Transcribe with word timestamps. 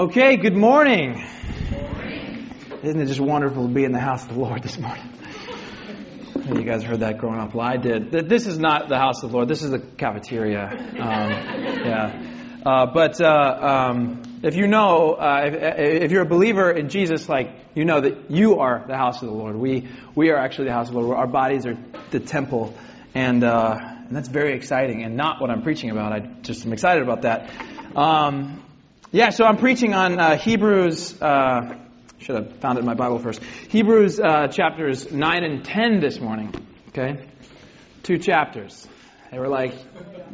Okay, 0.00 0.36
good 0.36 0.56
morning. 0.56 1.22
Isn't 2.82 3.02
it 3.02 3.04
just 3.04 3.20
wonderful 3.20 3.68
to 3.68 3.74
be 3.74 3.84
in 3.84 3.92
the 3.92 4.00
house 4.00 4.22
of 4.22 4.30
the 4.30 4.40
Lord 4.40 4.62
this 4.62 4.78
morning? 4.78 5.04
You 6.48 6.62
guys 6.62 6.82
heard 6.82 7.00
that 7.00 7.18
growing 7.18 7.38
up. 7.38 7.54
Well, 7.54 7.66
I 7.66 7.76
did. 7.76 8.10
This 8.10 8.46
is 8.46 8.58
not 8.58 8.88
the 8.88 8.96
house 8.96 9.22
of 9.22 9.30
the 9.30 9.36
Lord. 9.36 9.48
This 9.48 9.62
is 9.62 9.72
the 9.72 9.78
cafeteria. 9.78 10.70
Um, 10.70 10.96
yeah. 11.84 12.62
Uh, 12.64 12.86
but 12.86 13.20
uh, 13.20 13.90
um, 13.90 14.22
if 14.42 14.56
you 14.56 14.68
know, 14.68 15.12
uh, 15.12 15.42
if, 15.44 16.04
if, 16.04 16.12
you're 16.12 16.22
a 16.22 16.26
believer 16.26 16.70
in 16.70 16.88
Jesus, 16.88 17.28
like 17.28 17.54
you 17.74 17.84
know 17.84 18.00
that 18.00 18.30
you 18.30 18.60
are 18.60 18.82
the 18.88 18.96
house 18.96 19.20
of 19.20 19.28
the 19.28 19.34
Lord. 19.34 19.54
We 19.54 19.86
we 20.14 20.30
are 20.30 20.38
actually 20.38 20.68
the 20.68 20.72
house 20.72 20.88
of 20.88 20.94
the 20.94 21.00
Lord. 21.00 21.18
Our 21.18 21.26
bodies 21.26 21.66
are 21.66 21.76
the 22.10 22.20
temple, 22.20 22.72
and 23.14 23.44
uh, 23.44 23.76
and 23.78 24.16
that's 24.16 24.28
very 24.28 24.54
exciting. 24.54 25.04
And 25.04 25.18
not 25.18 25.42
what 25.42 25.50
I'm 25.50 25.60
preaching 25.60 25.90
about. 25.90 26.14
I 26.14 26.20
just 26.40 26.64
am 26.64 26.72
excited 26.72 27.02
about 27.02 27.20
that. 27.22 27.50
Um, 27.94 28.64
yeah. 29.10 29.30
So 29.30 29.44
I'm 29.44 29.56
preaching 29.56 29.94
on 29.94 30.18
uh, 30.18 30.36
Hebrews. 30.36 31.20
Uh, 31.20 31.76
should 32.18 32.36
have 32.36 32.56
found 32.58 32.78
it 32.78 32.80
in 32.80 32.86
my 32.86 32.94
Bible 32.94 33.18
first. 33.18 33.42
Hebrews 33.70 34.20
uh, 34.20 34.48
chapters 34.48 35.10
9 35.10 35.44
and 35.44 35.64
10 35.64 36.00
this 36.00 36.20
morning. 36.20 36.54
Okay? 36.88 37.26
Two 38.02 38.18
chapters. 38.18 38.86
They 39.30 39.38
were 39.38 39.48
like, 39.48 39.74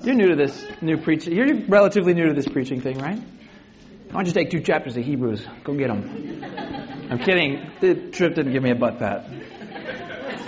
You're 0.03 0.15
new 0.15 0.29
to 0.31 0.37
this 0.37 0.65
new 0.81 0.97
preaching. 0.97 1.35
You're 1.35 1.67
relatively 1.67 2.15
new 2.15 2.27
to 2.27 2.35
this 2.35 2.49
preaching 2.49 2.81
thing, 2.81 2.99
right? 2.99 3.19
Why 3.19 4.13
don't 4.13 4.27
you 4.27 4.33
take 4.33 4.51
two 4.51 4.61
chapters 4.61 4.97
of 4.97 5.05
Hebrews? 5.05 5.47
Go 5.65 5.75
get 5.75 5.89
them. 5.89 6.45
I'm 7.11 7.19
kidding. 7.19 7.71
The 7.81 8.11
trip 8.11 8.35
didn't 8.35 8.53
give 8.53 8.63
me 8.63 8.71
a 8.71 8.75
butt 8.75 8.99
pat. 8.99 9.29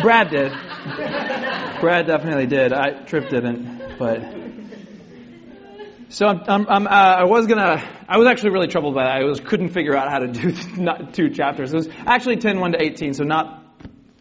Brad 0.01 0.31
did. 0.31 0.53
Brad 1.81 2.07
definitely 2.07 2.47
did. 2.47 2.73
I 2.73 3.03
Trip 3.05 3.29
didn't, 3.29 3.99
but 3.99 4.38
so 6.11 6.27
I'm, 6.27 6.41
I'm, 6.49 6.67
I'm, 6.69 6.87
uh, 6.87 6.91
i 6.91 7.25
was 7.25 7.47
gonna. 7.47 7.83
I 8.09 8.17
was 8.17 8.27
actually 8.27 8.53
really 8.53 8.69
troubled 8.69 8.95
by 8.95 9.05
that. 9.05 9.17
I 9.17 9.25
was 9.25 9.41
couldn't 9.41 9.71
figure 9.71 9.95
out 9.95 10.11
how 10.11 10.21
to 10.21 10.29
do 10.29 10.53
two 11.13 11.29
chapters. 11.31 11.73
It 11.73 11.77
was 11.77 11.89
actually 12.07 12.37
10, 12.37 12.61
1 12.61 12.73
to 12.73 12.83
18, 12.83 13.13
so 13.13 13.25
not 13.25 13.63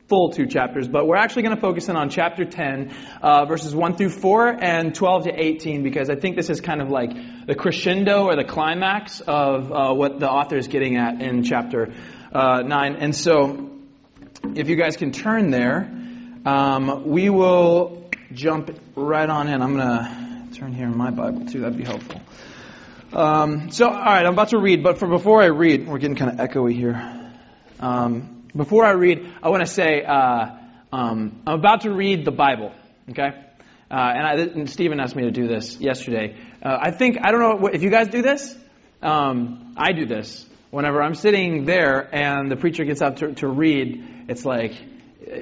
full 0.09 0.31
two 0.31 0.47
chapters. 0.47 0.89
But 0.89 1.07
we're 1.07 1.15
actually 1.15 1.43
going 1.43 1.55
to 1.55 1.61
focus 1.61 1.87
in 1.87 1.95
on 1.95 2.09
chapter 2.09 2.43
10, 2.43 2.93
uh, 3.21 3.45
verses 3.45 3.73
1 3.73 3.95
through 3.95 4.09
4, 4.09 4.63
and 4.63 4.93
12 4.93 5.23
to 5.25 5.31
18, 5.33 5.83
because 5.83 6.09
I 6.09 6.15
think 6.15 6.35
this 6.35 6.49
is 6.49 6.59
kind 6.59 6.81
of 6.81 6.89
like 6.89 7.11
the 7.45 7.55
crescendo 7.55 8.25
or 8.25 8.35
the 8.35 8.43
climax 8.43 9.21
of 9.21 9.71
uh, 9.71 9.93
what 9.93 10.19
the 10.19 10.29
author 10.29 10.57
is 10.57 10.67
getting 10.67 10.97
at 10.97 11.21
in 11.21 11.43
chapter 11.43 11.93
uh, 12.33 12.63
9. 12.63 12.95
And 12.97 13.15
so, 13.15 13.71
if 14.55 14.67
you 14.67 14.75
guys 14.75 14.97
can 14.97 15.11
turn 15.13 15.51
there, 15.51 15.89
um, 16.45 17.07
we 17.07 17.29
will 17.29 18.09
jump 18.33 18.77
right 18.95 19.29
on 19.29 19.47
in. 19.47 19.61
I'm 19.61 19.75
going 19.77 19.87
to 19.87 20.26
turn 20.53 20.73
here 20.73 20.85
in 20.85 20.97
my 20.97 21.11
Bible 21.11 21.45
too. 21.45 21.61
That'd 21.61 21.77
be 21.77 21.83
helpful. 21.83 22.21
Um, 23.13 23.71
so, 23.71 23.87
all 23.87 23.93
right, 23.93 24.25
I'm 24.25 24.33
about 24.33 24.49
to 24.49 24.59
read, 24.59 24.83
but 24.83 24.97
for 24.97 25.07
before 25.07 25.41
I 25.41 25.47
read, 25.47 25.87
we're 25.87 25.97
getting 25.97 26.17
kind 26.17 26.39
of 26.39 26.49
echoey 26.49 26.73
here. 26.73 27.31
Um, 27.79 28.47
before 28.55 28.85
I 28.85 28.91
read, 28.91 29.25
I 29.41 29.49
want 29.49 29.61
to 29.61 29.71
say 29.71 30.03
uh, 30.03 30.57
um, 30.91 31.41
I'm 31.45 31.59
about 31.59 31.81
to 31.81 31.91
read 31.91 32.25
the 32.25 32.31
Bible. 32.31 32.73
Okay, 33.09 33.29
uh, 33.29 33.93
and, 33.93 34.27
I, 34.27 34.33
and 34.33 34.69
Stephen 34.69 34.99
asked 34.99 35.15
me 35.15 35.23
to 35.23 35.31
do 35.31 35.47
this 35.47 35.79
yesterday. 35.79 36.35
Uh, 36.61 36.77
I 36.81 36.91
think 36.91 37.17
I 37.21 37.31
don't 37.31 37.39
know 37.39 37.67
if 37.67 37.83
you 37.83 37.89
guys 37.89 38.07
do 38.09 38.21
this. 38.21 38.55
Um, 39.01 39.73
I 39.77 39.91
do 39.91 40.05
this 40.05 40.45
whenever 40.71 41.01
I'm 41.01 41.15
sitting 41.15 41.65
there 41.65 42.13
and 42.13 42.51
the 42.51 42.55
preacher 42.55 42.83
gets 42.83 43.01
up 43.01 43.17
to, 43.17 43.33
to 43.35 43.47
read. 43.47 44.25
It's 44.27 44.43
like 44.43 44.73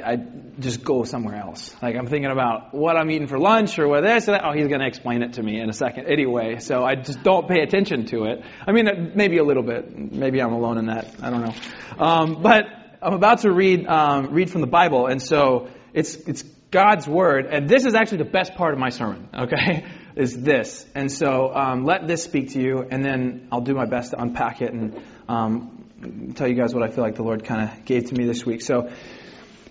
I 0.03 0.17
just 0.59 0.83
go 0.83 1.03
somewhere 1.03 1.35
else. 1.35 1.75
Like 1.81 1.95
I'm 1.95 2.07
thinking 2.07 2.31
about 2.31 2.73
what 2.73 2.95
I'm 2.95 3.09
eating 3.11 3.27
for 3.27 3.39
lunch 3.39 3.77
or 3.79 3.87
what 3.87 4.01
this. 4.01 4.27
Oh, 4.29 4.51
he's 4.53 4.67
going 4.67 4.79
to 4.79 4.87
explain 4.87 5.21
it 5.21 5.33
to 5.33 5.43
me 5.43 5.59
in 5.59 5.69
a 5.69 5.73
second 5.73 6.05
anyway. 6.07 6.59
So 6.59 6.83
I 6.83 6.95
just 6.95 7.23
don't 7.23 7.47
pay 7.47 7.61
attention 7.61 8.05
to 8.07 8.25
it. 8.25 8.43
I 8.65 8.71
mean, 8.71 9.11
maybe 9.15 9.37
a 9.37 9.43
little 9.43 9.63
bit. 9.63 9.97
Maybe 9.97 10.41
I'm 10.41 10.53
alone 10.53 10.77
in 10.77 10.85
that. 10.87 11.15
I 11.21 11.29
don't 11.29 11.41
know. 11.41 12.03
Um, 12.03 12.41
but 12.41 12.65
I'm 13.01 13.13
about 13.13 13.39
to 13.39 13.51
read 13.51 13.85
um, 13.87 14.31
read 14.31 14.49
from 14.49 14.61
the 14.61 14.67
Bible, 14.67 15.07
and 15.07 15.21
so 15.21 15.69
it's 15.93 16.15
it's 16.15 16.43
God's 16.71 17.07
word, 17.07 17.45
and 17.45 17.69
this 17.69 17.85
is 17.85 17.93
actually 17.93 18.19
the 18.19 18.31
best 18.31 18.55
part 18.55 18.73
of 18.73 18.79
my 18.79 18.89
sermon. 18.89 19.29
Okay, 19.35 19.85
is 20.15 20.41
this, 20.41 20.85
and 20.95 21.11
so 21.11 21.53
um, 21.53 21.83
let 21.83 22.07
this 22.07 22.23
speak 22.23 22.51
to 22.53 22.61
you, 22.61 22.85
and 22.89 23.03
then 23.03 23.47
I'll 23.51 23.61
do 23.61 23.73
my 23.73 23.85
best 23.85 24.11
to 24.11 24.21
unpack 24.21 24.61
it 24.61 24.73
and 24.73 25.03
um, 25.27 26.33
tell 26.35 26.47
you 26.47 26.55
guys 26.55 26.73
what 26.73 26.83
I 26.83 26.87
feel 26.89 27.03
like 27.03 27.15
the 27.15 27.23
Lord 27.23 27.43
kind 27.43 27.69
of 27.69 27.85
gave 27.85 28.07
to 28.09 28.15
me 28.15 28.25
this 28.25 28.45
week. 28.45 28.61
So. 28.61 28.89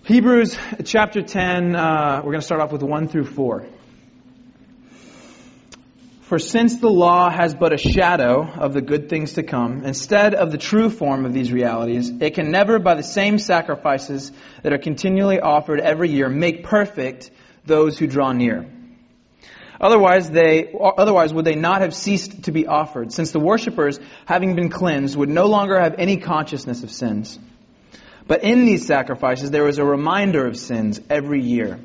Hebrews 0.05 0.55
chapter 0.83 1.23
10, 1.23 1.75
uh, 1.75 2.17
we're 2.17 2.29
going 2.29 2.39
to 2.39 2.45
start 2.45 2.61
off 2.61 2.71
with 2.71 2.83
1 2.83 3.07
through 3.07 3.25
4. 3.25 3.65
For 6.21 6.37
since 6.37 6.77
the 6.77 6.91
law 6.91 7.31
has 7.31 7.55
but 7.55 7.73
a 7.73 7.77
shadow 7.79 8.47
of 8.47 8.73
the 8.73 8.83
good 8.83 9.09
things 9.09 9.33
to 9.33 9.41
come, 9.41 9.83
instead 9.83 10.35
of 10.35 10.51
the 10.51 10.59
true 10.59 10.91
form 10.91 11.25
of 11.25 11.33
these 11.33 11.51
realities, 11.51 12.11
it 12.21 12.35
can 12.35 12.51
never, 12.51 12.77
by 12.77 12.93
the 12.93 13.01
same 13.01 13.39
sacrifices 13.39 14.31
that 14.61 14.73
are 14.73 14.77
continually 14.77 15.39
offered 15.39 15.79
every 15.79 16.11
year, 16.11 16.29
make 16.29 16.63
perfect 16.63 17.31
those 17.65 17.97
who 17.97 18.05
draw 18.05 18.31
near. 18.31 18.71
Otherwise, 19.81 20.29
they, 20.29 20.71
otherwise 20.79 21.33
would 21.33 21.45
they 21.45 21.55
not 21.55 21.81
have 21.81 21.95
ceased 21.95 22.43
to 22.43 22.51
be 22.51 22.67
offered, 22.67 23.11
since 23.11 23.31
the 23.31 23.39
worshippers, 23.39 23.99
having 24.27 24.55
been 24.55 24.69
cleansed, 24.69 25.17
would 25.17 25.29
no 25.29 25.47
longer 25.47 25.79
have 25.79 25.95
any 25.97 26.17
consciousness 26.17 26.83
of 26.83 26.91
sins. 26.91 27.39
But 28.27 28.43
in 28.43 28.65
these 28.65 28.85
sacrifices, 28.85 29.51
there 29.51 29.67
is 29.67 29.77
a 29.77 29.85
reminder 29.85 30.47
of 30.47 30.57
sins 30.57 30.99
every 31.09 31.41
year. 31.41 31.79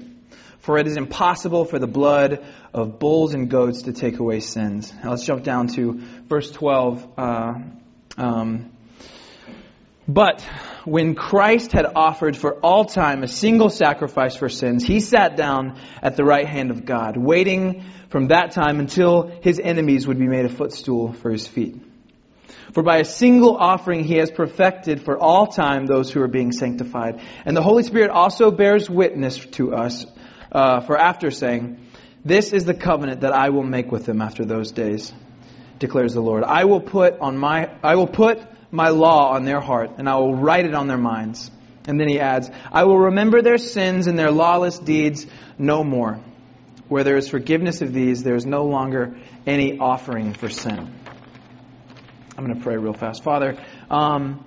For 0.61 0.79
it 0.79 0.87
is 0.87 0.97
impossible 0.97 1.65
for 1.65 1.79
the 1.79 1.87
blood 1.87 2.45
of 2.75 2.99
bulls 2.99 3.35
and 3.35 3.51
goats 3.51 3.83
to 3.83 3.93
take 3.93 4.19
away 4.19 4.41
sins. 4.41 4.93
Now 5.03 5.11
let's 5.11 5.25
jump 5.25 5.43
down 5.43 5.69
to 5.69 6.01
verse 6.29 6.51
12. 6.51 7.19
Uh, 7.19 7.55
um, 8.19 8.71
but 10.07 10.43
when 10.85 11.15
Christ 11.15 11.73
had 11.73 11.87
offered 11.95 12.37
for 12.37 12.55
all 12.61 12.85
time 12.85 13.23
a 13.23 13.29
single 13.29 13.71
sacrifice 13.71 14.37
for 14.37 14.49
sins, 14.49 14.85
he 14.85 15.01
sat 15.01 15.37
down 15.37 15.79
at 16.03 16.17
the 16.17 16.25
right 16.25 16.47
hand 16.47 16.71
of 16.71 16.85
God, 16.85 17.17
waiting 17.17 17.85
from 18.09 18.29
that 18.29 18.53
time 18.53 18.81
until 18.81 19.31
his 19.43 19.61
enemies 19.61 20.07
would 20.07 20.19
be 20.19 20.27
made 20.27 20.45
a 20.45 20.51
footstool 20.51 21.13
for 21.13 21.31
his 21.31 21.47
feet. 21.47 21.77
For 22.73 22.83
by 22.83 22.99
a 22.99 23.05
single 23.05 23.57
offering 23.57 24.05
he 24.05 24.17
has 24.17 24.31
perfected 24.31 25.03
for 25.03 25.19
all 25.19 25.47
time 25.47 25.87
those 25.87 26.11
who 26.11 26.23
are 26.23 26.29
being 26.29 26.53
sanctified. 26.53 27.21
And 27.45 27.57
the 27.57 27.63
Holy 27.63 27.83
Spirit 27.83 28.11
also 28.11 28.51
bears 28.51 28.89
witness 28.89 29.45
to 29.53 29.75
us, 29.75 30.07
uh, 30.53 30.81
for 30.81 30.97
after 30.97 31.31
saying, 31.31 31.79
This 32.25 32.53
is 32.53 32.65
the 32.65 32.75
covenant 32.75 33.23
that 33.23 33.33
I 33.33 33.51
will 33.51 33.65
make 33.65 33.91
with 33.91 34.07
them 34.07 34.21
after 34.23 34.45
those 34.45 34.73
days, 34.73 35.13
declares 35.79 36.15
the 36.15 36.21
Lord. 36.21 36.45
I 36.45 36.65
will 36.65 36.81
put 36.81 37.19
on 37.21 37.37
my 37.37 37.71
I 37.83 37.97
will 37.97 38.09
put 38.09 38.41
my 38.71 38.91
law 38.91 39.33
on 39.33 39.45
their 39.45 39.61
heart, 39.61 39.93
and 39.99 40.09
I 40.09 40.17
will 40.17 40.35
write 40.37 40.65
it 40.65 40.75
on 40.75 40.87
their 40.87 40.99
minds. 40.99 41.51
And 41.87 41.99
then 41.99 42.09
he 42.09 42.21
adds, 42.21 42.51
I 42.71 42.85
will 42.85 42.99
remember 42.99 43.43
their 43.43 43.59
sins 43.59 44.07
and 44.07 44.19
their 44.19 44.31
lawless 44.31 44.79
deeds 44.79 45.27
no 45.59 45.83
more. 45.83 46.21
Where 46.89 47.05
there 47.05 47.17
is 47.17 47.29
forgiveness 47.29 47.83
of 47.83 47.93
these, 47.93 48.23
there 48.23 48.35
is 48.35 48.45
no 48.45 48.65
longer 48.65 49.17
any 49.47 49.79
offering 49.79 50.35
for 50.35 50.49
sin. 50.49 50.93
I'm 52.37 52.45
going 52.47 52.57
to 52.57 52.63
pray 52.63 52.77
real 52.77 52.93
fast. 52.93 53.23
Father, 53.25 53.57
um, 53.91 54.45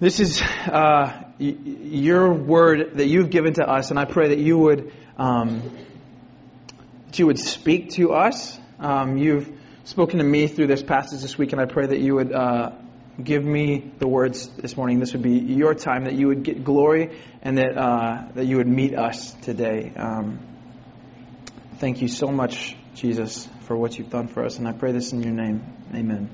this 0.00 0.20
is 0.20 0.40
uh, 0.42 1.24
y- 1.38 1.56
your 1.64 2.32
word 2.32 2.98
that 2.98 3.06
you've 3.06 3.30
given 3.30 3.54
to 3.54 3.68
us, 3.68 3.90
and 3.90 3.98
I 3.98 4.04
pray 4.04 4.28
that 4.28 4.38
you 4.38 4.58
would 4.58 4.92
um, 5.16 5.62
that 7.06 7.18
you 7.18 7.26
would 7.26 7.38
speak 7.38 7.90
to 7.92 8.12
us. 8.12 8.58
Um, 8.78 9.16
you've 9.16 9.50
spoken 9.84 10.18
to 10.18 10.24
me 10.24 10.46
through 10.46 10.66
this 10.68 10.82
passage 10.82 11.22
this 11.22 11.36
week, 11.38 11.52
and 11.52 11.60
I 11.60 11.64
pray 11.64 11.86
that 11.86 11.98
you 11.98 12.14
would 12.16 12.32
uh, 12.32 12.72
give 13.22 13.44
me 13.44 13.90
the 13.98 14.06
words 14.06 14.48
this 14.58 14.76
morning. 14.76 15.00
This 15.00 15.14
would 15.14 15.22
be 15.22 15.38
your 15.38 15.74
time, 15.74 16.04
that 16.04 16.14
you 16.14 16.28
would 16.28 16.42
get 16.42 16.64
glory, 16.64 17.18
and 17.42 17.58
that 17.58 17.76
uh, 17.76 18.28
that 18.34 18.46
you 18.46 18.58
would 18.58 18.68
meet 18.68 18.94
us 18.94 19.32
today. 19.42 19.92
Um, 19.96 20.38
thank 21.78 22.02
you 22.02 22.08
so 22.08 22.28
much, 22.28 22.76
Jesus, 22.94 23.48
for 23.62 23.76
what 23.76 23.98
you've 23.98 24.10
done 24.10 24.28
for 24.28 24.44
us, 24.44 24.58
and 24.58 24.68
I 24.68 24.72
pray 24.72 24.92
this 24.92 25.12
in 25.12 25.22
your 25.22 25.32
name. 25.32 25.79
Amen. 25.92 26.30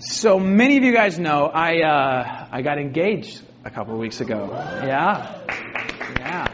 So 0.00 0.40
many 0.40 0.76
of 0.78 0.82
you 0.84 0.92
guys 0.92 1.18
know 1.18 1.46
I 1.46 1.82
uh, 1.82 2.48
I 2.50 2.62
got 2.62 2.78
engaged 2.78 3.40
a 3.64 3.70
couple 3.70 3.94
of 3.94 4.00
weeks 4.00 4.20
ago. 4.20 4.48
Yeah, 4.52 5.44
yeah, 6.18 6.46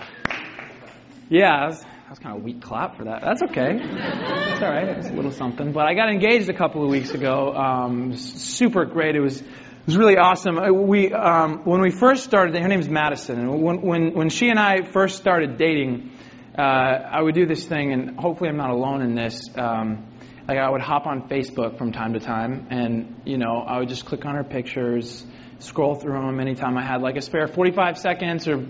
yeah. 1.30 1.60
That 1.60 1.66
was, 1.66 1.80
that 1.80 2.10
was 2.10 2.18
kind 2.18 2.36
of 2.36 2.42
a 2.42 2.44
weak 2.44 2.60
clap 2.60 2.98
for 2.98 3.04
that. 3.04 3.22
That's 3.22 3.42
okay. 3.42 3.78
It's 3.80 4.62
all 4.62 4.70
right. 4.70 4.88
It's 4.98 5.08
a 5.08 5.12
little 5.12 5.30
something. 5.30 5.72
But 5.72 5.86
I 5.86 5.94
got 5.94 6.10
engaged 6.10 6.50
a 6.50 6.54
couple 6.54 6.82
of 6.82 6.90
weeks 6.90 7.12
ago. 7.12 7.54
Um, 7.54 8.16
super 8.16 8.84
great. 8.84 9.16
It 9.16 9.20
was 9.20 9.40
it 9.40 9.86
was 9.86 9.96
really 9.96 10.18
awesome. 10.18 10.58
Uh, 10.58 10.72
we 10.72 11.10
um, 11.10 11.64
when 11.64 11.80
we 11.80 11.90
first 11.90 12.24
started. 12.24 12.54
Her 12.60 12.68
name 12.68 12.80
is 12.80 12.88
Madison, 12.88 13.38
and 13.38 13.62
when 13.62 13.80
when 13.80 14.14
when 14.14 14.28
she 14.28 14.50
and 14.50 14.58
I 14.58 14.82
first 14.82 15.16
started 15.16 15.56
dating, 15.56 16.12
uh, 16.58 16.60
I 16.60 17.22
would 17.22 17.34
do 17.34 17.46
this 17.46 17.64
thing, 17.64 17.92
and 17.92 18.20
hopefully 18.20 18.50
I'm 18.50 18.58
not 18.58 18.70
alone 18.70 19.00
in 19.00 19.14
this. 19.14 19.40
Um, 19.56 20.06
like 20.46 20.58
I 20.58 20.68
would 20.68 20.82
hop 20.82 21.06
on 21.06 21.28
Facebook 21.28 21.78
from 21.78 21.92
time 21.92 22.12
to 22.14 22.20
time, 22.20 22.66
and 22.70 23.20
you 23.24 23.38
know 23.38 23.64
I 23.66 23.78
would 23.78 23.88
just 23.88 24.04
click 24.04 24.26
on 24.26 24.34
her 24.34 24.44
pictures, 24.44 25.24
scroll 25.58 25.94
through 25.94 26.20
them 26.20 26.38
anytime 26.40 26.76
I 26.76 26.84
had 26.84 27.00
like 27.00 27.16
a 27.16 27.22
spare 27.22 27.46
45 27.46 27.98
seconds 27.98 28.46
or 28.46 28.66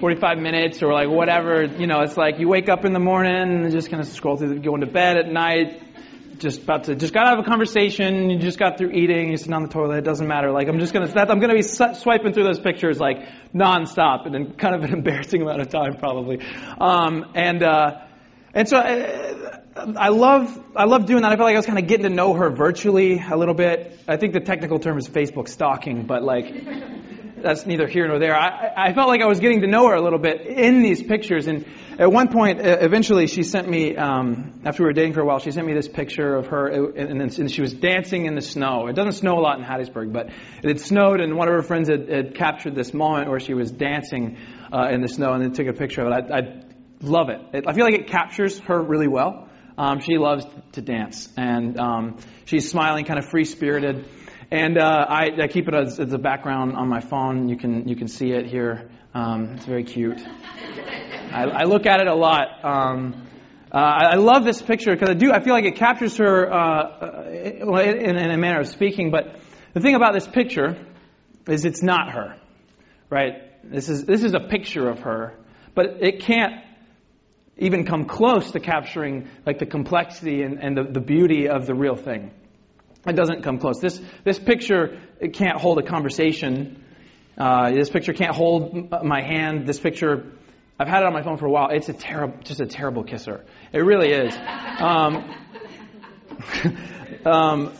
45 0.00 0.38
minutes 0.38 0.82
or 0.82 0.92
like 0.92 1.08
whatever. 1.08 1.64
You 1.64 1.86
know, 1.86 2.00
it's 2.00 2.16
like 2.16 2.40
you 2.40 2.48
wake 2.48 2.68
up 2.68 2.84
in 2.84 2.92
the 2.92 3.00
morning 3.00 3.34
and 3.34 3.70
just 3.70 3.90
kind 3.90 4.02
of 4.02 4.08
scroll 4.08 4.36
through, 4.36 4.58
going 4.60 4.80
to 4.80 4.88
bed 4.88 5.16
at 5.16 5.30
night, 5.30 5.80
just 6.38 6.62
about 6.62 6.84
to 6.84 6.96
just 6.96 7.14
got 7.14 7.26
out 7.28 7.38
of 7.38 7.46
a 7.46 7.48
conversation. 7.48 8.28
You 8.28 8.40
just 8.40 8.58
got 8.58 8.76
through 8.76 8.90
eating. 8.90 9.28
You're 9.28 9.36
sitting 9.36 9.54
on 9.54 9.62
the 9.62 9.68
toilet. 9.68 9.98
It 9.98 10.04
doesn't 10.04 10.26
matter. 10.26 10.50
Like 10.50 10.66
I'm 10.66 10.80
just 10.80 10.92
gonna 10.92 11.12
I'm 11.16 11.38
gonna 11.38 11.54
be 11.54 11.62
swiping 11.62 12.32
through 12.32 12.44
those 12.44 12.58
pictures 12.58 12.98
like 12.98 13.18
nonstop, 13.54 14.26
and 14.26 14.34
in 14.34 14.54
kind 14.54 14.74
of 14.74 14.82
an 14.82 14.92
embarrassing 14.98 15.40
amount 15.40 15.60
of 15.60 15.68
time 15.68 15.98
probably. 15.98 16.40
Um, 16.80 17.30
and 17.36 17.62
uh, 17.62 18.00
and 18.52 18.68
so. 18.68 18.78
Uh, 18.78 19.35
I 19.76 20.08
love 20.08 20.58
I 20.74 20.84
love 20.84 21.06
doing 21.06 21.22
that. 21.22 21.32
I 21.32 21.36
felt 21.36 21.46
like 21.46 21.54
I 21.54 21.58
was 21.58 21.66
kind 21.66 21.78
of 21.78 21.86
getting 21.86 22.04
to 22.04 22.14
know 22.14 22.32
her 22.32 22.50
virtually 22.50 23.18
a 23.18 23.36
little 23.36 23.54
bit. 23.54 23.98
I 24.08 24.16
think 24.16 24.32
the 24.32 24.40
technical 24.40 24.78
term 24.78 24.96
is 24.96 25.08
Facebook 25.08 25.48
stalking, 25.48 26.06
but 26.06 26.22
like 26.22 26.46
that's 27.42 27.66
neither 27.66 27.86
here 27.86 28.08
nor 28.08 28.18
there. 28.18 28.34
I, 28.34 28.88
I 28.88 28.92
felt 28.94 29.08
like 29.08 29.20
I 29.20 29.26
was 29.26 29.40
getting 29.40 29.60
to 29.60 29.66
know 29.66 29.88
her 29.88 29.94
a 29.94 30.00
little 30.00 30.18
bit 30.18 30.46
in 30.46 30.82
these 30.82 31.02
pictures. 31.02 31.46
And 31.46 31.66
at 31.98 32.10
one 32.10 32.28
point, 32.28 32.60
eventually, 32.62 33.26
she 33.26 33.42
sent 33.42 33.68
me, 33.68 33.96
um, 33.96 34.60
after 34.64 34.82
we 34.82 34.86
were 34.88 34.92
dating 34.92 35.12
for 35.12 35.20
a 35.20 35.24
while, 35.24 35.38
she 35.38 35.50
sent 35.50 35.66
me 35.66 35.74
this 35.74 35.88
picture 35.88 36.34
of 36.34 36.46
her, 36.48 36.68
and, 36.68 37.20
and, 37.20 37.50
she 37.50 37.60
was 37.60 37.72
dancing 37.72 38.26
in 38.26 38.34
the 38.34 38.40
snow. 38.40 38.86
It 38.88 38.94
doesn't 38.94 39.12
snow 39.12 39.38
a 39.38 39.40
lot 39.40 39.58
in 39.58 39.64
Hattiesburg, 39.64 40.12
but 40.12 40.26
it 40.28 40.68
had 40.68 40.80
snowed, 40.80 41.20
and 41.20 41.36
one 41.36 41.48
of 41.48 41.54
her 41.54 41.62
friends 41.62 41.88
had, 41.88 42.08
had 42.08 42.34
captured 42.34 42.74
this 42.74 42.92
moment 42.92 43.30
where 43.30 43.40
she 43.40 43.54
was 43.54 43.70
dancing 43.70 44.38
uh, 44.72 44.88
in 44.90 45.00
the 45.00 45.08
snow, 45.08 45.32
and 45.32 45.42
then 45.42 45.52
took 45.52 45.66
a 45.66 45.72
picture 45.72 46.02
of 46.02 46.12
it. 46.12 46.30
I, 46.30 46.38
I 46.38 46.62
love 47.02 47.28
it. 47.28 47.64
I 47.66 47.72
feel 47.72 47.84
like 47.84 47.94
it 47.94 48.08
captures 48.08 48.58
her 48.60 48.82
really 48.82 49.08
well. 49.08 49.45
Um, 49.78 50.00
she 50.00 50.16
loves 50.16 50.46
to 50.72 50.80
dance, 50.80 51.28
and 51.36 51.78
um, 51.78 52.16
she's 52.46 52.70
smiling, 52.70 53.04
kind 53.04 53.18
of 53.18 53.26
free 53.26 53.44
spirited. 53.44 54.06
And 54.50 54.78
uh, 54.78 55.06
I, 55.08 55.28
I, 55.42 55.48
keep 55.48 55.68
it 55.68 55.74
as, 55.74 56.00
as, 56.00 56.12
a 56.12 56.18
background 56.18 56.76
on 56.76 56.88
my 56.88 57.00
phone. 57.00 57.48
You 57.48 57.56
can 57.56 57.88
you 57.88 57.96
can 57.96 58.08
see 58.08 58.30
it 58.30 58.46
here. 58.46 58.88
Um, 59.12 59.54
it's 59.56 59.66
very 59.66 59.84
cute. 59.84 60.20
I, 61.32 61.42
I, 61.42 61.64
look 61.64 61.84
at 61.84 62.00
it 62.00 62.06
a 62.06 62.14
lot. 62.14 62.64
Um, 62.64 63.26
uh, 63.72 63.76
I, 63.76 64.14
love 64.16 64.44
this 64.44 64.62
picture 64.62 64.92
because 64.92 65.10
I 65.10 65.14
do. 65.14 65.32
I 65.32 65.40
feel 65.40 65.52
like 65.52 65.64
it 65.64 65.76
captures 65.76 66.16
her 66.18 66.50
uh, 66.50 66.56
uh 66.56 67.30
in, 67.30 68.16
in, 68.16 68.30
a 68.30 68.38
manner 68.38 68.60
of 68.60 68.68
speaking. 68.68 69.10
But 69.10 69.36
the 69.74 69.80
thing 69.80 69.94
about 69.94 70.14
this 70.14 70.28
picture 70.28 70.76
is 71.48 71.64
it's 71.64 71.82
not 71.82 72.12
her, 72.12 72.36
right? 73.10 73.60
This 73.64 73.88
is 73.88 74.04
this 74.04 74.22
is 74.22 74.32
a 74.32 74.40
picture 74.40 74.88
of 74.88 75.00
her, 75.00 75.34
but 75.74 76.02
it 76.02 76.20
can't 76.20 76.65
even 77.58 77.84
come 77.84 78.04
close 78.04 78.50
to 78.52 78.60
capturing 78.60 79.28
like 79.46 79.58
the 79.58 79.66
complexity 79.66 80.42
and, 80.42 80.58
and 80.62 80.76
the, 80.76 80.84
the 80.84 81.00
beauty 81.00 81.48
of 81.48 81.66
the 81.66 81.74
real 81.74 81.96
thing. 81.96 82.30
It 83.06 83.14
doesn't 83.14 83.42
come 83.42 83.58
close. 83.58 83.78
This, 83.80 84.00
this 84.24 84.38
picture 84.38 85.00
it 85.20 85.32
can't 85.32 85.58
hold 85.58 85.78
a 85.78 85.82
conversation. 85.82 86.84
Uh, 87.38 87.70
this 87.70 87.88
picture 87.88 88.12
can't 88.12 88.34
hold 88.34 88.90
my 89.04 89.22
hand. 89.22 89.66
This 89.66 89.78
picture, 89.78 90.32
I've 90.78 90.88
had 90.88 91.02
it 91.02 91.06
on 91.06 91.12
my 91.12 91.22
phone 91.22 91.38
for 91.38 91.46
a 91.46 91.50
while. 91.50 91.68
It's 91.70 91.88
a 91.88 91.92
terrible, 91.92 92.38
just 92.42 92.60
a 92.60 92.66
terrible 92.66 93.04
kisser. 93.04 93.44
It 93.72 93.80
really 93.80 94.10
is. 94.10 94.34
Um, 94.78 95.34
um, 97.24 97.72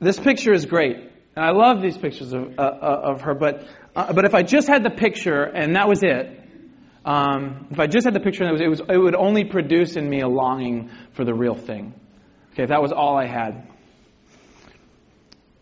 this 0.00 0.18
picture 0.18 0.52
is 0.52 0.66
great. 0.66 1.12
I 1.36 1.52
love 1.52 1.82
these 1.82 1.96
pictures 1.96 2.32
of, 2.32 2.58
uh, 2.58 2.62
uh, 2.62 3.00
of 3.12 3.20
her, 3.22 3.34
but, 3.34 3.66
uh, 3.94 4.12
but 4.12 4.24
if 4.24 4.34
I 4.34 4.42
just 4.42 4.68
had 4.68 4.82
the 4.82 4.90
picture 4.90 5.42
and 5.42 5.76
that 5.76 5.86
was 5.86 6.02
it, 6.02 6.45
um, 7.06 7.68
if 7.70 7.78
I 7.78 7.86
just 7.86 8.04
had 8.04 8.14
the 8.14 8.20
picture 8.20 8.42
and 8.42 8.50
it, 8.50 8.52
was, 8.52 8.60
it, 8.60 8.68
was, 8.68 8.80
it 8.96 8.98
would 8.98 9.14
only 9.14 9.44
produce 9.44 9.96
in 9.96 10.10
me 10.10 10.20
a 10.22 10.28
longing 10.28 10.90
for 11.12 11.24
the 11.24 11.32
real 11.32 11.54
thing. 11.54 11.94
Okay, 12.52 12.64
if 12.64 12.70
that 12.70 12.82
was 12.82 12.90
all 12.90 13.16
I 13.16 13.26
had. 13.26 13.68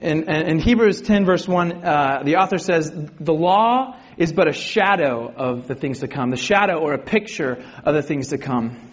In, 0.00 0.30
in 0.30 0.58
Hebrews 0.58 1.02
10, 1.02 1.26
verse 1.26 1.46
1, 1.46 1.84
uh, 1.84 2.22
the 2.24 2.36
author 2.36 2.56
says, 2.56 2.90
The 2.90 3.32
law 3.32 3.96
is 4.16 4.32
but 4.32 4.48
a 4.48 4.52
shadow 4.52 5.30
of 5.34 5.68
the 5.68 5.74
things 5.74 6.00
to 6.00 6.08
come, 6.08 6.30
the 6.30 6.36
shadow 6.36 6.78
or 6.78 6.94
a 6.94 6.98
picture 6.98 7.62
of 7.84 7.94
the 7.94 8.02
things 8.02 8.28
to 8.28 8.38
come. 8.38 8.92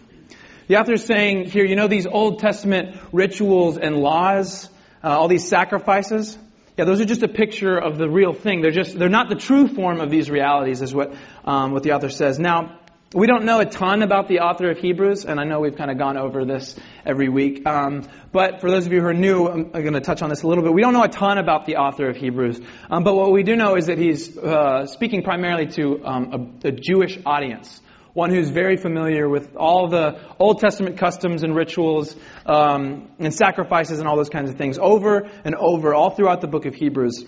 The 0.67 0.77
author 0.77 0.93
is 0.93 1.05
saying 1.05 1.49
here, 1.49 1.65
you 1.65 1.75
know, 1.75 1.87
these 1.87 2.05
Old 2.05 2.39
Testament 2.39 2.97
rituals 3.13 3.77
and 3.77 3.95
laws, 3.95 4.69
uh, 5.03 5.09
all 5.09 5.27
these 5.27 5.47
sacrifices, 5.47 6.37
yeah, 6.77 6.85
those 6.85 7.01
are 7.01 7.05
just 7.05 7.23
a 7.23 7.27
picture 7.27 7.77
of 7.77 7.97
the 7.97 8.09
real 8.09 8.33
thing. 8.33 8.61
They're 8.61 8.71
just, 8.71 8.97
they're 8.97 9.09
not 9.09 9.29
the 9.29 9.35
true 9.35 9.67
form 9.67 9.99
of 9.99 10.09
these 10.09 10.29
realities, 10.29 10.81
is 10.81 10.93
what, 10.93 11.13
um, 11.45 11.71
what 11.71 11.83
the 11.83 11.93
author 11.93 12.09
says. 12.09 12.39
Now, 12.39 12.79
we 13.13 13.27
don't 13.27 13.43
know 13.43 13.59
a 13.59 13.65
ton 13.65 14.03
about 14.03 14.29
the 14.29 14.39
author 14.39 14.71
of 14.71 14.77
Hebrews, 14.77 15.25
and 15.25 15.37
I 15.37 15.43
know 15.43 15.59
we've 15.59 15.75
kind 15.75 15.91
of 15.91 15.97
gone 15.97 16.15
over 16.15 16.45
this 16.45 16.79
every 17.05 17.27
week. 17.27 17.67
Um, 17.67 18.03
but 18.31 18.61
for 18.61 18.71
those 18.71 18.85
of 18.85 18.93
you 18.93 19.01
who 19.01 19.07
are 19.07 19.13
new, 19.13 19.49
I'm, 19.49 19.71
I'm 19.73 19.81
going 19.81 19.95
to 19.95 19.99
touch 19.99 20.21
on 20.21 20.29
this 20.29 20.43
a 20.43 20.47
little 20.47 20.63
bit. 20.63 20.73
We 20.73 20.81
don't 20.81 20.93
know 20.93 21.03
a 21.03 21.09
ton 21.09 21.37
about 21.37 21.65
the 21.65 21.75
author 21.75 22.07
of 22.09 22.15
Hebrews, 22.15 22.61
um, 22.89 23.03
but 23.03 23.13
what 23.15 23.33
we 23.33 23.43
do 23.43 23.57
know 23.57 23.75
is 23.75 23.87
that 23.87 23.97
he's 23.97 24.37
uh, 24.37 24.85
speaking 24.85 25.23
primarily 25.23 25.67
to 25.73 26.05
um, 26.05 26.59
a, 26.63 26.69
a, 26.69 26.71
Jewish 26.71 27.19
audience, 27.25 27.81
one 28.13 28.29
who's 28.29 28.49
very 28.49 28.77
familiar 28.77 29.29
with 29.29 29.55
all 29.55 29.87
the 29.87 30.19
Old 30.39 30.59
Testament 30.59 30.97
customs 30.97 31.43
and 31.43 31.55
rituals 31.55 32.15
um, 32.45 33.09
and 33.19 33.33
sacrifices 33.33 33.99
and 33.99 34.07
all 34.07 34.17
those 34.17 34.29
kinds 34.29 34.49
of 34.49 34.57
things 34.57 34.77
over 34.79 35.29
and 35.45 35.55
over, 35.55 35.93
all 35.93 36.09
throughout 36.09 36.41
the 36.41 36.47
book 36.47 36.65
of 36.65 36.75
Hebrews 36.75 37.25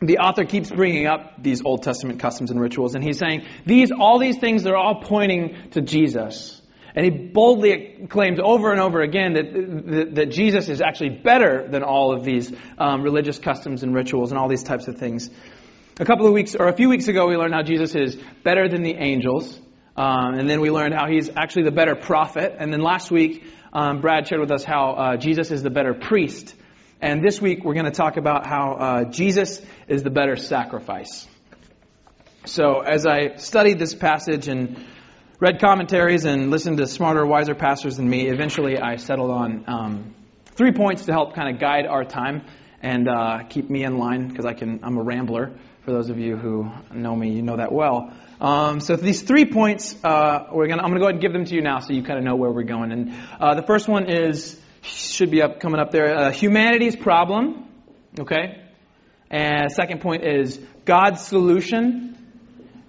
the 0.00 0.18
author 0.18 0.44
keeps 0.44 0.70
bringing 0.70 1.06
up 1.06 1.42
these 1.42 1.62
Old 1.64 1.82
Testament 1.82 2.20
customs 2.20 2.50
and 2.50 2.60
rituals, 2.60 2.94
and 2.94 3.02
he's 3.02 3.18
saying 3.18 3.46
these, 3.64 3.90
all 3.92 4.18
these 4.18 4.38
things, 4.38 4.62
they're 4.62 4.76
all 4.76 5.00
pointing 5.02 5.70
to 5.70 5.80
Jesus. 5.80 6.60
And 6.96 7.04
he 7.04 7.10
boldly 7.10 8.06
claims 8.08 8.38
over 8.42 8.70
and 8.70 8.80
over 8.80 9.00
again 9.00 9.32
that, 9.32 9.52
that, 9.52 10.14
that 10.14 10.26
Jesus 10.26 10.68
is 10.68 10.80
actually 10.80 11.10
better 11.10 11.66
than 11.68 11.82
all 11.82 12.14
of 12.14 12.24
these 12.24 12.52
um, 12.78 13.02
religious 13.02 13.38
customs 13.38 13.82
and 13.82 13.92
rituals 13.92 14.30
and 14.30 14.38
all 14.38 14.48
these 14.48 14.62
types 14.62 14.86
of 14.86 14.96
things. 14.96 15.28
A 15.98 16.04
couple 16.04 16.26
of 16.26 16.32
weeks, 16.32 16.54
or 16.54 16.68
a 16.68 16.72
few 16.72 16.88
weeks 16.88 17.08
ago, 17.08 17.26
we 17.26 17.36
learned 17.36 17.54
how 17.54 17.62
Jesus 17.62 17.96
is 17.96 18.16
better 18.44 18.68
than 18.68 18.82
the 18.82 18.94
angels. 18.94 19.60
Um, 19.96 20.34
and 20.34 20.50
then 20.50 20.60
we 20.60 20.70
learned 20.70 20.94
how 20.94 21.08
he's 21.08 21.30
actually 21.36 21.64
the 21.64 21.70
better 21.70 21.94
prophet. 21.94 22.56
And 22.58 22.72
then 22.72 22.80
last 22.80 23.10
week, 23.10 23.44
um, 23.72 24.00
Brad 24.00 24.26
shared 24.26 24.40
with 24.40 24.50
us 24.50 24.64
how 24.64 24.92
uh, 24.92 25.16
Jesus 25.16 25.50
is 25.50 25.62
the 25.62 25.70
better 25.70 25.94
priest. 25.94 26.54
And 27.00 27.22
this 27.22 27.40
week 27.40 27.64
we're 27.64 27.74
going 27.74 27.84
to 27.84 27.90
talk 27.90 28.16
about 28.16 28.46
how 28.46 28.72
uh, 28.72 29.04
Jesus 29.04 29.60
is 29.88 30.02
the 30.02 30.10
better 30.10 30.36
sacrifice. 30.36 31.26
So 32.46 32.80
as 32.80 33.06
I 33.06 33.36
studied 33.36 33.78
this 33.78 33.94
passage 33.94 34.48
and 34.48 34.84
read 35.40 35.60
commentaries 35.60 36.24
and 36.24 36.50
listened 36.50 36.78
to 36.78 36.86
smarter, 36.86 37.24
wiser 37.24 37.54
pastors 37.54 37.96
than 37.96 38.08
me, 38.08 38.28
eventually 38.28 38.78
I 38.78 38.96
settled 38.96 39.30
on 39.30 39.64
um, 39.66 40.14
three 40.56 40.72
points 40.72 41.06
to 41.06 41.12
help 41.12 41.34
kind 41.34 41.54
of 41.54 41.60
guide 41.60 41.86
our 41.86 42.04
time 42.04 42.42
and 42.82 43.08
uh, 43.08 43.44
keep 43.48 43.70
me 43.70 43.82
in 43.82 43.96
line 43.98 44.28
because 44.28 44.44
I 44.44 44.52
can. 44.52 44.80
I'm 44.82 44.98
a 44.98 45.02
rambler. 45.02 45.52
For 45.84 45.92
those 45.92 46.10
of 46.10 46.18
you 46.18 46.36
who 46.36 46.70
know 46.92 47.16
me, 47.16 47.30
you 47.32 47.42
know 47.42 47.56
that 47.56 47.72
well. 47.72 48.12
Um, 48.44 48.80
so 48.80 48.96
these 48.96 49.22
three 49.22 49.46
points, 49.46 49.96
uh, 50.04 50.48
we're 50.52 50.66
gonna, 50.66 50.82
I'm 50.82 50.90
going 50.90 50.96
to 50.96 51.00
go 51.00 51.06
ahead 51.06 51.14
and 51.14 51.22
give 51.22 51.32
them 51.32 51.46
to 51.46 51.54
you 51.54 51.62
now, 51.62 51.78
so 51.78 51.94
you 51.94 52.02
kind 52.02 52.18
of 52.18 52.26
know 52.26 52.36
where 52.36 52.50
we're 52.50 52.64
going. 52.64 52.92
And 52.92 53.14
uh, 53.40 53.54
the 53.54 53.62
first 53.62 53.88
one 53.88 54.10
is 54.10 54.60
should 54.82 55.30
be 55.30 55.40
up 55.40 55.60
coming 55.60 55.80
up 55.80 55.92
there. 55.92 56.14
Uh, 56.14 56.30
humanity's 56.30 56.94
problem, 56.94 57.66
okay. 58.20 58.60
And 59.30 59.72
second 59.72 60.02
point 60.02 60.26
is 60.26 60.60
God's 60.84 61.22
solution, 61.22 62.18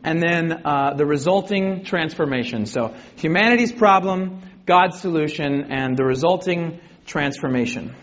and 0.04 0.22
then 0.22 0.52
uh, 0.66 0.96
the 0.96 1.06
resulting 1.06 1.86
transformation. 1.86 2.66
So 2.66 2.94
humanity's 3.16 3.72
problem, 3.72 4.42
God's 4.66 5.00
solution, 5.00 5.72
and 5.72 5.96
the 5.96 6.04
resulting 6.04 6.82
transformation. 7.06 7.96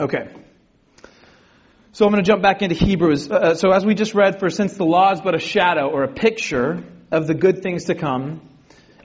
Okay. 0.00 0.39
So 2.00 2.06
I'm 2.06 2.12
going 2.12 2.24
to 2.24 2.26
jump 2.26 2.40
back 2.40 2.62
into 2.62 2.74
Hebrews. 2.74 3.30
Uh, 3.30 3.54
so 3.54 3.72
as 3.72 3.84
we 3.84 3.94
just 3.94 4.14
read, 4.14 4.40
for 4.40 4.48
since 4.48 4.72
the 4.72 4.86
law 4.86 5.12
is 5.12 5.20
but 5.20 5.34
a 5.34 5.38
shadow 5.38 5.90
or 5.90 6.02
a 6.02 6.08
picture 6.10 6.82
of 7.12 7.26
the 7.26 7.34
good 7.34 7.62
things 7.62 7.84
to 7.84 7.94
come, 7.94 8.40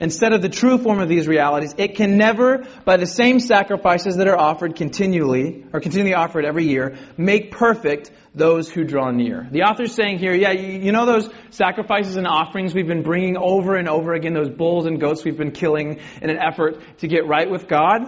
instead 0.00 0.32
of 0.32 0.40
the 0.40 0.48
true 0.48 0.78
form 0.78 0.98
of 0.98 1.06
these 1.06 1.28
realities, 1.28 1.74
it 1.76 1.96
can 1.96 2.16
never, 2.16 2.64
by 2.86 2.96
the 2.96 3.06
same 3.06 3.38
sacrifices 3.38 4.16
that 4.16 4.28
are 4.28 4.38
offered 4.38 4.76
continually, 4.76 5.66
or 5.74 5.80
continually 5.80 6.14
offered 6.14 6.46
every 6.46 6.64
year, 6.64 6.96
make 7.18 7.50
perfect 7.50 8.10
those 8.34 8.70
who 8.70 8.82
draw 8.82 9.10
near. 9.10 9.46
The 9.50 9.64
author's 9.64 9.92
saying 9.92 10.18
here, 10.18 10.32
yeah, 10.32 10.52
you 10.52 10.90
know 10.90 11.04
those 11.04 11.28
sacrifices 11.50 12.16
and 12.16 12.26
offerings 12.26 12.74
we've 12.74 12.88
been 12.88 13.02
bringing 13.02 13.36
over 13.36 13.76
and 13.76 13.90
over 13.90 14.14
again, 14.14 14.32
those 14.32 14.48
bulls 14.48 14.86
and 14.86 14.98
goats 14.98 15.22
we've 15.22 15.36
been 15.36 15.52
killing 15.52 16.00
in 16.22 16.30
an 16.30 16.38
effort 16.38 16.80
to 17.00 17.08
get 17.08 17.26
right 17.26 17.50
with 17.50 17.68
God? 17.68 18.04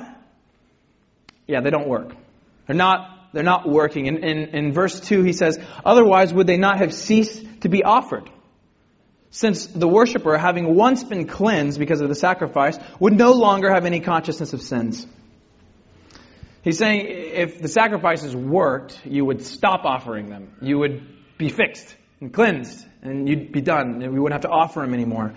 Yeah, 1.47 1.61
they 1.61 1.69
don't 1.69 1.89
work. 1.89 2.15
They're 2.67 2.75
not, 2.75 3.18
they're 3.33 3.43
not 3.43 3.69
working. 3.69 4.07
In, 4.07 4.25
in, 4.25 4.39
in 4.55 4.73
verse 4.73 4.99
2, 5.01 5.23
he 5.23 5.33
says, 5.33 5.59
otherwise 5.85 6.33
would 6.33 6.47
they 6.47 6.57
not 6.57 6.79
have 6.79 6.95
ceased 6.95 7.45
to 7.63 7.69
be 7.69 7.83
offered? 7.85 8.31
since 9.31 9.67
the 9.67 9.89
worshiper, 9.89 10.37
having 10.39 10.75
once 10.75 11.05
been 11.05 11.27
cleansed 11.27 11.79
because 11.79 12.01
of 12.01 12.09
the 12.09 12.15
sacrifice, 12.15 12.79
would 12.99 13.13
no 13.13 13.33
longer 13.33 13.73
have 13.73 13.85
any 13.85 14.01
consciousness 14.01 14.53
of 14.53 14.63
sins. 14.63 15.07
He's 16.63 16.79
saying 16.79 17.07
if 17.07 17.61
the 17.61 17.69
sacrifices 17.69 18.35
worked, 18.35 19.01
you 19.05 19.25
would 19.25 19.43
stop 19.43 19.85
offering 19.85 20.29
them. 20.29 20.55
You 20.61 20.79
would 20.79 21.07
be 21.39 21.49
fixed 21.49 21.95
and 22.21 22.33
cleansed, 22.33 22.85
and 23.03 23.29
you'd 23.29 23.53
be 23.53 23.61
done. 23.61 24.03
And 24.03 24.13
we 24.13 24.19
wouldn't 24.19 24.43
have 24.43 24.51
to 24.51 24.55
offer 24.55 24.81
them 24.81 24.93
anymore. 24.93 25.35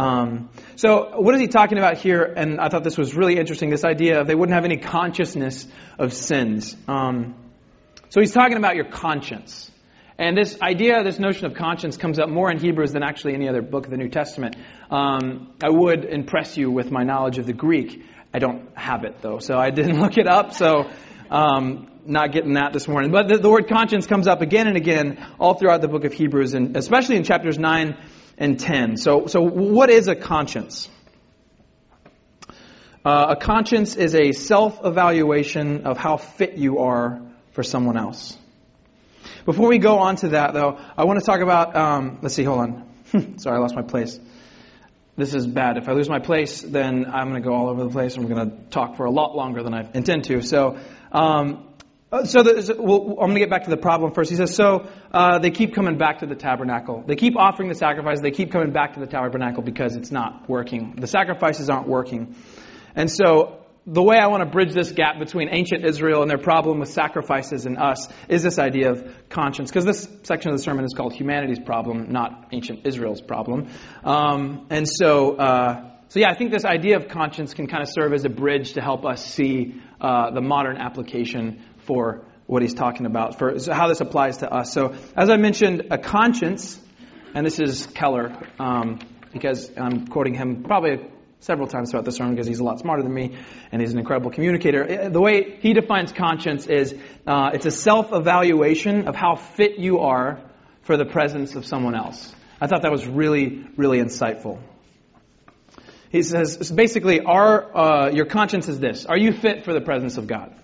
Um, 0.00 0.48
so, 0.76 1.20
what 1.20 1.34
is 1.34 1.42
he 1.42 1.48
talking 1.48 1.76
about 1.76 1.98
here? 1.98 2.22
And 2.22 2.58
I 2.58 2.70
thought 2.70 2.84
this 2.84 2.96
was 2.96 3.14
really 3.14 3.36
interesting 3.36 3.68
this 3.68 3.84
idea 3.84 4.20
of 4.20 4.26
they 4.26 4.34
wouldn't 4.34 4.54
have 4.54 4.64
any 4.64 4.78
consciousness 4.78 5.66
of 5.98 6.14
sins. 6.14 6.74
Um, 6.88 7.34
so, 8.08 8.20
he's 8.20 8.32
talking 8.32 8.56
about 8.56 8.76
your 8.76 8.86
conscience. 8.86 9.70
And 10.16 10.36
this 10.36 10.60
idea, 10.62 11.02
this 11.04 11.18
notion 11.18 11.46
of 11.46 11.54
conscience 11.54 11.98
comes 11.98 12.18
up 12.18 12.30
more 12.30 12.50
in 12.50 12.58
Hebrews 12.58 12.92
than 12.92 13.02
actually 13.02 13.34
any 13.34 13.48
other 13.48 13.60
book 13.60 13.84
of 13.84 13.90
the 13.90 13.98
New 13.98 14.08
Testament. 14.08 14.56
Um, 14.90 15.52
I 15.62 15.68
would 15.68 16.06
impress 16.06 16.56
you 16.56 16.70
with 16.70 16.90
my 16.90 17.02
knowledge 17.02 17.36
of 17.36 17.44
the 17.44 17.52
Greek. 17.52 18.02
I 18.32 18.38
don't 18.38 18.68
have 18.76 19.04
it 19.04 19.20
though, 19.20 19.38
so 19.38 19.58
I 19.58 19.70
didn't 19.70 20.00
look 20.04 20.16
it 20.16 20.26
up. 20.26 20.54
So, 20.54 20.90
um, 21.30 21.88
not 22.06 22.32
getting 22.32 22.54
that 22.54 22.72
this 22.72 22.88
morning. 22.88 23.10
But 23.10 23.28
the, 23.28 23.36
the, 23.36 23.50
word 23.50 23.68
conscience 23.68 24.06
comes 24.06 24.26
up 24.26 24.40
again 24.40 24.66
and 24.66 24.78
again 24.78 25.24
all 25.38 25.54
throughout 25.54 25.82
the 25.82 25.88
book 25.88 26.04
of 26.04 26.14
Hebrews, 26.14 26.54
and 26.54 26.74
especially 26.74 27.16
in 27.16 27.24
chapters 27.24 27.58
nine 27.58 27.98
and 28.40 28.58
ten. 28.58 28.96
So, 28.96 29.28
so 29.28 29.40
what 29.42 29.90
is 29.90 30.08
a 30.08 30.16
conscience? 30.16 30.88
Uh, 33.04 33.26
a 33.30 33.36
conscience 33.36 33.94
is 33.94 34.14
a 34.14 34.32
self-evaluation 34.32 35.86
of 35.86 35.96
how 35.96 36.16
fit 36.16 36.54
you 36.54 36.80
are 36.80 37.22
for 37.52 37.62
someone 37.62 37.96
else. 37.96 38.36
Before 39.46 39.68
we 39.68 39.78
go 39.78 39.98
on 40.00 40.16
to 40.16 40.28
that, 40.30 40.52
though, 40.52 40.78
I 40.96 41.04
want 41.04 41.20
to 41.20 41.24
talk 41.24 41.40
about. 41.40 41.76
Um, 41.76 42.18
let's 42.20 42.34
see. 42.34 42.44
Hold 42.44 42.60
on. 42.60 43.38
Sorry, 43.38 43.56
I 43.56 43.60
lost 43.60 43.76
my 43.76 43.82
place 43.82 44.18
this 45.20 45.34
is 45.34 45.46
bad. 45.46 45.76
If 45.76 45.88
I 45.88 45.92
lose 45.92 46.08
my 46.08 46.18
place, 46.18 46.62
then 46.62 47.04
I'm 47.06 47.28
going 47.28 47.42
to 47.42 47.46
go 47.46 47.54
all 47.54 47.68
over 47.68 47.84
the 47.84 47.90
place. 47.90 48.16
and 48.16 48.24
I'm 48.24 48.32
going 48.32 48.50
to 48.50 48.56
talk 48.70 48.96
for 48.96 49.04
a 49.04 49.10
lot 49.10 49.36
longer 49.36 49.62
than 49.62 49.74
I 49.74 49.86
intend 49.92 50.24
to. 50.24 50.40
So, 50.40 50.78
um, 51.12 51.68
so, 52.24 52.42
the, 52.42 52.76
well, 52.78 53.10
I'm 53.20 53.28
going 53.28 53.34
to 53.34 53.40
get 53.40 53.50
back 53.50 53.64
to 53.64 53.70
the 53.70 53.76
problem 53.76 54.12
first. 54.12 54.30
He 54.30 54.36
says, 54.36 54.54
so 54.54 54.88
uh, 55.12 55.38
they 55.38 55.50
keep 55.50 55.74
coming 55.74 55.96
back 55.96 56.18
to 56.20 56.26
the 56.26 56.34
tabernacle. 56.34 57.04
They 57.06 57.14
keep 57.14 57.36
offering 57.36 57.68
the 57.68 57.76
sacrifice. 57.76 58.20
They 58.20 58.32
keep 58.32 58.50
coming 58.50 58.72
back 58.72 58.94
to 58.94 59.00
the 59.00 59.06
tabernacle 59.06 59.62
because 59.62 59.94
it's 59.94 60.10
not 60.10 60.48
working. 60.48 60.96
The 60.96 61.06
sacrifices 61.06 61.70
aren't 61.70 61.86
working. 61.86 62.34
And 62.96 63.08
so 63.08 63.60
the 63.86 64.02
way 64.02 64.18
I 64.18 64.26
want 64.26 64.42
to 64.42 64.50
bridge 64.50 64.72
this 64.72 64.92
gap 64.92 65.18
between 65.18 65.48
ancient 65.50 65.84
Israel 65.84 66.22
and 66.22 66.30
their 66.30 66.38
problem 66.38 66.80
with 66.80 66.90
sacrifices 66.90 67.64
and 67.64 67.78
us 67.78 68.08
is 68.28 68.42
this 68.42 68.58
idea 68.58 68.90
of 68.90 69.28
conscience. 69.28 69.70
Because 69.70 69.84
this 69.84 70.08
section 70.24 70.50
of 70.50 70.58
the 70.58 70.62
sermon 70.62 70.84
is 70.84 70.92
called 70.94 71.12
humanity's 71.12 71.60
problem, 71.60 72.10
not 72.10 72.48
ancient 72.52 72.86
Israel's 72.86 73.20
problem. 73.20 73.68
Um, 74.04 74.66
and 74.70 74.86
so, 74.88 75.36
uh, 75.36 75.90
so 76.08 76.18
yeah, 76.18 76.30
I 76.30 76.34
think 76.34 76.50
this 76.50 76.64
idea 76.64 76.96
of 76.96 77.08
conscience 77.08 77.54
can 77.54 77.68
kind 77.68 77.82
of 77.82 77.88
serve 77.88 78.12
as 78.12 78.24
a 78.24 78.28
bridge 78.28 78.72
to 78.74 78.80
help 78.80 79.06
us 79.06 79.24
see 79.24 79.80
uh, 80.00 80.30
the 80.30 80.40
modern 80.40 80.76
application 80.76 81.62
for 81.84 82.22
what 82.46 82.62
he's 82.62 82.74
talking 82.74 83.06
about, 83.06 83.38
for 83.38 83.54
how 83.72 83.88
this 83.88 84.00
applies 84.00 84.38
to 84.38 84.52
us. 84.52 84.72
So, 84.72 84.94
as 85.16 85.30
I 85.30 85.36
mentioned, 85.36 85.88
a 85.90 85.98
conscience, 85.98 86.80
and 87.34 87.46
this 87.46 87.60
is 87.60 87.86
Keller, 87.86 88.36
um, 88.58 88.98
because 89.32 89.70
I'm 89.76 90.08
quoting 90.08 90.34
him 90.34 90.64
probably 90.64 90.98
several 91.40 91.68
times 91.68 91.90
throughout 91.90 92.04
the 92.04 92.12
sermon 92.12 92.34
because 92.34 92.46
he's 92.46 92.60
a 92.60 92.64
lot 92.64 92.78
smarter 92.78 93.02
than 93.02 93.14
me 93.14 93.36
and 93.72 93.80
he's 93.80 93.92
an 93.92 93.98
incredible 93.98 94.30
communicator. 94.30 94.84
Eh, 94.84 95.08
the 95.08 95.20
way 95.20 95.58
he 95.60 95.72
defines 95.72 96.12
conscience 96.12 96.66
is 96.66 96.94
uh, 97.26 97.50
it's 97.54 97.66
a 97.66 97.70
self 97.70 98.12
evaluation 98.12 99.08
of 99.08 99.16
how 99.16 99.36
fit 99.36 99.78
you 99.78 100.00
are 100.00 100.40
for 100.82 100.96
the 100.96 101.04
presence 101.04 101.54
of 101.56 101.64
someone 101.64 101.94
else. 101.94 102.34
I 102.60 102.66
thought 102.66 102.82
that 102.82 102.92
was 102.92 103.06
really, 103.06 103.64
really 103.76 103.98
insightful. 103.98 104.60
He 106.10 106.22
says 106.22 106.70
basically, 106.70 107.20
our, 107.20 107.76
uh, 107.76 108.10
your 108.10 108.26
conscience 108.26 108.68
is 108.68 108.78
this 108.78 109.06
Are 109.06 109.16
you 109.16 109.32
fit 109.32 109.64
for 109.64 109.72
the 109.72 109.80
presence 109.80 110.18
of 110.18 110.26
God? 110.26 110.54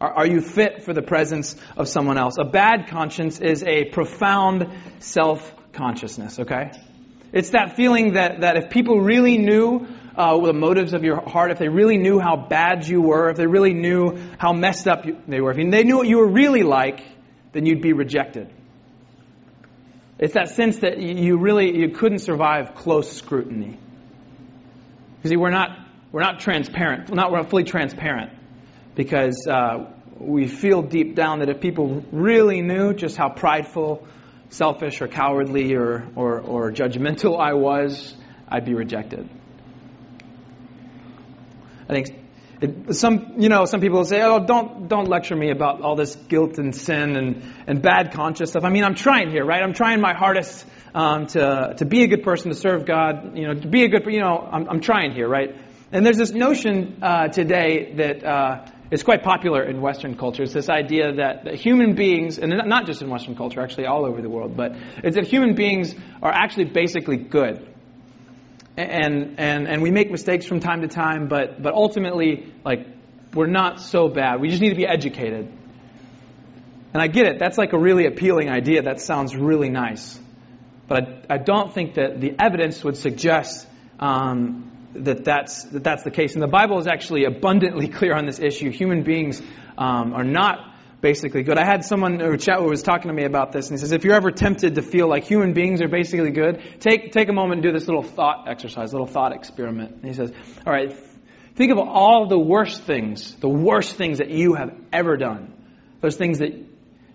Are, 0.00 0.26
you 0.26 0.40
fit 0.40 0.84
for 0.84 0.94
the 0.94 1.02
presence 1.02 1.56
of 1.76 1.88
someone 1.88 2.18
else? 2.18 2.36
A 2.38 2.44
bad 2.44 2.86
conscience 2.86 3.40
is 3.40 3.64
a 3.64 3.86
profound 3.86 4.68
self 5.00 5.52
consciousness, 5.72 6.38
okay? 6.38 6.70
It's 7.32 7.50
that 7.50 7.74
feeling 7.74 8.12
that, 8.12 8.42
that 8.42 8.56
if 8.56 8.70
people 8.70 9.00
really 9.00 9.38
knew 9.38 9.88
uh, 10.16 10.38
the 10.38 10.52
motives 10.52 10.94
of 10.94 11.02
your 11.02 11.20
heart, 11.28 11.50
if 11.50 11.58
they 11.58 11.68
really 11.68 11.98
knew 11.98 12.20
how 12.20 12.36
bad 12.36 12.86
you 12.86 13.02
were, 13.02 13.30
if 13.30 13.36
they 13.36 13.46
really 13.46 13.74
knew 13.74 14.16
how 14.38 14.52
messed 14.52 14.86
up 14.86 15.04
you, 15.04 15.18
they 15.26 15.40
were, 15.40 15.50
if 15.50 15.56
they 15.56 15.82
knew 15.82 15.96
what 15.96 16.06
you 16.06 16.18
were 16.18 16.30
really 16.30 16.62
like, 16.62 17.00
then 17.52 17.66
you'd 17.66 17.82
be 17.82 17.92
rejected. 17.92 18.52
It's 20.20 20.34
that 20.34 20.50
sense 20.50 20.78
that 20.78 20.98
you 20.98 21.38
really 21.38 21.76
you 21.76 21.90
couldn't 21.90 22.20
survive 22.20 22.74
close 22.74 23.10
scrutiny. 23.10 23.78
You 25.22 25.30
see, 25.30 25.36
we're 25.36 25.50
not 25.50 25.70
we're 26.10 26.22
not 26.22 26.40
transparent. 26.40 27.12
Not, 27.12 27.30
we're 27.30 27.38
not 27.38 27.50
fully 27.50 27.64
transparent 27.64 28.37
because 28.98 29.46
uh, 29.46 29.86
we 30.18 30.48
feel 30.48 30.82
deep 30.82 31.14
down 31.14 31.38
that 31.38 31.48
if 31.48 31.60
people 31.60 32.04
really 32.10 32.62
knew 32.62 32.92
just 32.92 33.16
how 33.16 33.28
prideful 33.28 34.04
selfish 34.48 35.00
or 35.00 35.06
cowardly 35.06 35.72
or, 35.76 36.08
or, 36.16 36.40
or 36.40 36.72
judgmental 36.72 37.40
I 37.40 37.54
was, 37.54 38.16
I'd 38.48 38.64
be 38.64 38.74
rejected. 38.74 39.30
I 41.88 41.92
think 41.92 42.08
it, 42.60 42.96
some, 42.96 43.34
you 43.38 43.48
know, 43.48 43.66
some 43.66 43.80
people 43.80 44.04
say, 44.04 44.20
"Oh, 44.20 44.40
don't 44.44 44.88
don't 44.88 45.06
lecture 45.06 45.36
me 45.36 45.52
about 45.52 45.80
all 45.80 45.94
this 45.94 46.16
guilt 46.16 46.58
and 46.58 46.74
sin 46.74 47.16
and, 47.16 47.54
and 47.68 47.80
bad 47.80 48.12
conscience 48.12 48.50
stuff." 48.50 48.64
I 48.64 48.70
mean, 48.70 48.82
I'm 48.82 48.96
trying 48.96 49.30
here, 49.30 49.44
right? 49.44 49.62
I'm 49.62 49.74
trying 49.74 50.00
my 50.00 50.12
hardest 50.12 50.66
um, 50.92 51.28
to 51.28 51.74
to 51.78 51.84
be 51.84 52.02
a 52.02 52.08
good 52.08 52.24
person, 52.24 52.50
to 52.50 52.56
serve 52.56 52.84
God, 52.84 53.38
you 53.38 53.46
know, 53.46 53.54
to 53.54 53.68
be 53.68 53.84
a 53.84 53.88
good, 53.88 54.04
you 54.12 54.20
know, 54.20 54.36
I'm, 54.50 54.68
I'm 54.68 54.80
trying 54.80 55.12
here, 55.12 55.28
right? 55.28 55.54
And 55.92 56.04
there's 56.04 56.18
this 56.18 56.32
notion 56.32 56.98
uh, 57.00 57.28
today 57.28 57.94
that 57.96 58.24
uh, 58.24 58.66
it's 58.90 59.02
quite 59.02 59.22
popular 59.22 59.62
in 59.62 59.80
Western 59.80 60.16
culture. 60.16 60.42
It's 60.42 60.52
this 60.52 60.68
idea 60.68 61.16
that, 61.16 61.44
that 61.44 61.54
human 61.54 61.94
beings, 61.94 62.38
and 62.38 62.52
not 62.66 62.86
just 62.86 63.02
in 63.02 63.10
Western 63.10 63.36
culture, 63.36 63.60
actually 63.60 63.86
all 63.86 64.06
over 64.06 64.22
the 64.22 64.30
world, 64.30 64.56
but 64.56 64.72
it's 65.04 65.16
that 65.16 65.26
human 65.26 65.54
beings 65.54 65.94
are 66.22 66.32
actually 66.32 66.64
basically 66.64 67.16
good. 67.16 67.66
And, 68.76 69.38
and, 69.38 69.68
and 69.68 69.82
we 69.82 69.90
make 69.90 70.10
mistakes 70.10 70.46
from 70.46 70.60
time 70.60 70.82
to 70.82 70.88
time, 70.88 71.28
but, 71.28 71.60
but 71.60 71.74
ultimately, 71.74 72.52
like, 72.64 72.86
we're 73.34 73.46
not 73.46 73.80
so 73.80 74.08
bad. 74.08 74.40
We 74.40 74.48
just 74.48 74.62
need 74.62 74.70
to 74.70 74.76
be 74.76 74.86
educated. 74.86 75.52
And 76.94 77.02
I 77.02 77.08
get 77.08 77.26
it. 77.26 77.38
That's 77.38 77.58
like 77.58 77.72
a 77.74 77.78
really 77.78 78.06
appealing 78.06 78.48
idea. 78.48 78.82
That 78.82 79.00
sounds 79.00 79.36
really 79.36 79.68
nice. 79.68 80.18
But 80.86 81.26
I, 81.28 81.34
I 81.34 81.38
don't 81.38 81.74
think 81.74 81.94
that 81.94 82.20
the 82.20 82.34
evidence 82.38 82.82
would 82.82 82.96
suggest 82.96 83.66
um, 84.00 84.70
that 84.94 85.24
that's, 85.24 85.64
that 85.64 85.84
that's 85.84 86.02
the 86.02 86.10
case. 86.10 86.34
And 86.34 86.42
the 86.42 86.48
Bible 86.48 86.78
is 86.78 86.86
actually 86.86 87.24
abundantly 87.24 87.88
clear 87.98 88.14
on 88.14 88.26
this 88.26 88.38
issue. 88.38 88.70
Human 88.70 89.02
beings 89.02 89.40
um, 89.76 90.14
are 90.14 90.24
not 90.24 90.58
basically 91.00 91.42
good. 91.42 91.58
I 91.58 91.64
had 91.64 91.84
someone 91.84 92.18
who 92.18 92.30
was 92.30 92.82
talking 92.82 93.08
to 93.08 93.14
me 93.14 93.24
about 93.24 93.52
this, 93.52 93.68
and 93.70 93.78
he 93.78 93.80
says, 93.80 93.92
if 93.92 94.04
you're 94.04 94.14
ever 94.14 94.30
tempted 94.30 94.74
to 94.74 94.82
feel 94.82 95.08
like 95.08 95.24
human 95.24 95.52
beings 95.52 95.80
are 95.80 95.88
basically 95.88 96.30
good, 96.30 96.62
take, 96.80 97.12
take 97.12 97.28
a 97.28 97.32
moment 97.32 97.60
and 97.60 97.62
do 97.62 97.72
this 97.72 97.86
little 97.86 98.02
thought 98.02 98.48
exercise, 98.48 98.92
little 98.92 99.06
thought 99.06 99.32
experiment. 99.32 99.96
And 99.96 100.04
he 100.04 100.12
says, 100.12 100.32
all 100.66 100.72
right, 100.72 100.92
think 101.54 101.70
of 101.70 101.78
all 101.78 102.26
the 102.26 102.38
worst 102.38 102.82
things, 102.82 103.34
the 103.36 103.48
worst 103.48 103.94
things 103.96 104.18
that 104.18 104.30
you 104.30 104.54
have 104.54 104.76
ever 104.92 105.16
done. 105.16 105.54
Those 106.00 106.16
things 106.16 106.38
that 106.38 106.52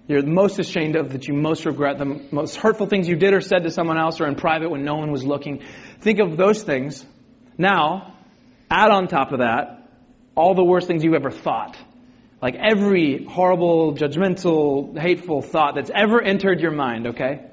you're 0.08 0.26
most 0.26 0.60
ashamed 0.60 0.96
of, 0.96 1.14
that 1.14 1.28
you 1.28 1.34
most 1.34 1.66
regret, 1.66 1.98
the 1.98 2.28
most 2.32 2.58
hurtful 2.58 2.88
things 2.88 3.08
you 3.08 3.16
did 3.16 3.34
or 3.34 3.42
said 3.42 3.64
to 3.64 3.72
someone 3.72 3.98
else 3.98 4.20
or 4.20 4.28
in 4.28 4.36
private 4.36 4.70
when 4.70 4.84
no 4.84 4.96
one 4.96 5.12
was 5.12 5.26
looking. 5.26 5.62
Think 6.02 6.20
of 6.20 6.36
those 6.38 6.62
things 6.64 7.06
now, 7.58 8.16
add 8.70 8.92
on 8.92 9.08
top 9.08 9.32
of 9.32 9.40
that 9.40 9.84
all 10.36 10.56
the 10.56 10.64
worst 10.64 10.88
things 10.88 11.04
you've 11.04 11.14
ever 11.14 11.32
thought. 11.32 11.78
Like 12.42 12.56
every 12.56 13.24
horrible, 13.24 13.94
judgmental, 13.94 14.98
hateful 14.98 15.42
thought 15.42 15.76
that's 15.76 15.92
ever 15.94 16.22
entered 16.22 16.60
your 16.60 16.72
mind, 16.72 17.08
okay? 17.08 17.46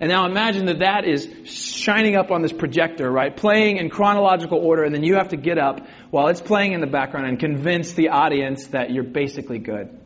And 0.00 0.10
now 0.10 0.26
imagine 0.26 0.66
that 0.66 0.80
that 0.80 1.06
is 1.06 1.28
shining 1.44 2.16
up 2.16 2.30
on 2.30 2.42
this 2.42 2.52
projector, 2.52 3.10
right? 3.10 3.34
Playing 3.34 3.76
in 3.78 3.88
chronological 3.88 4.58
order, 4.58 4.82
and 4.82 4.94
then 4.94 5.04
you 5.04 5.14
have 5.14 5.28
to 5.28 5.36
get 5.36 5.56
up 5.56 5.86
while 6.10 6.28
it's 6.28 6.40
playing 6.40 6.72
in 6.72 6.80
the 6.80 6.86
background 6.86 7.26
and 7.26 7.38
convince 7.38 7.92
the 7.92 8.08
audience 8.08 8.66
that 8.68 8.90
you're 8.90 9.04
basically 9.04 9.58
good. 9.58 9.98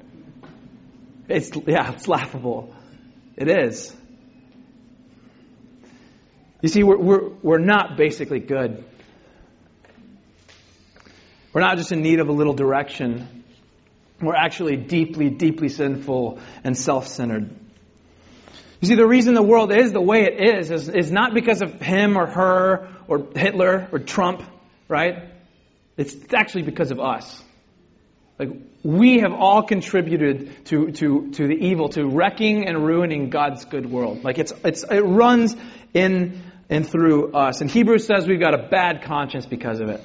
It's, 1.28 1.50
yeah, 1.66 1.92
it's 1.92 2.06
laughable. 2.06 2.74
It 3.36 3.48
is. 3.48 3.94
You 6.60 6.68
see, 6.68 6.82
we're, 6.82 6.98
we're, 6.98 7.28
we're 7.42 7.58
not 7.58 7.96
basically 7.96 8.40
good. 8.40 8.84
We're 11.58 11.64
not 11.64 11.76
just 11.76 11.90
in 11.90 12.02
need 12.02 12.20
of 12.20 12.28
a 12.28 12.32
little 12.32 12.54
direction. 12.54 13.42
We're 14.22 14.36
actually 14.36 14.76
deeply, 14.76 15.28
deeply 15.28 15.68
sinful 15.68 16.38
and 16.62 16.78
self 16.78 17.08
centered. 17.08 17.50
You 18.80 18.86
see, 18.86 18.94
the 18.94 19.08
reason 19.08 19.34
the 19.34 19.42
world 19.42 19.72
is 19.72 19.90
the 19.90 20.00
way 20.00 20.22
it 20.22 20.56
is, 20.56 20.70
is 20.70 20.88
is 20.88 21.10
not 21.10 21.34
because 21.34 21.60
of 21.60 21.80
him 21.80 22.16
or 22.16 22.26
her 22.28 22.88
or 23.08 23.26
Hitler 23.34 23.88
or 23.90 23.98
Trump, 23.98 24.44
right? 24.86 25.30
It's 25.96 26.14
actually 26.32 26.62
because 26.62 26.92
of 26.92 27.00
us. 27.00 27.42
Like, 28.38 28.50
we 28.84 29.18
have 29.18 29.32
all 29.32 29.64
contributed 29.64 30.64
to, 30.66 30.92
to, 30.92 31.32
to 31.32 31.48
the 31.48 31.56
evil, 31.56 31.88
to 31.88 32.06
wrecking 32.06 32.68
and 32.68 32.86
ruining 32.86 33.30
God's 33.30 33.64
good 33.64 33.90
world. 33.90 34.22
Like, 34.22 34.38
it's, 34.38 34.52
it's, 34.64 34.84
it 34.84 35.00
runs 35.00 35.56
in 35.92 36.40
and 36.70 36.88
through 36.88 37.32
us. 37.32 37.62
And 37.62 37.68
Hebrews 37.68 38.06
says 38.06 38.28
we've 38.28 38.38
got 38.38 38.54
a 38.54 38.68
bad 38.68 39.02
conscience 39.02 39.44
because 39.44 39.80
of 39.80 39.88
it. 39.88 40.04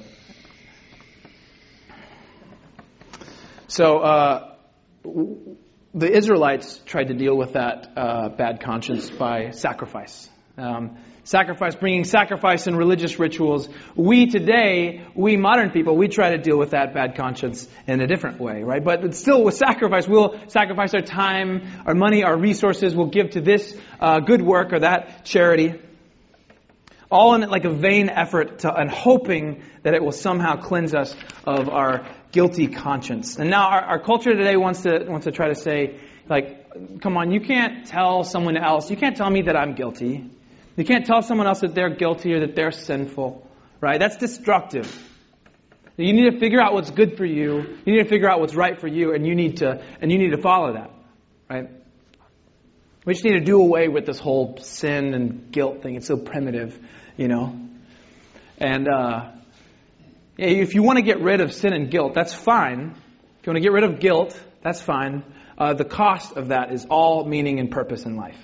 So 3.68 4.00
uh, 4.00 4.56
the 5.94 6.12
Israelites 6.12 6.82
tried 6.86 7.10
to 7.10 7.14
deal 7.14 7.36
with 7.36 7.54
that 7.54 7.92
uh, 7.96 8.30
bad 8.30 8.62
conscience 8.62 9.10
by 9.10 9.52
sacrifice. 9.52 10.30
Um, 10.58 10.98
sacrifice, 11.24 11.76
bringing 11.76 12.04
sacrifice 12.04 12.68
and 12.68 12.78
religious 12.78 13.18
rituals. 13.18 13.70
We 13.96 14.28
today, 14.28 15.06
we 15.16 15.38
modern 15.38 15.72
people, 15.72 15.96
we 15.96 16.10
try 16.10 16.32
to 16.32 16.38
deal 16.38 16.58
with 16.58 16.72
that 16.72 16.94
bad 16.94 17.16
conscience 17.16 17.68
in 17.88 18.02
a 18.02 18.08
different 18.08 18.40
way, 18.40 18.64
right? 18.64 18.84
But 18.84 19.16
still, 19.16 19.44
with 19.44 19.56
sacrifice, 19.56 20.08
we'll 20.08 20.38
sacrifice 20.50 20.94
our 20.94 21.02
time, 21.02 21.66
our 21.86 21.96
money, 21.96 22.24
our 22.24 22.38
resources. 22.38 22.96
We'll 22.96 23.08
give 23.08 23.32
to 23.32 23.42
this 23.42 23.76
uh, 24.00 24.20
good 24.20 24.42
work 24.42 24.74
or 24.74 24.80
that 24.82 25.24
charity. 25.26 25.80
all 27.14 27.36
in 27.36 27.42
like 27.50 27.64
a 27.64 27.70
vain 27.70 28.10
effort 28.10 28.60
to, 28.60 28.74
and 28.74 28.90
hoping 28.90 29.64
that 29.84 29.94
it 29.94 30.04
will 30.04 30.12
somehow 30.12 30.56
cleanse 30.56 30.96
us 30.96 31.16
of 31.46 31.70
our 31.70 32.06
guilty 32.34 32.68
conscience. 32.68 33.38
And 33.38 33.50
now 33.50 33.70
our, 33.70 33.82
our 33.82 34.00
culture 34.00 34.34
today 34.34 34.58
wants 34.58 34.82
to, 34.82 35.06
wants 35.08 35.26
to 35.26 35.32
try 35.32 35.48
to 35.48 35.56
say, 35.56 36.00
like, 36.28 37.00
come 37.00 37.16
on, 37.16 37.32
you 37.32 37.40
can't 37.40 37.88
tell 37.88 38.26
someone 38.26 38.58
else, 38.58 38.90
you 38.90 38.98
can't 38.98 39.16
tell 39.16 39.30
me 39.30 39.44
that 39.44 39.56
I'm 39.56 39.76
guilty. 39.76 40.30
You 40.76 40.84
can't 40.84 41.06
tell 41.06 41.22
someone 41.22 41.48
else 41.48 41.62
that 41.62 41.76
they're 41.76 41.96
guilty 41.96 42.34
or 42.34 42.40
that 42.42 42.56
they're 42.56 42.72
sinful, 42.72 43.48
right? 43.80 44.00
That's 44.00 44.18
destructive. 44.18 44.92
You 45.96 46.12
need 46.12 46.32
to 46.32 46.40
figure 46.40 46.60
out 46.60 46.74
what's 46.74 46.90
good 46.90 47.18
for 47.18 47.26
you. 47.26 47.78
You 47.86 47.94
need 47.94 48.04
to 48.04 48.10
figure 48.10 48.28
out 48.28 48.40
what's 48.40 48.56
right 48.56 48.82
for 48.82 48.88
you, 48.88 49.14
and 49.14 49.28
you 49.28 49.36
need 49.36 49.58
to 49.58 49.84
and 50.02 50.12
you 50.12 50.18
need 50.18 50.32
to 50.32 50.42
follow 50.42 50.74
that, 50.74 50.90
right? 51.48 51.70
We 53.06 53.14
just 53.14 53.24
need 53.24 53.34
to 53.34 53.46
do 53.46 53.62
away 53.62 53.90
with 53.90 54.08
this 54.08 54.18
whole 54.18 54.58
sin 54.58 55.14
and 55.14 55.52
guilt 55.52 55.84
thing. 55.84 55.96
It's 55.96 56.08
so 56.08 56.18
primitive, 56.18 56.80
you 57.16 57.28
know. 57.28 57.56
And 58.58 58.88
uh, 58.88 59.34
yeah, 60.38 60.48
if 60.48 60.74
you 60.74 60.84
want 60.84 60.98
to 60.98 61.04
get 61.04 61.22
rid 61.22 61.42
of 61.42 61.54
sin 61.54 61.74
and 61.74 61.92
guilt, 61.92 62.14
that's 62.14 62.34
fine. 62.34 62.96
If 63.40 63.48
you 63.48 63.52
want 63.52 63.58
to 63.58 63.62
get 63.62 63.72
rid 63.72 63.84
of 63.84 64.00
guilt, 64.00 64.40
that's 64.64 64.82
fine. 64.82 65.24
Uh, 65.58 65.74
the 65.74 65.86
cost 65.86 66.36
of 66.36 66.48
that 66.48 66.72
is 66.72 66.86
all 66.90 67.26
meaning 67.26 67.60
and 67.60 67.70
purpose 67.70 68.06
in 68.06 68.16
life. 68.16 68.38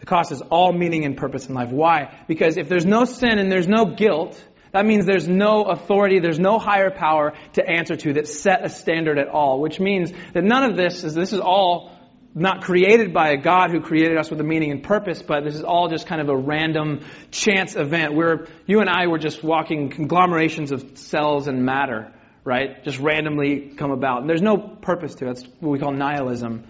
The 0.00 0.06
cost 0.06 0.32
is 0.32 0.40
all 0.42 0.72
meaning 0.72 1.04
and 1.04 1.16
purpose 1.16 1.48
in 1.48 1.54
life. 1.54 1.70
Why? 1.70 2.18
Because 2.26 2.56
if 2.56 2.68
there's 2.68 2.86
no 2.86 3.04
sin 3.04 3.38
and 3.38 3.50
there's 3.50 3.68
no 3.68 3.84
guilt, 3.84 4.42
that 4.72 4.84
means 4.84 5.06
there's 5.06 5.28
no 5.28 5.64
authority, 5.64 6.18
there's 6.18 6.38
no 6.38 6.58
higher 6.58 6.90
power 6.90 7.34
to 7.54 7.68
answer 7.68 7.96
to 7.96 8.14
that 8.14 8.28
set 8.28 8.64
a 8.64 8.68
standard 8.68 9.18
at 9.18 9.28
all, 9.28 9.60
which 9.60 9.80
means 9.80 10.12
that 10.34 10.44
none 10.44 10.64
of 10.64 10.76
this 10.76 11.04
is, 11.04 11.14
this 11.14 11.32
is 11.32 11.40
all 11.40 11.92
not 12.34 12.62
created 12.62 13.12
by 13.12 13.30
a 13.30 13.36
God 13.36 13.70
who 13.70 13.80
created 13.80 14.16
us 14.16 14.30
with 14.30 14.40
a 14.40 14.44
meaning 14.44 14.70
and 14.70 14.82
purpose, 14.82 15.22
but 15.22 15.44
this 15.44 15.54
is 15.54 15.64
all 15.64 15.88
just 15.88 16.06
kind 16.06 16.20
of 16.20 16.28
a 16.28 16.36
random 16.36 17.00
chance 17.30 17.74
event 17.74 18.14
where 18.14 18.46
you 18.66 18.80
and 18.80 18.88
I 18.88 19.06
were 19.06 19.18
just 19.18 19.42
walking 19.42 19.90
conglomerations 19.90 20.70
of 20.70 20.98
cells 20.98 21.48
and 21.48 21.64
matter, 21.64 22.12
right? 22.44 22.84
Just 22.84 22.98
randomly 22.98 23.72
come 23.76 23.90
about. 23.90 24.20
And 24.20 24.30
there's 24.30 24.42
no 24.42 24.56
purpose 24.56 25.16
to 25.16 25.24
it. 25.24 25.34
That's 25.34 25.44
what 25.60 25.70
we 25.70 25.78
call 25.78 25.92
nihilism. 25.92 26.64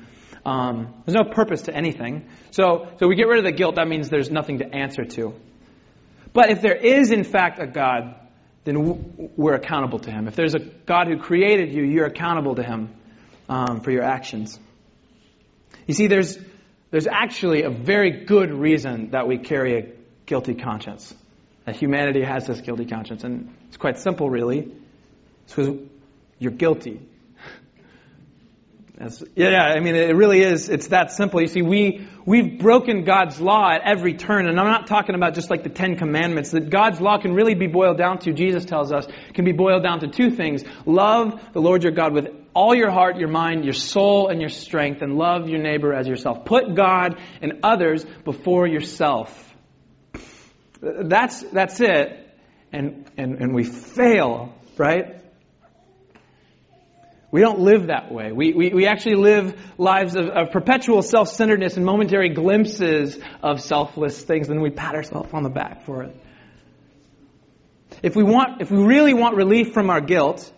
Um, 0.46 0.94
there's 1.04 1.16
no 1.16 1.30
purpose 1.30 1.62
to 1.62 1.74
anything. 1.74 2.28
So, 2.52 2.88
so 2.98 3.08
we 3.08 3.16
get 3.16 3.26
rid 3.26 3.38
of 3.38 3.44
the 3.44 3.52
guilt. 3.52 3.74
That 3.74 3.88
means 3.88 4.08
there's 4.08 4.30
nothing 4.30 4.58
to 4.58 4.74
answer 4.74 5.04
to. 5.04 5.34
But 6.32 6.50
if 6.50 6.62
there 6.62 6.76
is, 6.76 7.10
in 7.10 7.24
fact, 7.24 7.58
a 7.58 7.66
God, 7.66 8.14
then 8.64 9.32
we're 9.36 9.54
accountable 9.54 9.98
to 10.00 10.10
Him. 10.10 10.28
If 10.28 10.36
there's 10.36 10.54
a 10.54 10.60
God 10.60 11.08
who 11.08 11.18
created 11.18 11.72
you, 11.72 11.82
you're 11.82 12.06
accountable 12.06 12.54
to 12.54 12.62
Him 12.62 12.94
um, 13.48 13.80
for 13.80 13.90
your 13.90 14.04
actions. 14.04 14.58
You 15.88 15.94
see, 15.94 16.06
there's, 16.06 16.38
there's 16.90 17.06
actually 17.08 17.62
a 17.62 17.70
very 17.70 18.24
good 18.26 18.52
reason 18.52 19.10
that 19.10 19.26
we 19.26 19.38
carry 19.38 19.78
a 19.78 19.86
guilty 20.26 20.54
conscience. 20.54 21.12
That 21.64 21.76
humanity 21.76 22.22
has 22.22 22.46
this 22.46 22.60
guilty 22.60 22.84
conscience. 22.84 23.24
And 23.24 23.54
it's 23.68 23.78
quite 23.78 23.98
simple, 23.98 24.28
really. 24.28 24.70
It's 25.44 25.54
because 25.54 25.78
you're 26.38 26.52
guilty. 26.52 27.00
That's, 28.98 29.24
yeah, 29.34 29.62
I 29.62 29.80
mean, 29.80 29.94
it 29.94 30.14
really 30.14 30.42
is. 30.42 30.68
It's 30.68 30.88
that 30.88 31.12
simple. 31.12 31.40
You 31.40 31.46
see, 31.46 31.62
we, 31.62 32.06
we've 32.26 32.58
broken 32.58 33.04
God's 33.04 33.40
law 33.40 33.70
at 33.70 33.80
every 33.82 34.12
turn. 34.12 34.46
And 34.46 34.60
I'm 34.60 34.66
not 34.66 34.88
talking 34.88 35.14
about 35.14 35.32
just 35.32 35.48
like 35.48 35.62
the 35.62 35.70
Ten 35.70 35.96
Commandments. 35.96 36.50
That 36.50 36.68
God's 36.68 37.00
law 37.00 37.16
can 37.16 37.32
really 37.32 37.54
be 37.54 37.66
boiled 37.66 37.96
down 37.96 38.18
to, 38.20 38.32
Jesus 38.34 38.66
tells 38.66 38.92
us, 38.92 39.06
can 39.32 39.46
be 39.46 39.52
boiled 39.52 39.84
down 39.84 40.00
to 40.00 40.08
two 40.08 40.32
things. 40.32 40.64
Love 40.84 41.40
the 41.54 41.62
Lord 41.62 41.82
your 41.82 41.92
God 41.92 42.12
with 42.12 42.37
all 42.54 42.74
your 42.74 42.90
heart, 42.90 43.16
your 43.16 43.28
mind, 43.28 43.64
your 43.64 43.72
soul, 43.72 44.28
and 44.28 44.40
your 44.40 44.50
strength, 44.50 45.02
and 45.02 45.16
love 45.16 45.48
your 45.48 45.60
neighbor 45.60 45.92
as 45.92 46.06
yourself. 46.08 46.44
Put 46.44 46.74
God 46.74 47.20
and 47.40 47.60
others 47.62 48.04
before 48.24 48.66
yourself. 48.66 49.54
That's, 50.80 51.42
that's 51.42 51.80
it. 51.80 52.24
And, 52.72 53.10
and, 53.16 53.40
and 53.40 53.54
we 53.54 53.64
fail, 53.64 54.54
right? 54.76 55.18
We 57.30 57.40
don't 57.40 57.60
live 57.60 57.88
that 57.88 58.10
way. 58.10 58.32
We, 58.32 58.52
we, 58.54 58.70
we 58.70 58.86
actually 58.86 59.16
live 59.16 59.60
lives 59.76 60.16
of, 60.16 60.28
of 60.28 60.50
perpetual 60.50 61.02
self 61.02 61.28
centeredness 61.28 61.76
and 61.76 61.84
momentary 61.84 62.30
glimpses 62.30 63.18
of 63.42 63.60
selfless 63.60 64.22
things, 64.22 64.48
and 64.48 64.56
then 64.56 64.62
we 64.62 64.70
pat 64.70 64.94
ourselves 64.94 65.28
on 65.32 65.42
the 65.42 65.50
back 65.50 65.84
for 65.84 66.04
it. 66.04 66.16
If 68.02 68.16
we, 68.16 68.22
want, 68.22 68.62
if 68.62 68.70
we 68.70 68.78
really 68.78 69.12
want 69.12 69.36
relief 69.36 69.72
from 69.72 69.90
our 69.90 70.00
guilt, 70.00 70.50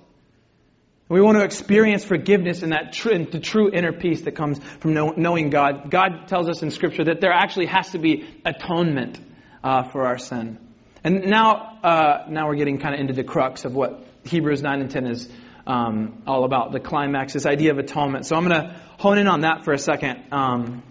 we 1.10 1.20
want 1.20 1.36
to 1.36 1.44
experience 1.44 2.04
forgiveness 2.04 2.62
and 2.62 2.70
that 2.70 2.92
tr- 2.92 3.18
the 3.30 3.40
true 3.40 3.68
inner 3.72 3.92
peace 3.92 4.22
that 4.22 4.36
comes 4.36 4.60
from 4.78 4.94
know, 4.94 5.12
knowing 5.16 5.50
God. 5.50 5.90
God 5.90 6.28
tells 6.28 6.48
us 6.48 6.62
in 6.62 6.70
Scripture 6.70 7.04
that 7.04 7.20
there 7.20 7.32
actually 7.32 7.66
has 7.66 7.90
to 7.90 7.98
be 7.98 8.28
atonement 8.44 9.18
uh, 9.64 9.82
for 9.90 10.06
our 10.06 10.18
sin. 10.18 10.58
And 11.02 11.26
now, 11.26 11.78
uh, 11.82 12.26
now 12.28 12.46
we're 12.46 12.54
getting 12.54 12.78
kind 12.78 12.94
of 12.94 13.00
into 13.00 13.12
the 13.12 13.24
crux 13.24 13.64
of 13.64 13.74
what 13.74 14.06
Hebrews 14.24 14.62
9 14.62 14.82
and 14.82 14.90
10 14.90 15.06
is 15.06 15.28
um, 15.66 16.22
all 16.28 16.44
about 16.44 16.70
the 16.70 16.78
climax, 16.78 17.32
this 17.32 17.44
idea 17.44 17.72
of 17.72 17.78
atonement. 17.78 18.24
So 18.26 18.36
I'm 18.36 18.46
going 18.46 18.62
to 18.62 18.80
hone 18.98 19.18
in 19.18 19.26
on 19.26 19.40
that 19.40 19.64
for 19.64 19.72
a 19.72 19.78
second. 19.78 20.22
Um, 20.30 20.84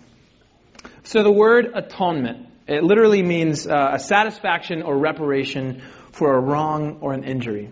so 1.03 1.23
the 1.23 1.31
word 1.31 1.71
atonement, 1.73 2.47
it 2.67 2.83
literally 2.83 3.23
means 3.23 3.65
uh, 3.65 3.91
a 3.93 3.99
satisfaction 3.99 4.81
or 4.81 4.97
reparation 4.97 5.81
for 6.11 6.35
a 6.35 6.39
wrong 6.41 6.97
or 6.99 7.13
an 7.13 7.23
injury. 7.23 7.71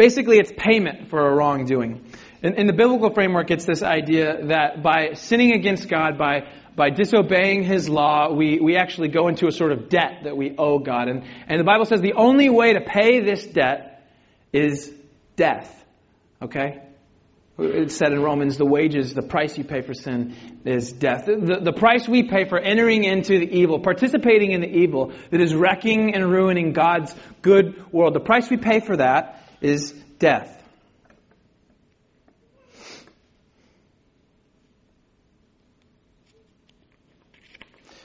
Basically, 0.00 0.38
it's 0.38 0.50
payment 0.56 1.10
for 1.10 1.20
a 1.28 1.34
wrongdoing. 1.34 2.02
In, 2.42 2.54
in 2.54 2.66
the 2.66 2.72
biblical 2.72 3.12
framework, 3.12 3.50
it's 3.50 3.66
this 3.66 3.82
idea 3.82 4.46
that 4.46 4.82
by 4.82 5.12
sinning 5.12 5.52
against 5.52 5.90
God, 5.90 6.16
by 6.16 6.50
by 6.74 6.88
disobeying 6.88 7.64
his 7.64 7.86
law, 7.86 8.32
we, 8.32 8.60
we 8.60 8.76
actually 8.76 9.08
go 9.08 9.28
into 9.28 9.46
a 9.46 9.52
sort 9.52 9.72
of 9.72 9.90
debt 9.90 10.20
that 10.24 10.38
we 10.38 10.54
owe 10.56 10.78
God. 10.78 11.08
And, 11.08 11.24
and 11.46 11.60
the 11.60 11.64
Bible 11.64 11.84
says 11.84 12.00
the 12.00 12.14
only 12.14 12.48
way 12.48 12.72
to 12.72 12.80
pay 12.80 13.20
this 13.20 13.44
debt 13.44 14.08
is 14.54 14.90
death. 15.36 15.84
Okay? 16.40 16.80
It's 17.58 17.94
said 17.94 18.12
in 18.12 18.22
Romans, 18.22 18.56
the 18.56 18.64
wages, 18.64 19.12
the 19.12 19.20
price 19.20 19.58
you 19.58 19.64
pay 19.64 19.82
for 19.82 19.92
sin 19.92 20.34
is 20.64 20.90
death. 20.92 21.26
The, 21.26 21.60
the 21.60 21.74
price 21.74 22.08
we 22.08 22.22
pay 22.22 22.48
for 22.48 22.58
entering 22.58 23.04
into 23.04 23.38
the 23.38 23.58
evil, 23.58 23.80
participating 23.80 24.52
in 24.52 24.62
the 24.62 24.74
evil 24.78 25.12
that 25.30 25.42
is 25.42 25.54
wrecking 25.54 26.14
and 26.14 26.30
ruining 26.30 26.72
God's 26.72 27.14
good 27.42 27.92
world, 27.92 28.14
the 28.14 28.20
price 28.20 28.48
we 28.48 28.56
pay 28.56 28.80
for 28.80 28.96
that 28.96 29.39
is 29.60 29.92
death. 30.18 30.56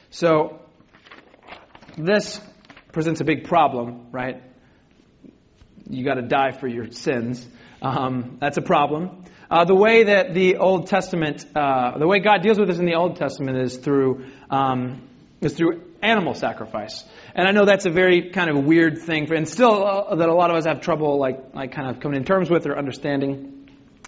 So, 0.10 0.62
this 1.98 2.39
presents 2.94 3.20
a 3.20 3.26
big 3.26 3.46
problem, 3.46 4.08
right? 4.12 4.41
you 5.89 6.04
got 6.04 6.15
to 6.15 6.22
die 6.22 6.52
for 6.52 6.68
your 6.68 6.91
sins. 6.91 7.48
Um, 7.82 8.38
that's 8.39 8.58
a 8.58 8.62
problem. 8.62 9.26
Uh, 9.50 9.65
the 9.65 9.76
way 9.76 10.06
that 10.06 10.34
the 10.34 10.58
Old 10.58 10.88
Testament, 10.88 11.46
uh, 11.56 11.98
the 11.98 12.08
way 12.08 12.20
God 12.20 12.41
deals 12.41 12.58
with 12.58 12.68
this 12.68 12.80
in 12.80 12.86
the 12.86 12.96
Old 12.96 13.18
Testament 13.18 13.58
is 13.60 13.78
through 13.78 14.26
um, 14.50 15.08
is 15.41 15.54
through 15.54 15.84
animal 16.06 16.34
sacrifice. 16.34 17.04
And 17.34 17.48
I 17.48 17.52
know 17.52 17.65
that's 17.65 17.86
a 17.86 17.91
very 17.91 18.30
kind 18.30 18.50
of 18.50 18.63
weird 18.63 19.00
thing, 19.00 19.28
for, 19.28 19.34
and 19.34 19.48
still 19.48 19.86
uh, 19.86 20.15
that 20.15 20.30
a 20.30 20.34
lot 20.34 20.50
of 20.52 20.58
us 20.58 20.65
have 20.65 20.82
trouble 20.82 21.20
like 21.20 21.54
like 21.54 21.72
kind 21.72 21.89
of 21.89 22.00
coming 22.00 22.20
to 22.20 22.26
terms 22.26 22.50
with 22.50 22.65
or 22.65 22.78
understanding. 22.78 23.52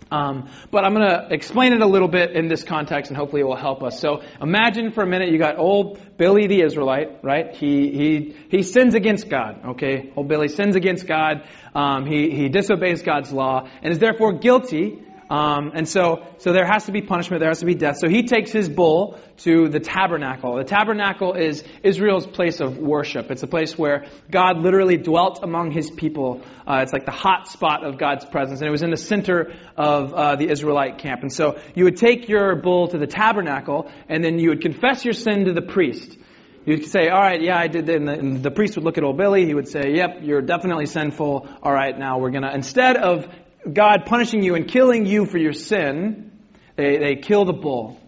Um, 0.09 0.49
but 0.71 0.85
I'm 0.85 0.93
going 0.93 1.09
to 1.09 1.27
explain 1.31 1.73
it 1.73 1.81
a 1.81 1.85
little 1.85 2.07
bit 2.07 2.31
in 2.31 2.47
this 2.47 2.63
context, 2.63 3.11
and 3.11 3.17
hopefully 3.17 3.41
it 3.41 3.45
will 3.45 3.57
help 3.57 3.83
us. 3.83 3.99
So 3.99 4.21
imagine 4.41 4.91
for 4.91 5.03
a 5.03 5.07
minute 5.07 5.31
you 5.31 5.37
got 5.37 5.57
old 5.57 5.99
Billy 6.17 6.47
the 6.47 6.61
Israelite, 6.61 7.23
right? 7.23 7.53
He 7.53 7.91
he 7.91 8.35
he 8.49 8.63
sins 8.63 8.95
against 8.95 9.29
God. 9.29 9.65
Okay, 9.71 10.13
old 10.15 10.27
Billy 10.27 10.47
sins 10.47 10.75
against 10.75 11.07
God. 11.07 11.47
Um, 11.75 12.05
he 12.05 12.29
he 12.29 12.47
disobeys 12.47 13.01
God's 13.01 13.31
law 13.31 13.67
and 13.81 13.91
is 13.91 13.99
therefore 13.99 14.33
guilty 14.33 15.03
um, 15.29 15.71
and 15.73 15.87
so, 15.87 16.25
so 16.37 16.53
there 16.53 16.65
has 16.65 16.85
to 16.85 16.91
be 16.91 17.01
punishment, 17.01 17.41
there 17.41 17.49
has 17.49 17.59
to 17.59 17.65
be 17.65 17.75
death. 17.75 17.97
So 17.97 18.07
he 18.07 18.23
takes 18.23 18.51
his 18.51 18.69
bull 18.69 19.19
to 19.39 19.67
the 19.67 19.79
tabernacle. 19.79 20.55
The 20.55 20.63
tabernacle 20.63 21.33
is 21.33 21.63
Israel's 21.83 22.25
place 22.25 22.61
of 22.61 22.77
worship. 22.77 23.29
It's 23.29 23.43
a 23.43 23.47
place 23.47 23.77
where 23.77 24.05
God 24.31 24.59
literally 24.59 24.97
dwelt 24.97 25.39
among 25.43 25.71
his 25.71 25.91
people. 25.91 26.41
Uh, 26.65 26.79
it's 26.83 26.93
like 26.93 27.05
the 27.05 27.11
hot 27.11 27.47
spot 27.49 27.85
of 27.85 27.97
God's 27.97 28.23
presence. 28.25 28.61
And 28.61 28.67
it 28.67 28.71
was 28.71 28.83
in 28.83 28.91
the 28.91 28.97
center 28.97 29.53
of 29.75 30.13
uh, 30.13 30.35
the 30.37 30.49
Israelite 30.49 30.99
camp. 30.99 31.21
And 31.21 31.31
so 31.31 31.59
you 31.75 31.83
would 31.83 31.97
take 31.97 32.29
your 32.29 32.55
bull 32.55 32.87
to 32.87 32.97
the 32.97 33.07
tabernacle, 33.07 33.91
and 34.07 34.23
then 34.23 34.39
you 34.39 34.49
would 34.49 34.61
confess 34.61 35.03
your 35.03 35.13
sin 35.13 35.45
to 35.45 35.53
the 35.53 35.61
priest. 35.61 36.17
You'd 36.65 36.85
say, 36.85 37.07
all 37.07 37.21
right, 37.21 37.41
yeah, 37.41 37.57
I 37.57 37.67
did 37.67 37.89
And 37.89 38.07
the, 38.07 38.13
and 38.13 38.43
the 38.43 38.51
priest 38.51 38.75
would 38.75 38.83
look 38.83 38.97
at 38.97 39.03
old 39.03 39.17
Billy. 39.17 39.45
He 39.45 39.53
would 39.53 39.69
say, 39.69 39.93
yep, 39.93 40.19
you're 40.21 40.41
definitely 40.41 40.85
sinful. 40.85 41.47
All 41.63 41.71
right, 41.71 41.97
now 41.97 42.19
we're 42.19 42.31
going 42.31 42.43
to, 42.43 42.53
instead 42.53 42.97
of 42.97 43.27
God 43.71 44.05
punishing 44.05 44.43
you 44.43 44.55
and 44.55 44.67
killing 44.67 45.05
you 45.05 45.25
for 45.25 45.37
your 45.37 45.53
sin, 45.53 46.31
they, 46.75 46.97
they 46.97 47.15
kill 47.15 47.45
the 47.45 47.53
bull. 47.53 47.99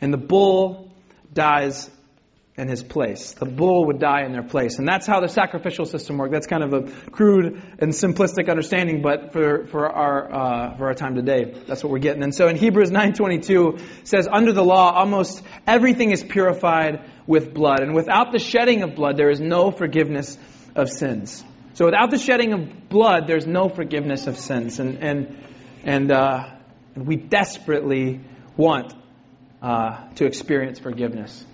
And 0.00 0.12
the 0.12 0.18
bull 0.18 0.92
dies 1.32 1.90
in 2.56 2.68
his 2.68 2.82
place. 2.82 3.32
The 3.32 3.46
bull 3.46 3.86
would 3.86 3.98
die 4.00 4.24
in 4.24 4.32
their 4.32 4.42
place. 4.42 4.78
And 4.78 4.86
that's 4.86 5.06
how 5.06 5.20
the 5.20 5.28
sacrificial 5.28 5.86
system 5.86 6.18
worked. 6.18 6.32
That's 6.32 6.46
kind 6.46 6.62
of 6.62 6.72
a 6.74 7.10
crude 7.10 7.62
and 7.78 7.92
simplistic 7.92 8.50
understanding, 8.50 9.00
but 9.00 9.32
for, 9.32 9.66
for, 9.68 9.88
our, 9.88 10.32
uh, 10.32 10.76
for 10.76 10.86
our 10.88 10.94
time 10.94 11.14
today, 11.14 11.54
that's 11.66 11.82
what 11.82 11.90
we're 11.90 12.00
getting. 12.00 12.22
And 12.22 12.34
so 12.34 12.48
in 12.48 12.56
Hebrews 12.56 12.90
9.22 12.90 14.06
says, 14.06 14.28
under 14.30 14.52
the 14.52 14.64
law, 14.64 14.92
almost 14.92 15.42
everything 15.66 16.10
is 16.10 16.22
purified 16.22 17.08
with 17.26 17.54
blood. 17.54 17.80
And 17.80 17.94
without 17.94 18.32
the 18.32 18.38
shedding 18.38 18.82
of 18.82 18.94
blood, 18.94 19.16
there 19.16 19.30
is 19.30 19.40
no 19.40 19.70
forgiveness 19.70 20.36
of 20.74 20.90
sins. 20.90 21.42
So 21.74 21.84
without 21.84 22.10
the 22.10 22.18
shedding 22.18 22.52
of 22.52 22.88
blood, 22.88 23.26
there's 23.26 23.46
no 23.46 23.68
forgiveness 23.68 24.26
of 24.26 24.36
sins. 24.36 24.80
And, 24.80 24.98
and, 24.98 25.44
and, 25.84 26.12
uh, 26.12 26.50
we 26.94 27.16
desperately 27.16 28.20
want 28.56 28.94
uh, 29.62 30.08
to 30.14 30.26
experience 30.26 30.78
forgiveness. 30.78 31.44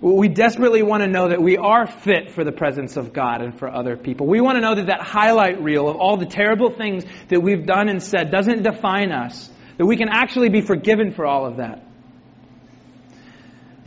We 0.00 0.28
desperately 0.28 0.82
want 0.82 1.02
to 1.02 1.08
know 1.08 1.28
that 1.30 1.40
we 1.40 1.56
are 1.56 1.86
fit 1.86 2.32
for 2.32 2.44
the 2.44 2.52
presence 2.52 2.96
of 2.96 3.12
God 3.14 3.40
and 3.40 3.58
for 3.58 3.68
other 3.68 3.96
people. 3.96 4.26
We 4.26 4.42
want 4.42 4.56
to 4.56 4.60
know 4.60 4.74
that 4.74 4.88
that 4.88 5.00
highlight 5.00 5.62
reel 5.62 5.88
of 5.88 5.96
all 5.96 6.18
the 6.18 6.26
terrible 6.26 6.70
things 6.70 7.04
that 7.28 7.40
we've 7.40 7.64
done 7.64 7.88
and 7.88 8.02
said 8.02 8.30
doesn't 8.30 8.62
define 8.62 9.10
us, 9.10 9.48
that 9.78 9.86
we 9.86 9.96
can 9.96 10.08
actually 10.10 10.50
be 10.50 10.60
forgiven 10.60 11.12
for 11.12 11.24
all 11.24 11.46
of 11.46 11.56
that. 11.56 11.82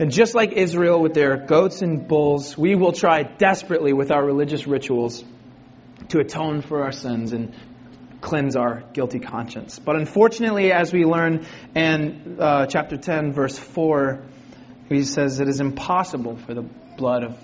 And 0.00 0.10
just 0.10 0.34
like 0.34 0.52
Israel 0.52 1.02
with 1.02 1.12
their 1.12 1.36
goats 1.36 1.82
and 1.82 2.08
bulls, 2.08 2.56
we 2.56 2.74
will 2.74 2.92
try 2.92 3.22
desperately 3.22 3.92
with 3.92 4.10
our 4.10 4.24
religious 4.24 4.66
rituals 4.66 5.22
to 6.08 6.20
atone 6.20 6.62
for 6.62 6.84
our 6.84 6.90
sins 6.90 7.34
and 7.34 7.54
cleanse 8.22 8.56
our 8.56 8.82
guilty 8.94 9.18
conscience. 9.18 9.78
But 9.78 9.96
unfortunately, 9.96 10.72
as 10.72 10.90
we 10.90 11.04
learn 11.04 11.44
in 11.74 12.38
uh, 12.40 12.64
chapter 12.64 12.96
10, 12.96 13.34
verse 13.34 13.58
4, 13.58 14.22
he 14.88 15.04
says 15.04 15.38
it 15.38 15.48
is 15.48 15.60
impossible 15.60 16.38
for 16.46 16.54
the 16.54 16.62
blood 16.62 17.22
of 17.22 17.38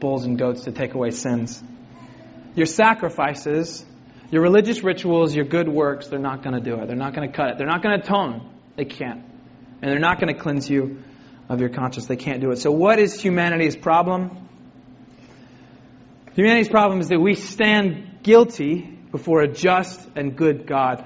bulls 0.00 0.24
and 0.24 0.36
goats 0.36 0.64
to 0.64 0.72
take 0.72 0.94
away 0.94 1.12
sins. 1.12 1.62
Your 2.56 2.66
sacrifices, 2.66 3.84
your 4.32 4.42
religious 4.42 4.82
rituals, 4.82 5.32
your 5.32 5.44
good 5.44 5.68
works, 5.68 6.08
they're 6.08 6.18
not 6.18 6.42
going 6.42 6.60
to 6.60 6.60
do 6.60 6.74
it. 6.80 6.88
They're 6.88 6.96
not 6.96 7.14
going 7.14 7.30
to 7.30 7.36
cut 7.36 7.50
it. 7.50 7.58
They're 7.58 7.68
not 7.68 7.84
going 7.84 8.00
to 8.00 8.04
atone. 8.04 8.52
They 8.74 8.84
can't. 8.84 9.22
And 9.80 9.92
they're 9.92 10.00
not 10.00 10.20
going 10.20 10.34
to 10.34 10.40
cleanse 10.40 10.68
you 10.68 11.04
of 11.50 11.60
your 11.60 11.68
conscience. 11.68 12.06
They 12.06 12.16
can't 12.16 12.40
do 12.40 12.52
it. 12.52 12.58
So, 12.58 12.70
what 12.70 12.98
is 12.98 13.20
humanity's 13.20 13.76
problem? 13.76 14.48
Humanity's 16.34 16.68
problem 16.68 17.00
is 17.00 17.08
that 17.08 17.20
we 17.20 17.34
stand 17.34 18.20
guilty 18.22 18.82
before 19.10 19.42
a 19.42 19.48
just 19.48 20.08
and 20.14 20.36
good 20.36 20.66
God. 20.66 21.04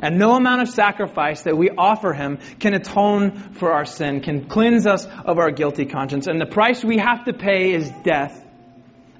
And 0.00 0.18
no 0.18 0.34
amount 0.36 0.62
of 0.62 0.68
sacrifice 0.68 1.42
that 1.42 1.56
we 1.56 1.70
offer 1.70 2.12
Him 2.12 2.38
can 2.60 2.74
atone 2.74 3.54
for 3.54 3.72
our 3.72 3.86
sin, 3.86 4.20
can 4.20 4.46
cleanse 4.46 4.86
us 4.86 5.06
of 5.06 5.38
our 5.38 5.50
guilty 5.50 5.86
conscience. 5.86 6.26
And 6.26 6.40
the 6.40 6.46
price 6.46 6.84
we 6.84 6.98
have 6.98 7.24
to 7.24 7.32
pay 7.32 7.72
is 7.72 7.90
death. 8.04 8.44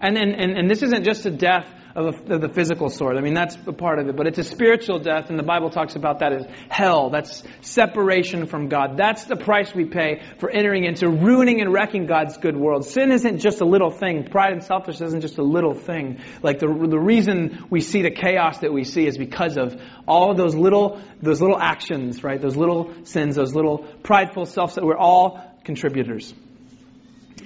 And, 0.01 0.17
and, 0.17 0.35
and, 0.35 0.57
and 0.57 0.71
this 0.71 0.83
isn't 0.83 1.05
just 1.05 1.27
a 1.27 1.31
death 1.31 1.67
of, 1.99 2.31
of, 2.31 2.41
the 2.41 2.49
physical 2.49 2.89
sort. 2.89 3.17
I 3.17 3.21
mean, 3.21 3.35
that's 3.35 3.57
a 3.67 3.73
part 3.73 3.99
of 3.99 4.09
it. 4.09 4.17
But 4.17 4.27
it's 4.27 4.39
a 4.39 4.45
spiritual 4.45 5.01
death, 5.01 5.31
and 5.31 5.39
the 5.39 5.43
Bible 5.43 5.71
talks 5.71 5.97
about 5.97 6.21
that 6.21 6.33
as 6.33 6.47
hell. 6.69 7.11
That's 7.11 7.43
separation 7.61 8.47
from 8.47 8.69
God. 8.69 8.97
That's 8.97 9.25
the 9.25 9.37
price 9.37 9.75
we 9.75 9.85
pay 9.85 10.23
for 10.39 10.49
entering 10.49 10.85
into 10.85 11.09
ruining 11.09 11.61
and 11.61 11.73
wrecking 11.73 12.07
God's 12.07 12.37
good 12.37 12.57
world. 12.57 12.85
Sin 12.87 13.11
isn't 13.11 13.39
just 13.39 13.61
a 13.61 13.65
little 13.65 13.91
thing. 13.91 14.29
Pride 14.31 14.53
and 14.53 14.63
selfishness 14.63 15.09
isn't 15.09 15.23
just 15.23 15.39
a 15.39 15.43
little 15.43 15.75
thing. 15.75 16.21
Like 16.43 16.61
the, 16.61 16.67
the 16.67 17.01
reason 17.01 17.65
we 17.71 17.81
see 17.81 18.03
the 18.03 18.11
chaos 18.11 18.59
that 18.59 18.73
we 18.73 18.85
see 18.85 19.07
is 19.07 19.19
because 19.19 19.57
of 19.57 19.81
all 20.07 20.31
of 20.31 20.37
those 20.37 20.55
little, 20.55 21.01
those 21.21 21.41
little 21.41 21.59
actions, 21.59 22.23
right? 22.23 22.41
Those 22.41 22.57
little 22.57 22.95
sins, 23.05 23.37
those 23.37 23.55
little 23.55 23.79
prideful 24.03 24.47
selves 24.47 24.77
that 24.77 24.85
we're 24.85 24.97
all 24.97 25.43
contributors. 25.65 26.33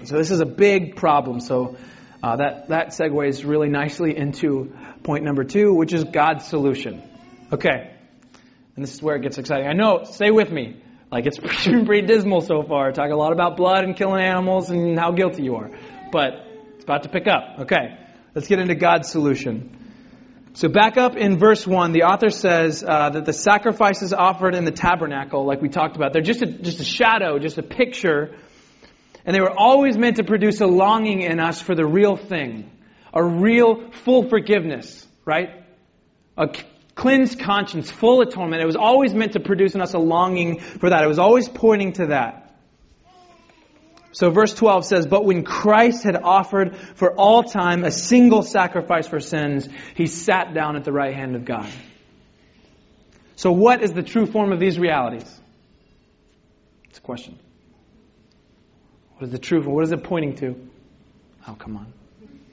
So 0.04 0.16
this 0.16 0.30
is 0.30 0.40
a 0.40 0.46
big 0.46 0.96
problem. 0.96 1.40
So 1.40 1.76
uh, 2.22 2.36
that, 2.36 2.68
that 2.68 2.88
segues 2.88 3.46
really 3.46 3.68
nicely 3.68 4.16
into 4.16 4.72
point 5.02 5.24
number 5.24 5.42
two, 5.44 5.74
which 5.74 5.92
is 5.92 6.04
God's 6.04 6.46
solution. 6.46 7.02
Okay. 7.52 7.90
And 8.76 8.84
this 8.84 8.94
is 8.94 9.02
where 9.02 9.16
it 9.16 9.22
gets 9.22 9.38
exciting. 9.38 9.66
I 9.66 9.72
know, 9.72 10.04
stay 10.04 10.30
with 10.30 10.50
me. 10.50 10.80
Like, 11.10 11.26
it's 11.26 11.38
pretty, 11.64 11.84
pretty 11.84 12.06
dismal 12.06 12.40
so 12.40 12.62
far. 12.62 12.92
Talk 12.92 13.10
a 13.10 13.16
lot 13.16 13.32
about 13.32 13.56
blood 13.56 13.84
and 13.84 13.96
killing 13.96 14.22
animals 14.22 14.70
and 14.70 14.98
how 14.98 15.10
guilty 15.10 15.42
you 15.42 15.56
are. 15.56 15.70
But 16.12 16.46
it's 16.76 16.84
about 16.84 17.02
to 17.02 17.08
pick 17.08 17.26
up. 17.26 17.62
Okay. 17.62 17.98
Let's 18.34 18.48
get 18.48 18.60
into 18.60 18.76
God's 18.76 19.10
solution. 19.10 19.78
So 20.54 20.68
back 20.68 20.96
up 20.98 21.16
in 21.16 21.38
verse 21.38 21.66
1, 21.66 21.92
the 21.92 22.02
author 22.02 22.30
says 22.30 22.84
uh, 22.86 23.10
that 23.10 23.24
the 23.24 23.32
sacrifices 23.32 24.12
offered 24.12 24.54
in 24.54 24.64
the 24.64 24.70
tabernacle, 24.70 25.44
like 25.46 25.60
we 25.60 25.68
talked 25.68 25.96
about, 25.96 26.12
they're 26.12 26.22
just 26.22 26.42
a, 26.42 26.46
just 26.46 26.78
a 26.80 26.84
shadow, 26.84 27.38
just 27.38 27.58
a 27.58 27.62
picture 27.62 28.36
and 29.24 29.34
they 29.34 29.40
were 29.40 29.56
always 29.56 29.96
meant 29.96 30.16
to 30.16 30.24
produce 30.24 30.60
a 30.60 30.66
longing 30.66 31.22
in 31.22 31.38
us 31.38 31.60
for 31.60 31.74
the 31.74 31.86
real 31.86 32.16
thing, 32.16 32.70
a 33.12 33.22
real 33.22 33.90
full 33.90 34.28
forgiveness, 34.28 35.06
right? 35.24 35.64
A 36.36 36.48
cleansed 36.94 37.40
conscience, 37.40 37.90
full 37.90 38.20
atonement. 38.20 38.62
It 38.62 38.66
was 38.66 38.76
always 38.76 39.14
meant 39.14 39.32
to 39.32 39.40
produce 39.40 39.74
in 39.74 39.80
us 39.80 39.94
a 39.94 39.98
longing 39.98 40.60
for 40.60 40.90
that. 40.90 41.04
It 41.04 41.08
was 41.08 41.18
always 41.18 41.48
pointing 41.48 41.92
to 41.94 42.06
that. 42.06 42.42
So 44.12 44.30
verse 44.30 44.52
12 44.54 44.84
says, 44.84 45.06
But 45.06 45.24
when 45.24 45.42
Christ 45.42 46.04
had 46.04 46.16
offered 46.16 46.76
for 46.76 47.14
all 47.14 47.42
time 47.42 47.82
a 47.84 47.90
single 47.90 48.42
sacrifice 48.42 49.08
for 49.08 49.20
sins, 49.20 49.68
he 49.94 50.06
sat 50.06 50.52
down 50.52 50.76
at 50.76 50.84
the 50.84 50.92
right 50.92 51.14
hand 51.14 51.34
of 51.34 51.44
God. 51.44 51.68
So 53.36 53.52
what 53.52 53.82
is 53.82 53.92
the 53.92 54.02
true 54.02 54.26
form 54.26 54.52
of 54.52 54.60
these 54.60 54.78
realities? 54.78 55.40
It's 56.90 56.98
a 56.98 57.02
question. 57.02 57.38
What 59.16 59.26
is 59.26 59.30
the 59.32 59.38
truth? 59.38 59.66
What 59.66 59.84
is 59.84 59.92
it 59.92 60.02
pointing 60.04 60.36
to? 60.36 60.56
Oh, 61.46 61.54
come 61.54 61.76
on. 61.76 61.92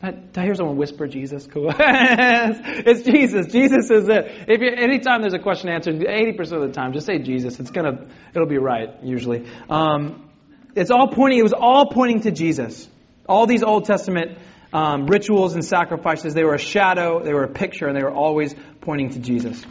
Did 0.02 0.38
I 0.38 0.46
hear 0.46 0.56
someone 0.56 0.78
whisper 0.78 1.08
Jesus? 1.08 1.46
Cool. 1.46 1.74
it's 1.78 3.02
Jesus. 3.02 3.52
Jesus 3.52 3.90
is 3.92 4.08
it. 4.08 4.46
If 4.48 4.62
you, 4.62 4.70
anytime 4.72 5.22
there's 5.22 5.34
a 5.34 5.40
question 5.40 5.70
answered, 5.70 5.96
80% 5.96 6.52
of 6.54 6.62
the 6.62 6.72
time, 6.72 6.94
just 6.94 7.06
say 7.06 7.20
Jesus. 7.20 7.60
It's 7.60 7.72
gonna, 7.72 8.08
it'll 8.34 8.48
be 8.48 8.58
right, 8.58 9.04
usually. 9.04 9.46
Um, 9.70 10.30
it's 10.74 10.90
all 10.90 11.10
pointing, 11.10 11.40
it 11.40 11.44
was 11.44 11.54
all 11.54 11.88
pointing 11.88 12.22
to 12.22 12.32
Jesus. 12.32 12.88
All 13.28 13.46
these 13.46 13.62
Old 13.62 13.86
Testament 13.86 14.38
um, 14.72 15.06
rituals 15.08 15.54
and 15.56 15.66
sacrifices, 15.66 16.34
they 16.34 16.46
were 16.46 16.54
a 16.54 16.60
shadow, 16.60 17.22
they 17.22 17.34
were 17.34 17.44
a 17.44 17.52
picture, 17.52 17.88
and 17.88 17.98
they 17.98 18.04
were 18.04 18.14
always 18.14 18.56
pointing 18.80 19.10
to 19.12 19.20
Jesus. 19.20 19.62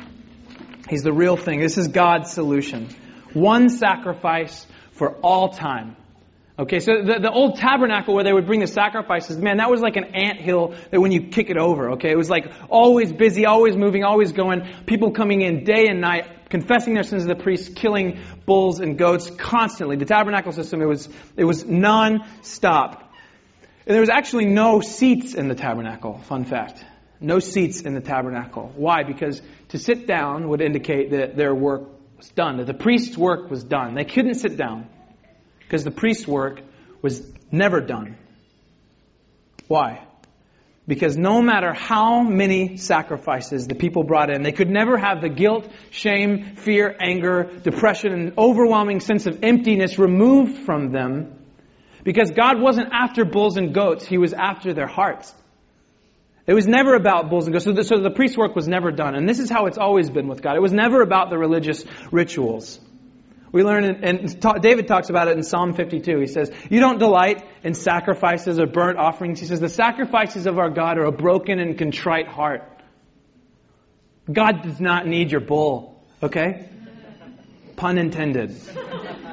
He's 0.90 1.02
the 1.02 1.12
real 1.12 1.36
thing. 1.36 1.60
This 1.60 1.78
is 1.78 1.88
God's 1.88 2.32
solution. 2.32 2.88
One 3.32 3.70
sacrifice 3.70 4.66
for 4.92 5.14
all 5.16 5.50
time. 5.50 5.96
Okay, 6.60 6.80
so 6.80 7.02
the, 7.04 7.20
the 7.20 7.30
old 7.30 7.56
tabernacle 7.56 8.14
where 8.14 8.24
they 8.24 8.32
would 8.32 8.46
bring 8.46 8.58
the 8.58 8.66
sacrifices, 8.66 9.36
man, 9.36 9.58
that 9.58 9.70
was 9.70 9.80
like 9.80 9.94
an 9.94 10.16
ant 10.16 10.40
hill 10.40 10.74
that 10.90 11.00
when 11.00 11.12
you 11.12 11.28
kick 11.28 11.50
it 11.50 11.56
over, 11.56 11.92
okay? 11.92 12.10
It 12.10 12.16
was 12.16 12.28
like 12.28 12.50
always 12.68 13.12
busy, 13.12 13.46
always 13.46 13.76
moving, 13.76 14.02
always 14.02 14.32
going. 14.32 14.66
People 14.84 15.12
coming 15.12 15.42
in 15.42 15.62
day 15.62 15.86
and 15.86 16.00
night, 16.00 16.50
confessing 16.50 16.94
their 16.94 17.04
sins 17.04 17.22
to 17.22 17.28
the 17.28 17.40
priests, 17.40 17.68
killing 17.68 18.18
bulls 18.44 18.80
and 18.80 18.98
goats 18.98 19.30
constantly. 19.30 19.94
The 19.94 20.04
tabernacle 20.04 20.50
system, 20.50 20.82
it 20.82 20.86
was, 20.86 21.08
it 21.36 21.44
was 21.44 21.64
non-stop. 21.64 23.08
And 23.86 23.94
there 23.94 24.00
was 24.00 24.10
actually 24.10 24.46
no 24.46 24.80
seats 24.80 25.34
in 25.34 25.46
the 25.46 25.54
tabernacle, 25.54 26.18
fun 26.24 26.44
fact. 26.44 26.84
No 27.20 27.38
seats 27.38 27.82
in 27.82 27.94
the 27.94 28.00
tabernacle. 28.00 28.72
Why? 28.74 29.04
Because 29.04 29.40
to 29.68 29.78
sit 29.78 30.08
down 30.08 30.48
would 30.48 30.60
indicate 30.60 31.12
that 31.12 31.36
their 31.36 31.54
work 31.54 31.82
was 32.16 32.28
done, 32.30 32.56
that 32.56 32.66
the 32.66 32.74
priest's 32.74 33.16
work 33.16 33.48
was 33.48 33.62
done. 33.62 33.94
They 33.94 34.04
couldn't 34.04 34.34
sit 34.34 34.56
down 34.56 34.88
because 35.68 35.84
the 35.84 35.90
priest's 35.90 36.26
work 36.26 36.62
was 37.02 37.22
never 37.52 37.82
done. 37.82 38.16
Why? 39.66 40.06
Because 40.86 41.18
no 41.18 41.42
matter 41.42 41.74
how 41.74 42.22
many 42.22 42.78
sacrifices 42.78 43.66
the 43.66 43.74
people 43.74 44.02
brought 44.02 44.30
in, 44.30 44.42
they 44.42 44.52
could 44.52 44.70
never 44.70 44.96
have 44.96 45.20
the 45.20 45.28
guilt, 45.28 45.70
shame, 45.90 46.56
fear, 46.56 46.96
anger, 46.98 47.44
depression, 47.62 48.12
and 48.14 48.38
overwhelming 48.38 49.00
sense 49.00 49.26
of 49.26 49.40
emptiness 49.44 49.98
removed 49.98 50.64
from 50.64 50.90
them. 50.90 51.38
Because 52.02 52.30
God 52.30 52.58
wasn't 52.58 52.88
after 52.90 53.26
bulls 53.26 53.58
and 53.58 53.74
goats, 53.74 54.06
He 54.06 54.16
was 54.16 54.32
after 54.32 54.72
their 54.72 54.86
hearts. 54.86 55.34
It 56.46 56.54
was 56.54 56.66
never 56.66 56.94
about 56.94 57.28
bulls 57.28 57.44
and 57.44 57.52
goats. 57.52 57.66
So 57.66 57.72
the, 57.72 57.84
so 57.84 57.98
the 57.98 58.10
priest's 58.10 58.38
work 58.38 58.56
was 58.56 58.66
never 58.66 58.90
done. 58.90 59.14
And 59.14 59.28
this 59.28 59.38
is 59.38 59.50
how 59.50 59.66
it's 59.66 59.76
always 59.76 60.08
been 60.08 60.28
with 60.28 60.40
God. 60.40 60.56
It 60.56 60.62
was 60.62 60.72
never 60.72 61.02
about 61.02 61.28
the 61.28 61.36
religious 61.36 61.84
rituals. 62.10 62.80
We 63.50 63.62
learn, 63.62 63.84
in, 63.84 64.04
and 64.04 64.40
David 64.60 64.88
talks 64.88 65.08
about 65.08 65.28
it 65.28 65.36
in 65.36 65.42
Psalm 65.42 65.74
52. 65.74 66.18
He 66.18 66.26
says, 66.26 66.50
You 66.70 66.80
don't 66.80 66.98
delight 66.98 67.46
in 67.62 67.74
sacrifices 67.74 68.58
or 68.58 68.66
burnt 68.66 68.98
offerings. 68.98 69.40
He 69.40 69.46
says, 69.46 69.60
The 69.60 69.68
sacrifices 69.68 70.46
of 70.46 70.58
our 70.58 70.70
God 70.70 70.98
are 70.98 71.04
a 71.04 71.12
broken 71.12 71.58
and 71.58 71.78
contrite 71.78 72.28
heart. 72.28 72.62
God 74.30 74.62
does 74.62 74.80
not 74.80 75.06
need 75.06 75.32
your 75.32 75.40
bull, 75.40 76.04
okay? 76.22 76.68
Pun 77.76 77.96
intended. 77.96 78.54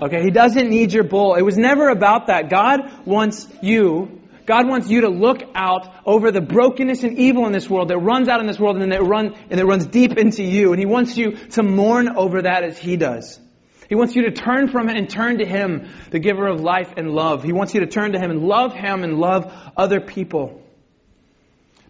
Okay, 0.02 0.24
He 0.24 0.32
doesn't 0.32 0.70
need 0.70 0.94
your 0.94 1.04
bull. 1.04 1.36
It 1.36 1.42
was 1.42 1.58
never 1.58 1.90
about 1.90 2.28
that. 2.28 2.50
God 2.50 3.06
wants 3.06 3.48
you 3.62 4.22
God 4.46 4.68
wants 4.68 4.90
you 4.90 5.02
to 5.02 5.10
look 5.10 5.42
out 5.56 5.92
over 6.06 6.32
the 6.32 6.42
brokenness 6.42 7.04
and 7.04 7.18
evil 7.18 7.48
in 7.48 7.52
this 7.52 7.68
world 7.70 7.90
that 7.90 7.98
runs 7.98 8.28
out 8.28 8.42
in 8.42 8.48
this 8.48 8.60
world 8.60 8.76
and 8.76 8.84
then 8.84 8.92
it 8.92 9.04
run 9.04 9.36
and 9.50 9.60
it 9.60 9.66
runs 9.66 9.88
deep 9.88 10.18
into 10.18 10.44
you. 10.44 10.72
And 10.72 10.80
He 10.80 10.86
wants 10.86 11.18
you 11.18 11.32
to 11.32 11.64
mourn 11.64 12.10
over 12.10 12.44
that 12.44 12.64
as 12.64 12.78
He 12.78 12.96
does. 12.96 13.40
He 13.88 13.96
wants 13.96 14.16
you 14.16 14.24
to 14.24 14.32
turn 14.32 14.68
from 14.70 14.90
it 14.90 14.98
and 14.98 15.10
turn 15.10 15.38
to 15.40 15.46
Him, 15.46 15.90
the 16.12 16.20
giver 16.20 16.48
of 16.48 16.62
life 16.62 16.94
and 16.98 17.12
love. 17.12 17.44
He 17.44 17.54
wants 17.54 17.74
you 17.74 17.82
to 17.82 17.88
turn 17.88 18.14
to 18.14 18.20
Him 18.20 18.32
and 18.32 18.44
love 18.44 18.74
Him 18.74 19.04
and 19.04 19.18
love 19.18 19.54
other 19.78 20.00
people. 20.00 20.62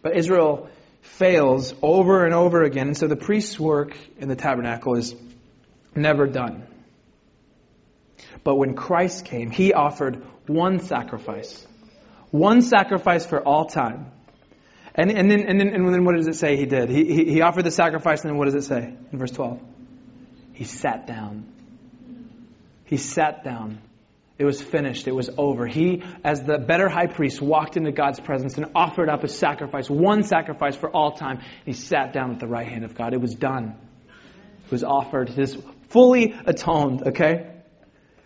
But 0.02 0.16
Israel 0.18 0.70
fails 1.02 1.74
over 1.82 2.26
and 2.26 2.34
over 2.34 2.64
again, 2.64 2.88
and 2.88 2.98
so 2.98 3.08
the 3.08 3.16
priest's 3.16 3.60
work 3.60 3.98
in 4.18 4.28
the 4.28 4.36
tabernacle 4.36 4.96
is 4.96 5.16
never 5.96 6.28
done. 6.28 6.68
But 8.44 8.56
when 8.56 8.76
Christ 8.76 9.26
came, 9.26 9.50
He 9.50 9.74
offered 9.74 10.24
one 10.48 10.80
sacrifice. 10.80 11.66
One 12.32 12.62
sacrifice 12.62 13.26
for 13.26 13.42
all 13.42 13.66
time. 13.66 14.12
And, 14.94 15.12
and, 15.12 15.30
then, 15.30 15.46
and, 15.48 15.60
then, 15.60 15.74
and 15.74 15.94
then 15.94 16.06
what 16.06 16.16
does 16.16 16.28
it 16.28 16.36
say 16.36 16.56
he 16.56 16.66
did? 16.66 16.90
He, 16.90 17.04
he, 17.04 17.26
he 17.26 17.42
offered 17.42 17.66
the 17.66 17.72
sacrifice, 17.72 18.22
and 18.22 18.32
then 18.32 18.38
what 18.38 18.46
does 18.46 18.56
it 18.56 18.64
say 18.64 18.96
in 19.12 19.20
verse 19.20 19.32
12? 19.32 19.60
He 20.54 20.64
sat 20.64 21.06
down. 21.06 21.52
He 22.86 22.98
sat 22.98 23.44
down. 23.44 23.82
It 24.38 24.46
was 24.46 24.62
finished. 24.62 25.08
It 25.08 25.16
was 25.16 25.30
over. 25.38 25.66
He, 25.66 26.04
as 26.24 26.44
the 26.44 26.58
better 26.58 26.90
high 26.90 27.08
priest, 27.08 27.42
walked 27.42 27.78
into 27.78 27.92
God's 27.92 28.20
presence 28.20 28.58
and 28.58 28.68
offered 28.76 29.10
up 29.10 29.24
a 29.24 29.28
sacrifice, 29.28 29.90
one 29.90 30.24
sacrifice 30.24 30.76
for 30.76 30.90
all 30.90 31.14
time. 31.14 31.42
He 31.66 31.74
sat 31.74 32.12
down 32.14 32.32
at 32.32 32.40
the 32.40 32.48
right 32.48 32.68
hand 32.68 32.84
of 32.84 32.96
God. 32.96 33.14
It 33.14 33.22
was 33.22 33.34
done. 33.34 33.76
It 34.66 34.72
was 34.72 34.84
offered. 34.84 35.30
It 35.30 35.40
is 35.40 35.58
fully 35.90 36.36
atoned, 36.46 37.08
okay? 37.08 37.52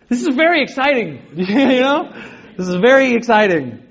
This 0.08 0.22
is 0.22 0.34
very 0.34 0.62
exciting. 0.62 1.22
you 1.36 1.80
know? 1.80 2.12
This 2.56 2.66
is 2.66 2.74
very 2.74 3.14
exciting. 3.14 3.86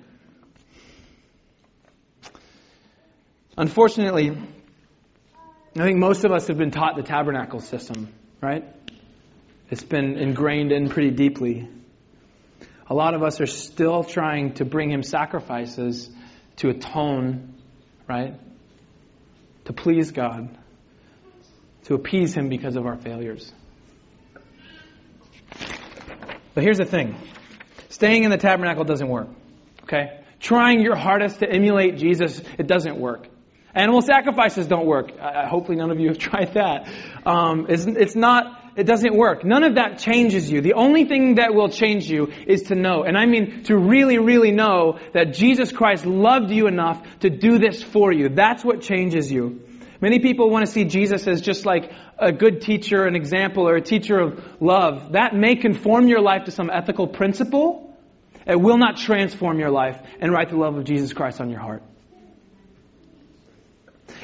Unfortunately, 3.57 4.37
I 5.77 5.83
think 5.83 5.97
most 5.97 6.25
of 6.25 6.31
us 6.31 6.47
have 6.47 6.57
been 6.57 6.71
taught 6.71 6.97
the 6.97 7.03
tabernacle 7.03 7.61
system, 7.61 8.13
right? 8.41 8.65
It's 9.71 9.83
been 9.83 10.17
ingrained 10.17 10.71
in 10.71 10.89
pretty 10.89 11.11
deeply. 11.11 11.69
A 12.87 12.93
lot 12.95 13.13
of 13.13 13.21
us 13.21 13.39
are 13.39 13.45
still 13.45 14.03
trying 14.03 14.53
to 14.55 14.65
bring 14.65 14.89
him 14.89 15.03
sacrifices 15.03 16.09
to 16.57 16.69
atone, 16.69 17.53
right? 18.07 18.33
To 19.65 19.73
please 19.73 20.09
God, 20.09 20.49
to 21.83 21.93
appease 21.93 22.33
him 22.33 22.49
because 22.49 22.75
of 22.75 22.87
our 22.87 22.97
failures. 22.97 23.53
But 26.55 26.63
here's 26.63 26.79
the 26.79 26.85
thing 26.85 27.15
staying 27.89 28.23
in 28.23 28.31
the 28.31 28.37
tabernacle 28.37 28.85
doesn't 28.85 29.07
work, 29.07 29.27
okay? 29.83 30.21
Trying 30.39 30.81
your 30.81 30.95
hardest 30.95 31.39
to 31.39 31.49
emulate 31.49 31.97
Jesus, 31.97 32.41
it 32.57 32.65
doesn't 32.65 32.97
work. 32.97 33.27
Animal 33.75 34.01
sacrifices 34.01 34.65
don't 34.65 34.87
work. 34.87 35.11
Hopefully, 35.19 35.77
none 35.77 35.91
of 35.91 35.99
you 35.99 36.07
have 36.07 36.17
tried 36.17 36.55
that. 36.55 36.91
Um, 37.23 37.67
it's, 37.69 37.85
it's 37.85 38.15
not 38.15 38.58
it 38.79 38.85
doesn't 38.85 39.13
work. 39.13 39.43
None 39.43 39.63
of 39.63 39.75
that 39.75 39.99
changes 39.99 40.49
you. 40.49 40.61
The 40.61 40.73
only 40.73 41.03
thing 41.03 41.35
that 41.35 41.53
will 41.53 41.67
change 41.67 42.09
you 42.09 42.31
is 42.47 42.63
to 42.63 42.75
know, 42.75 43.03
and 43.03 43.17
I 43.17 43.25
mean 43.25 43.63
to 43.63 43.77
really, 43.77 44.17
really 44.17 44.51
know 44.51 44.99
that 45.13 45.33
Jesus 45.33 45.73
Christ 45.73 46.05
loved 46.05 46.49
you 46.49 46.67
enough 46.67 47.05
to 47.19 47.29
do 47.29 47.59
this 47.59 47.83
for 47.83 48.13
you. 48.13 48.29
That's 48.29 48.63
what 48.63 48.81
changes 48.81 49.29
you. 49.29 49.61
Many 49.99 50.19
people 50.19 50.49
want 50.49 50.65
to 50.65 50.71
see 50.71 50.85
Jesus 50.85 51.27
as 51.27 51.41
just 51.41 51.65
like 51.65 51.91
a 52.17 52.31
good 52.31 52.61
teacher, 52.61 53.05
an 53.05 53.15
example, 53.15 53.67
or 53.67 53.75
a 53.75 53.81
teacher 53.81 54.17
of 54.17 54.61
love. 54.61 55.11
That 55.11 55.35
may 55.35 55.57
conform 55.57 56.07
your 56.07 56.21
life 56.21 56.45
to 56.45 56.51
some 56.51 56.69
ethical 56.69 57.05
principle. 57.05 57.93
It 58.47 58.59
will 58.59 58.77
not 58.77 58.95
transform 58.95 59.59
your 59.59 59.71
life 59.71 59.99
and 60.21 60.31
write 60.31 60.49
the 60.49 60.57
love 60.57 60.77
of 60.77 60.85
Jesus 60.85 61.11
Christ 61.11 61.41
on 61.41 61.49
your 61.49 61.59
heart. 61.59 61.83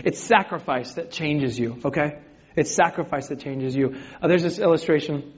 It's 0.06 0.20
sacrifice 0.20 0.94
that 0.94 1.12
changes 1.12 1.60
you, 1.60 1.82
okay? 1.84 2.20
It's 2.56 2.74
sacrifice 2.74 3.28
that 3.28 3.40
changes 3.40 3.76
you. 3.76 3.96
Uh, 4.22 4.28
there's 4.28 4.44
this 4.44 4.60
illustration 4.60 5.34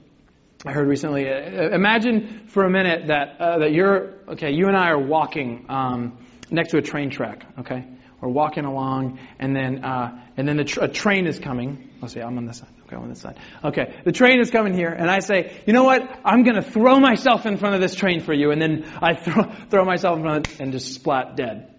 I 0.64 0.72
heard 0.72 0.88
recently. 0.88 1.28
Uh, 1.28 1.70
imagine 1.70 2.48
for 2.48 2.64
a 2.64 2.70
minute 2.70 3.08
that 3.08 3.40
uh, 3.40 3.58
that 3.60 3.72
you're 3.72 4.14
okay. 4.28 4.50
You 4.52 4.66
and 4.66 4.76
I 4.76 4.90
are 4.90 4.98
walking 4.98 5.66
um, 5.68 6.18
next 6.50 6.70
to 6.70 6.78
a 6.78 6.82
train 6.82 7.10
track. 7.10 7.44
Okay, 7.60 7.84
we're 8.20 8.28
walking 8.28 8.64
along, 8.64 9.20
and 9.38 9.54
then 9.54 9.84
uh, 9.84 10.20
and 10.36 10.48
then 10.48 10.56
the 10.56 10.64
tr- 10.64 10.80
a 10.82 10.88
train 10.88 11.28
is 11.28 11.38
coming. 11.38 11.90
Let's 12.02 12.14
see, 12.14 12.20
I'm 12.20 12.36
on 12.38 12.46
this 12.46 12.58
side. 12.58 12.70
Okay, 12.86 12.96
I'm 12.96 13.02
on 13.02 13.08
this 13.08 13.20
side. 13.20 13.38
Okay, 13.62 14.00
the 14.04 14.10
train 14.10 14.40
is 14.40 14.50
coming 14.50 14.74
here, 14.74 14.88
and 14.88 15.08
I 15.08 15.20
say, 15.20 15.62
you 15.64 15.72
know 15.72 15.84
what? 15.84 16.02
I'm 16.24 16.42
to 16.42 16.62
throw 16.62 16.98
myself 16.98 17.46
in 17.46 17.56
front 17.56 17.76
of 17.76 17.80
this 17.80 17.94
train 17.94 18.20
for 18.20 18.32
you, 18.32 18.50
and 18.50 18.60
then 18.60 18.92
I 19.00 19.14
throw 19.14 19.44
throw 19.70 19.84
myself 19.84 20.16
in 20.16 20.24
front 20.24 20.48
of 20.48 20.54
it 20.54 20.60
and 20.60 20.72
just 20.72 20.92
splat 20.92 21.36
dead. 21.36 21.72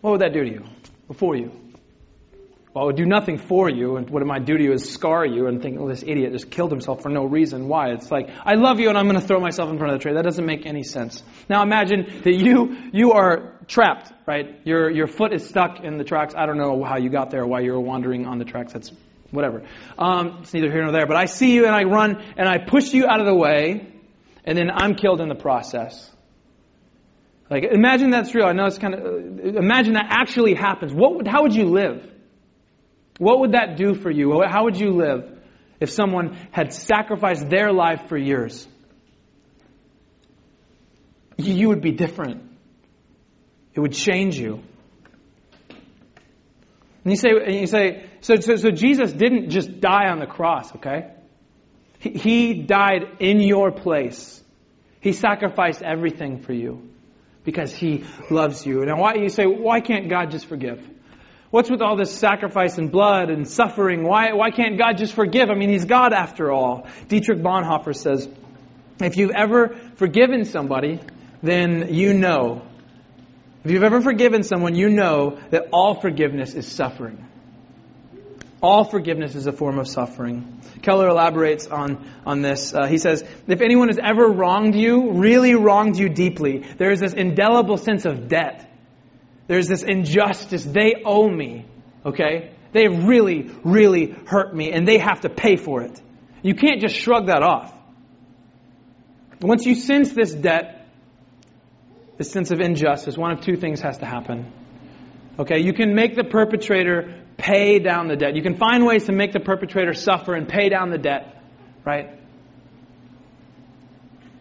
What 0.00 0.10
would 0.10 0.20
that 0.22 0.32
do 0.32 0.42
to 0.42 0.50
you? 0.50 0.64
Before 1.06 1.36
you? 1.36 1.61
Well, 2.74 2.84
it 2.84 2.86
would 2.86 2.96
do 2.96 3.04
nothing 3.04 3.36
for 3.36 3.68
you, 3.68 3.96
and 3.96 4.08
what 4.08 4.22
it 4.22 4.24
might 4.24 4.46
do 4.46 4.56
to 4.56 4.64
you 4.64 4.72
is 4.72 4.90
scar 4.90 5.26
you 5.26 5.46
and 5.46 5.60
think, 5.60 5.78
oh, 5.78 5.88
this 5.88 6.02
idiot 6.02 6.32
just 6.32 6.50
killed 6.50 6.70
himself 6.70 7.02
for 7.02 7.10
no 7.10 7.26
reason. 7.26 7.68
Why? 7.68 7.90
It's 7.90 8.10
like, 8.10 8.30
I 8.46 8.54
love 8.54 8.80
you 8.80 8.88
and 8.88 8.96
I'm 8.96 9.06
going 9.06 9.20
to 9.20 9.26
throw 9.26 9.40
myself 9.40 9.68
in 9.68 9.76
front 9.76 9.92
of 9.92 9.98
the 9.98 10.02
train. 10.02 10.14
That 10.14 10.24
doesn't 10.24 10.46
make 10.46 10.64
any 10.64 10.82
sense. 10.82 11.22
Now 11.50 11.62
imagine 11.62 12.22
that 12.24 12.32
you, 12.32 12.74
you 12.94 13.12
are 13.12 13.58
trapped, 13.66 14.10
right? 14.26 14.58
Your, 14.64 14.90
your 14.90 15.06
foot 15.06 15.34
is 15.34 15.46
stuck 15.46 15.84
in 15.84 15.98
the 15.98 16.04
tracks. 16.04 16.34
I 16.34 16.46
don't 16.46 16.56
know 16.56 16.82
how 16.82 16.96
you 16.96 17.10
got 17.10 17.30
there, 17.30 17.46
why 17.46 17.60
you 17.60 17.72
were 17.72 17.80
wandering 17.80 18.24
on 18.26 18.38
the 18.38 18.46
tracks. 18.46 18.72
That's 18.72 18.90
whatever. 19.30 19.64
Um, 19.98 20.38
it's 20.40 20.54
neither 20.54 20.72
here 20.72 20.82
nor 20.82 20.92
there. 20.92 21.06
But 21.06 21.16
I 21.16 21.26
see 21.26 21.52
you 21.52 21.66
and 21.66 21.74
I 21.74 21.82
run 21.82 22.22
and 22.38 22.48
I 22.48 22.56
push 22.56 22.94
you 22.94 23.06
out 23.06 23.20
of 23.20 23.26
the 23.26 23.34
way, 23.34 23.86
and 24.44 24.56
then 24.56 24.70
I'm 24.70 24.94
killed 24.94 25.20
in 25.20 25.28
the 25.28 25.34
process. 25.34 26.10
Like, 27.50 27.64
imagine 27.64 28.10
that's 28.10 28.34
real. 28.34 28.46
I 28.46 28.52
know 28.52 28.64
it's 28.64 28.78
kind 28.78 28.94
of, 28.94 29.56
imagine 29.56 29.92
that 29.92 30.06
actually 30.08 30.54
happens. 30.54 30.94
What 30.94 31.16
would, 31.16 31.28
how 31.28 31.42
would 31.42 31.54
you 31.54 31.66
live? 31.66 32.08
What 33.22 33.38
would 33.38 33.52
that 33.52 33.76
do 33.76 33.94
for 33.94 34.10
you? 34.10 34.42
How 34.44 34.64
would 34.64 34.76
you 34.76 34.90
live 34.90 35.38
if 35.78 35.90
someone 35.90 36.36
had 36.50 36.72
sacrificed 36.72 37.48
their 37.48 37.72
life 37.72 38.08
for 38.08 38.16
yours? 38.16 38.66
You 41.36 41.68
would 41.68 41.80
be 41.80 41.92
different. 41.92 42.42
It 43.74 43.80
would 43.80 43.92
change 43.92 44.36
you. 44.36 44.60
And 47.04 47.12
you 47.12 47.16
say, 47.16 47.30
and 47.30 47.54
you 47.54 47.68
say 47.68 48.06
so, 48.22 48.34
so, 48.40 48.56
so 48.56 48.70
Jesus 48.72 49.12
didn't 49.12 49.50
just 49.50 49.80
die 49.80 50.08
on 50.08 50.18
the 50.18 50.26
cross, 50.26 50.74
okay? 50.74 51.12
He, 52.00 52.10
he 52.10 52.54
died 52.54 53.18
in 53.20 53.40
your 53.40 53.70
place. 53.70 54.42
He 54.98 55.12
sacrificed 55.12 55.80
everything 55.80 56.42
for 56.42 56.52
you 56.52 56.90
because 57.44 57.72
he 57.72 58.04
loves 58.30 58.66
you. 58.66 58.84
Now, 58.84 58.98
why 58.98 59.14
you 59.14 59.28
say, 59.28 59.46
why 59.46 59.80
can't 59.80 60.10
God 60.10 60.32
just 60.32 60.46
forgive? 60.46 60.84
What's 61.52 61.68
with 61.68 61.82
all 61.82 61.96
this 61.96 62.10
sacrifice 62.10 62.78
and 62.78 62.90
blood 62.90 63.28
and 63.28 63.46
suffering? 63.46 64.04
Why, 64.04 64.32
why 64.32 64.50
can't 64.50 64.78
God 64.78 64.96
just 64.96 65.12
forgive? 65.12 65.50
I 65.50 65.54
mean, 65.54 65.68
He's 65.68 65.84
God 65.84 66.14
after 66.14 66.50
all. 66.50 66.86
Dietrich 67.08 67.40
Bonhoeffer 67.40 67.94
says, 67.94 68.26
if 69.00 69.18
you've 69.18 69.32
ever 69.32 69.76
forgiven 69.96 70.46
somebody, 70.46 70.98
then 71.42 71.92
you 71.92 72.14
know. 72.14 72.62
If 73.64 73.70
you've 73.70 73.82
ever 73.82 74.00
forgiven 74.00 74.44
someone, 74.44 74.74
you 74.74 74.88
know 74.88 75.40
that 75.50 75.68
all 75.74 76.00
forgiveness 76.00 76.54
is 76.54 76.66
suffering. 76.66 77.22
All 78.62 78.84
forgiveness 78.84 79.34
is 79.34 79.46
a 79.46 79.52
form 79.52 79.78
of 79.78 79.86
suffering. 79.86 80.62
Keller 80.80 81.08
elaborates 81.08 81.66
on, 81.66 82.10
on 82.24 82.40
this. 82.40 82.72
Uh, 82.72 82.86
he 82.86 82.96
says, 82.96 83.22
if 83.46 83.60
anyone 83.60 83.88
has 83.88 83.98
ever 84.02 84.26
wronged 84.26 84.74
you, 84.74 85.12
really 85.12 85.54
wronged 85.54 85.98
you 85.98 86.08
deeply, 86.08 86.60
there 86.78 86.92
is 86.92 87.00
this 87.00 87.12
indelible 87.12 87.76
sense 87.76 88.06
of 88.06 88.28
debt 88.28 88.71
there's 89.46 89.68
this 89.68 89.82
injustice. 89.82 90.64
They 90.64 91.02
owe 91.04 91.28
me. 91.28 91.66
Okay? 92.04 92.52
They 92.72 92.88
really, 92.88 93.50
really 93.64 94.14
hurt 94.26 94.54
me, 94.54 94.72
and 94.72 94.88
they 94.88 94.98
have 94.98 95.20
to 95.20 95.28
pay 95.28 95.56
for 95.56 95.82
it. 95.82 96.00
You 96.42 96.54
can't 96.54 96.80
just 96.80 96.96
shrug 96.96 97.26
that 97.26 97.42
off. 97.42 97.72
Once 99.40 99.66
you 99.66 99.74
sense 99.74 100.12
this 100.12 100.32
debt, 100.32 100.88
this 102.16 102.30
sense 102.30 102.50
of 102.50 102.60
injustice, 102.60 103.16
one 103.16 103.32
of 103.32 103.40
two 103.40 103.56
things 103.56 103.80
has 103.80 103.98
to 103.98 104.06
happen. 104.06 104.52
Okay, 105.38 105.60
you 105.60 105.72
can 105.72 105.94
make 105.94 106.14
the 106.14 106.24
perpetrator 106.24 107.22
pay 107.36 107.78
down 107.78 108.08
the 108.08 108.16
debt. 108.16 108.36
You 108.36 108.42
can 108.42 108.56
find 108.56 108.84
ways 108.84 109.06
to 109.06 109.12
make 109.12 109.32
the 109.32 109.40
perpetrator 109.40 109.94
suffer 109.94 110.34
and 110.34 110.48
pay 110.48 110.68
down 110.68 110.90
the 110.90 110.98
debt, 110.98 111.42
right? 111.84 112.18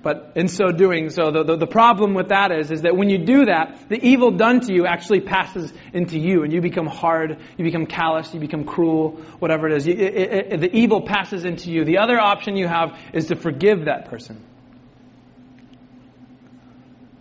But 0.04 0.32
in 0.36 0.48
so 0.48 0.72
doing, 0.72 1.12
so 1.12 1.30
the, 1.30 1.44
the, 1.44 1.58
the, 1.58 1.68
problem 1.68 2.16
with 2.16 2.30
that 2.30 2.52
is, 2.52 2.72
is 2.72 2.82
that 2.82 2.98
when 2.98 3.10
you 3.10 3.20
do 3.20 3.46
that, 3.46 3.88
the 3.88 4.04
evil 4.04 4.32
done 4.32 4.62
to 4.62 4.74
you 4.74 4.88
actually 4.88 5.22
passes 5.22 5.72
into 5.94 6.18
you, 6.18 6.42
and 6.44 6.52
you 6.52 6.60
become 6.60 6.88
hard, 6.88 7.38
you 7.56 7.64
become 7.64 7.86
callous, 7.86 8.34
you 8.34 8.40
become 8.40 8.64
cruel, 8.64 9.22
whatever 9.38 9.68
it 9.68 9.78
is. 9.78 9.86
it, 9.86 10.00
it, 10.00 10.62
the 10.62 10.76
evil 10.76 11.02
passes 11.02 11.46
into 11.46 11.70
you. 11.70 11.86
The 11.86 12.00
other 12.00 12.20
option 12.20 12.56
you 12.56 12.68
have 12.68 12.98
is 13.14 13.28
to 13.28 13.36
forgive 13.36 13.86
that 13.86 14.10
person. 14.10 14.44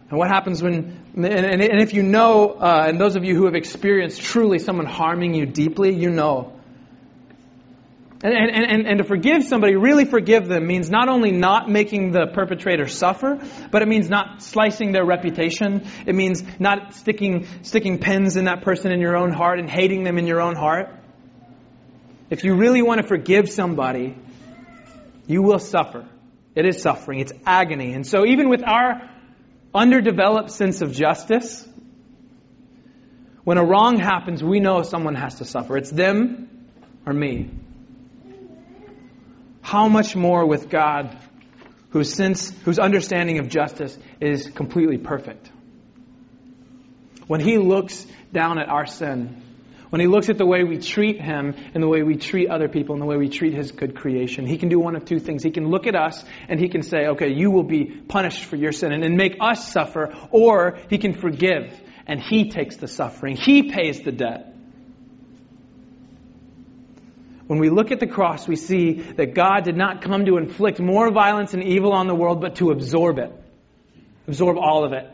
And 0.09 0.19
what 0.19 0.29
happens 0.29 0.63
when, 0.63 1.05
and, 1.15 1.27
and, 1.27 1.63
and 1.63 1.83
if 1.83 1.93
you 1.93 2.03
know, 2.03 2.49
uh, 2.49 2.87
and 2.89 2.99
those 2.99 3.15
of 3.15 3.25
you 3.25 3.37
who 3.37 3.45
have 3.45 3.55
experienced 3.55 4.23
truly 4.23 4.59
someone 4.59 4.87
harming 4.87 5.35
you 5.35 5.45
deeply, 5.45 5.95
you 5.95 6.09
know 6.09 6.60
and, 8.23 8.35
and, 8.35 8.71
and, 8.71 8.87
and 8.87 8.99
to 8.99 9.05
forgive 9.05 9.45
somebody, 9.45 9.77
really 9.77 10.05
forgive 10.05 10.47
them, 10.47 10.67
means 10.67 10.91
not 10.91 11.09
only 11.09 11.33
not 11.33 11.71
making 11.71 12.13
the 12.13 12.27
perpetrator 12.27 12.87
suffer, 12.87 13.39
but 13.71 13.81
it 13.81 13.89
means 13.89 14.11
not 14.11 14.43
slicing 14.43 14.93
their 14.93 15.07
reputation. 15.07 15.87
It 16.07 16.15
means 16.15 16.43
not 16.59 16.95
sticking, 16.95 17.47
sticking 17.63 17.99
pins 17.99 18.37
in 18.37 18.45
that 18.45 18.63
person 18.63 18.93
in 18.93 19.01
your 19.01 19.17
own 19.17 19.33
heart 19.33 19.59
and 19.59 19.71
hating 19.71 20.05
them 20.05 20.19
in 20.19 20.27
your 20.27 20.41
own 20.43 20.55
heart. 20.55 20.91
If 22.29 22.45
you 22.45 22.55
really 22.55 22.83
want 22.83 23.01
to 23.01 23.07
forgive 23.07 23.49
somebody, 23.49 24.17
You 25.31 25.43
will 25.43 25.61
suffer. 25.61 26.09
It 26.57 26.67
is 26.67 26.83
suffering. 26.83 27.21
It's 27.21 27.33
agony. 27.47 27.93
And 27.93 28.05
so 28.05 28.27
even 28.27 28.49
with 28.49 28.65
our 28.67 29.09
underdeveloped 29.73 30.51
sense 30.51 30.81
of 30.83 30.91
justice, 30.91 31.65
when 33.45 33.57
a 33.57 33.65
wrong 33.65 33.97
happens, 34.01 34.43
we 34.43 34.59
know 34.59 34.83
someone 34.83 35.15
has 35.15 35.37
to 35.37 35.45
suffer. 35.45 35.77
It's 35.77 35.91
them 35.91 36.67
or 37.07 37.13
me. 37.13 37.51
How 39.71 39.87
much 39.87 40.17
more 40.17 40.45
with 40.45 40.69
God, 40.69 41.17
whose 41.91 42.13
sense, 42.13 42.51
whose 42.65 42.81
understanding 42.81 43.39
of 43.39 43.49
justice 43.49 43.97
is 44.21 44.51
completely 44.51 44.99
perfect. 44.99 45.49
When 47.29 47.39
He 47.39 47.57
looks 47.57 48.05
down 48.33 48.59
at 48.59 48.69
our 48.69 48.85
sin, 48.85 49.41
when 49.91 50.01
He 50.01 50.09
looks 50.09 50.29
at 50.29 50.39
the 50.39 50.45
way 50.45 50.65
we 50.65 50.79
treat 50.79 51.21
Him 51.21 51.55
and 51.73 51.81
the 51.81 51.87
way 51.87 52.03
we 52.03 52.17
treat 52.17 52.51
other 52.51 52.67
people 52.67 52.97
and 52.97 53.01
the 53.01 53.07
way 53.07 53.17
we 53.17 53.29
treat 53.29 53.55
His 53.55 53.71
good 53.71 53.95
creation, 53.95 54.45
He 54.45 54.59
can 54.59 54.71
do 54.71 54.81
one 54.81 54.97
of 54.97 55.05
two 55.05 55.21
things. 55.21 55.45
He 55.45 55.53
can 55.53 55.69
look 55.69 55.87
at 55.87 55.95
us 55.95 56.25
and 56.49 56.59
He 56.59 56.69
can 56.69 56.83
say, 56.83 57.07
okay, 57.11 57.33
you 57.33 57.53
will 57.53 57.63
be 57.63 57.85
punished 57.85 58.47
for 58.47 58.57
your 58.57 58.73
sin 58.73 58.91
and, 58.91 59.05
and 59.05 59.17
make 59.17 59.37
us 59.41 59.73
suffer, 59.73 60.13
or 60.33 60.81
He 60.89 60.99
can 60.99 61.13
forgive 61.13 61.81
and 62.09 62.19
He 62.19 62.51
takes 62.51 62.79
the 62.79 62.89
suffering. 62.89 63.37
He 63.37 63.71
pays 63.71 64.01
the 64.01 64.11
debt. 64.11 64.50
When 67.51 67.59
we 67.59 67.69
look 67.69 67.91
at 67.91 67.99
the 67.99 68.07
cross, 68.07 68.47
we 68.47 68.55
see 68.55 68.93
that 68.93 69.35
God 69.35 69.65
did 69.65 69.77
not 69.77 70.03
come 70.03 70.25
to 70.27 70.37
inflict 70.37 70.79
more 70.79 71.11
violence 71.11 71.53
and 71.53 71.65
evil 71.65 71.93
on 71.93 72.07
the 72.07 72.15
world, 72.15 72.41
but 72.41 72.55
to 72.57 72.71
absorb 72.71 73.19
it. 73.19 73.33
Absorb 74.29 74.57
all 74.57 74.85
of 74.85 74.93
it. 74.93 75.11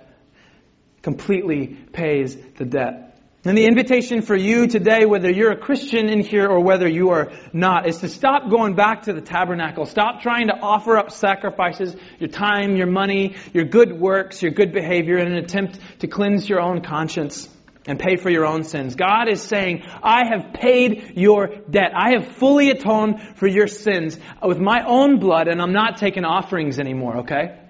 Completely 1.01 1.69
pays 1.69 2.37
the 2.59 2.67
debt. 2.67 3.19
And 3.47 3.57
the 3.57 3.65
invitation 3.65 4.21
for 4.21 4.37
you 4.37 4.67
today, 4.67 5.07
whether 5.07 5.31
you're 5.31 5.53
a 5.53 5.57
Christian 5.57 6.11
in 6.11 6.21
here 6.21 6.47
or 6.47 6.61
whether 6.63 6.87
you 6.87 7.09
are 7.09 7.33
not, 7.55 7.89
is 7.89 8.01
to 8.01 8.09
stop 8.09 8.51
going 8.51 8.75
back 8.75 9.05
to 9.05 9.15
the 9.15 9.23
tabernacle. 9.23 9.87
Stop 9.87 10.21
trying 10.21 10.49
to 10.49 10.59
offer 10.61 10.99
up 10.99 11.13
sacrifices, 11.13 11.97
your 12.19 12.29
time, 12.29 12.77
your 12.77 12.87
money, 12.87 13.37
your 13.55 13.65
good 13.65 13.99
works, 13.99 14.43
your 14.43 14.53
good 14.53 14.73
behavior 14.73 15.17
in 15.17 15.29
an 15.29 15.39
attempt 15.39 15.79
to 16.01 16.07
cleanse 16.07 16.47
your 16.47 16.61
own 16.61 16.83
conscience 16.83 17.49
and 17.87 17.99
pay 17.99 18.17
for 18.17 18.31
your 18.31 18.47
own 18.47 18.65
sins. 18.65 18.95
God 18.95 19.29
is 19.29 19.41
saying, 19.41 19.85
I 20.03 20.25
have 20.27 20.53
paid 20.53 21.13
your 21.17 21.49
debt. 21.71 21.93
I 21.95 22.13
have 22.13 22.37
fully 22.37 22.71
atoned 22.71 23.37
for 23.37 23.47
your 23.47 23.67
sins 23.67 24.19
with 24.43 24.59
my 24.59 24.85
own 24.87 25.19
blood, 25.19 25.49
and 25.49 25.61
I'm 25.63 25.73
not 25.73 25.99
taking 25.99 26.25
offerings 26.25 26.79
anymore, 26.79 27.19
okay? 27.19 27.61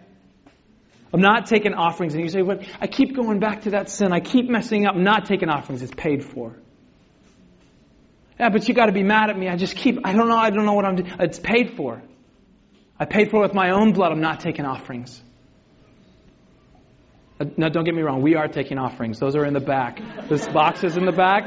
I'm 1.12 1.20
not 1.20 1.46
taking 1.46 1.74
offerings. 1.74 2.14
And 2.14 2.22
you 2.22 2.28
say, 2.28 2.42
well, 2.42 2.58
I 2.80 2.86
keep 2.86 3.14
going 3.14 3.38
back 3.38 3.62
to 3.62 3.70
that 3.70 3.88
sin. 3.90 4.12
I 4.12 4.20
keep 4.20 4.48
messing 4.48 4.86
up. 4.86 4.94
I'm 4.94 5.04
not 5.04 5.26
taking 5.26 5.48
offerings. 5.48 5.82
It's 5.82 5.94
paid 5.94 6.24
for. 6.24 6.56
Yeah, 8.38 8.50
but 8.50 8.68
you 8.68 8.74
got 8.74 8.86
to 8.86 8.92
be 8.92 9.02
mad 9.02 9.30
at 9.30 9.38
me. 9.38 9.48
I 9.48 9.56
just 9.56 9.76
keep, 9.76 9.98
I 10.04 10.12
don't 10.12 10.28
know, 10.28 10.36
I 10.36 10.50
don't 10.50 10.66
know 10.66 10.74
what 10.74 10.84
I'm 10.84 10.96
doing. 10.96 11.10
It's 11.20 11.38
paid 11.38 11.74
for. 11.76 12.02
I 12.98 13.04
paid 13.04 13.30
for 13.30 13.38
it 13.38 13.42
with 13.48 13.54
my 13.54 13.70
own 13.70 13.92
blood. 13.92 14.12
I'm 14.12 14.20
not 14.20 14.40
taking 14.40 14.66
offerings. 14.66 15.22
Uh, 17.38 17.44
now, 17.58 17.68
don't 17.68 17.84
get 17.84 17.94
me 17.94 18.00
wrong. 18.00 18.22
We 18.22 18.34
are 18.34 18.48
taking 18.48 18.78
offerings. 18.78 19.18
Those 19.18 19.36
are 19.36 19.44
in 19.44 19.52
the 19.52 19.60
back. 19.60 20.00
This 20.28 20.46
box 20.48 20.84
is 20.84 20.96
in 20.96 21.04
the 21.04 21.12
back. 21.12 21.44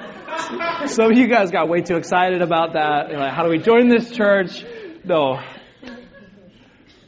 Some 0.88 1.12
of 1.12 1.18
you 1.18 1.28
guys 1.28 1.50
got 1.50 1.68
way 1.68 1.82
too 1.82 1.98
excited 1.98 2.42
about 2.44 2.74
that. 2.74 3.12
Like, 3.12 3.34
how 3.34 3.44
do 3.44 3.50
we 3.50 3.58
join 3.58 3.90
this 3.90 4.12
church? 4.12 4.64
No. 5.04 5.40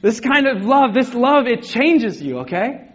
This 0.02 0.20
kind 0.20 0.48
of 0.48 0.66
love, 0.66 0.96
this 0.96 1.14
love, 1.14 1.46
it 1.46 1.62
changes 1.62 2.20
you, 2.22 2.40
okay? 2.40 2.90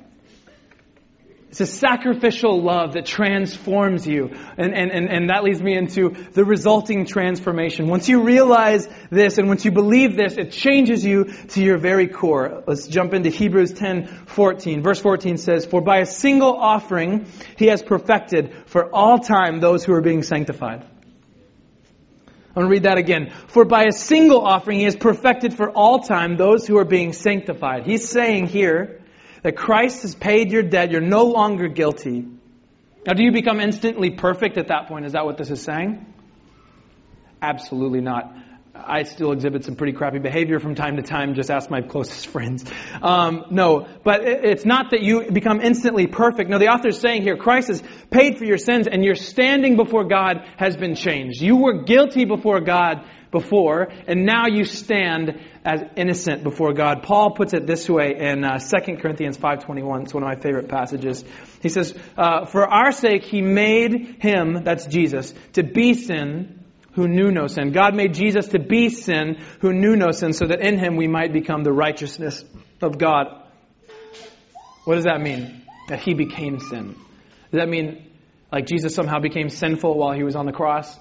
It's 1.59 1.73
a 1.73 1.79
sacrificial 1.79 2.61
love 2.61 2.93
that 2.93 3.07
transforms 3.07 4.07
you. 4.07 4.29
And, 4.59 4.75
and, 4.75 4.91
and, 4.91 5.09
and 5.09 5.31
that 5.31 5.43
leads 5.43 5.63
me 5.63 5.75
into 5.75 6.11
the 6.11 6.45
resulting 6.45 7.07
transformation. 7.07 7.87
Once 7.89 8.11
you 8.11 8.25
realize 8.25 8.87
this 9.09 9.39
and 9.39 9.49
once 9.49 9.65
you 9.65 9.71
believe 9.71 10.19
this, 10.19 10.37
it 10.37 10.53
changes 10.53 11.03
you 11.03 11.25
to 11.25 11.63
your 11.63 11.79
very 11.79 12.09
core. 12.09 12.63
Let's 12.67 12.87
jump 12.87 13.15
into 13.15 13.31
Hebrews 13.31 13.73
10, 13.73 14.27
14. 14.27 14.83
Verse 14.83 15.01
14 15.01 15.39
says, 15.39 15.65
For 15.65 15.81
by 15.81 16.01
a 16.01 16.05
single 16.05 16.55
offering 16.55 17.25
he 17.57 17.69
has 17.69 17.83
perfected 17.83 18.53
for 18.67 18.95
all 18.95 19.21
time 19.21 19.59
those 19.61 19.83
who 19.83 19.95
are 19.95 20.03
being 20.03 20.25
sanctified. 20.25 20.83
I'm 20.83 22.53
going 22.55 22.67
to 22.67 22.71
read 22.71 22.83
that 22.83 22.99
again. 22.99 23.33
For 23.47 23.65
by 23.65 23.85
a 23.85 23.93
single 23.93 24.43
offering 24.47 24.81
he 24.81 24.85
has 24.85 24.97
perfected 24.97 25.55
for 25.55 25.71
all 25.71 26.01
time 26.01 26.37
those 26.37 26.67
who 26.67 26.77
are 26.77 26.85
being 26.85 27.15
sanctified. 27.15 27.87
He's 27.87 28.07
saying 28.07 28.49
here, 28.49 29.01
that 29.47 29.55
Christ 29.55 30.03
has 30.03 30.17
paid 30.17 30.51
your 30.51 30.65
debt. 30.65 30.91
You're 30.91 31.01
no 31.01 31.27
longer 31.27 31.69
guilty. 31.69 32.27
Now, 33.07 33.13
do 33.13 33.23
you 33.23 33.31
become 33.31 33.61
instantly 33.61 34.11
perfect 34.11 34.59
at 34.59 34.67
that 34.67 34.89
point? 34.89 35.07
Is 35.07 35.13
that 35.13 35.25
what 35.25 35.39
this 35.39 35.53
is 35.53 35.63
saying? 35.63 36.05
Absolutely 37.41 38.01
not. 38.01 38.35
I 38.87 39.03
still 39.05 39.33
exhibit 39.33 39.65
some 39.65 39.77
pretty 39.77 39.93
crappy 39.93 40.19
behavior 40.19 40.59
from 40.59 40.75
time 40.75 40.97
to 40.97 41.03
time. 41.03 41.35
Just 41.35 41.51
ask 41.51 41.71
my 41.71 41.83
closest 41.83 42.27
friends. 42.33 42.65
Um, 43.03 43.45
no, 43.51 43.87
but 44.05 44.23
it's 44.25 44.65
not 44.65 44.91
that 44.91 45.03
you 45.03 45.31
become 45.31 45.61
instantly 45.61 46.07
perfect. 46.07 46.51
No, 46.51 46.59
the 46.59 46.69
author 46.69 46.89
is 46.89 46.99
saying 46.99 47.23
here, 47.23 47.37
Christ 47.37 47.69
has 47.69 47.83
paid 48.11 48.39
for 48.39 48.45
your 48.45 48.59
sins, 48.59 48.87
and 48.91 49.05
your 49.05 49.15
standing 49.15 49.77
before 49.77 50.05
God 50.05 50.45
has 50.57 50.77
been 50.77 50.95
changed. 50.95 51.41
You 51.41 51.57
were 51.57 51.85
guilty 51.85 52.25
before 52.25 52.61
God 52.61 53.05
before, 53.31 53.89
and 54.07 54.25
now 54.25 54.47
you 54.47 54.65
stand 54.65 55.41
as 55.65 55.83
innocent 55.97 56.43
before 56.43 56.73
God. 56.73 57.03
Paul 57.03 57.33
puts 57.33 57.53
it 57.53 57.67
this 57.67 57.89
way 57.89 58.15
in 58.19 58.45
uh, 58.45 58.59
2 58.59 58.97
Corinthians 58.97 59.37
5.21. 59.37 60.03
It's 60.03 60.15
one 60.15 60.23
of 60.23 60.29
my 60.29 60.37
favorite 60.37 60.69
passages. 60.69 61.25
He 61.61 61.69
says, 61.69 61.95
uh, 62.17 62.47
For 62.47 62.67
our 62.67 62.93
sake 62.93 63.25
he 63.25 63.43
made 63.43 64.17
him, 64.21 64.65
that's 64.65 64.87
Jesus, 64.87 65.35
to 65.55 65.63
be 65.63 65.95
sin 65.95 66.56
who 66.97 67.07
knew 67.07 67.31
no 67.31 67.47
sin. 67.47 67.73
God 67.73 67.95
made 67.95 68.15
Jesus 68.15 68.49
to 68.49 68.59
be 68.59 68.89
sin 68.89 69.37
who 69.61 69.73
knew 69.73 69.97
no 69.97 70.11
sin 70.11 70.33
so 70.33 70.47
that 70.47 70.61
in 70.61 70.79
him 70.79 70.97
we 70.97 71.07
might 71.07 71.33
become 71.33 71.63
the 71.63 71.73
righteousness 71.73 72.43
of 72.81 72.99
God. 72.99 73.27
What 74.85 74.95
does 74.95 75.05
that 75.05 75.21
mean? 75.21 75.63
That 75.89 76.01
he 76.01 76.15
became 76.15 76.59
sin. 76.59 76.95
Does 77.53 77.61
that 77.61 77.69
mean 77.69 78.11
like 78.51 78.67
Jesus 78.67 78.95
somehow 78.95 79.21
became 79.21 79.51
sinful 79.51 79.97
while 79.97 80.13
he 80.13 80.25
was 80.25 80.35
on 80.37 80.47
the 80.47 80.53
cross? 80.53 80.99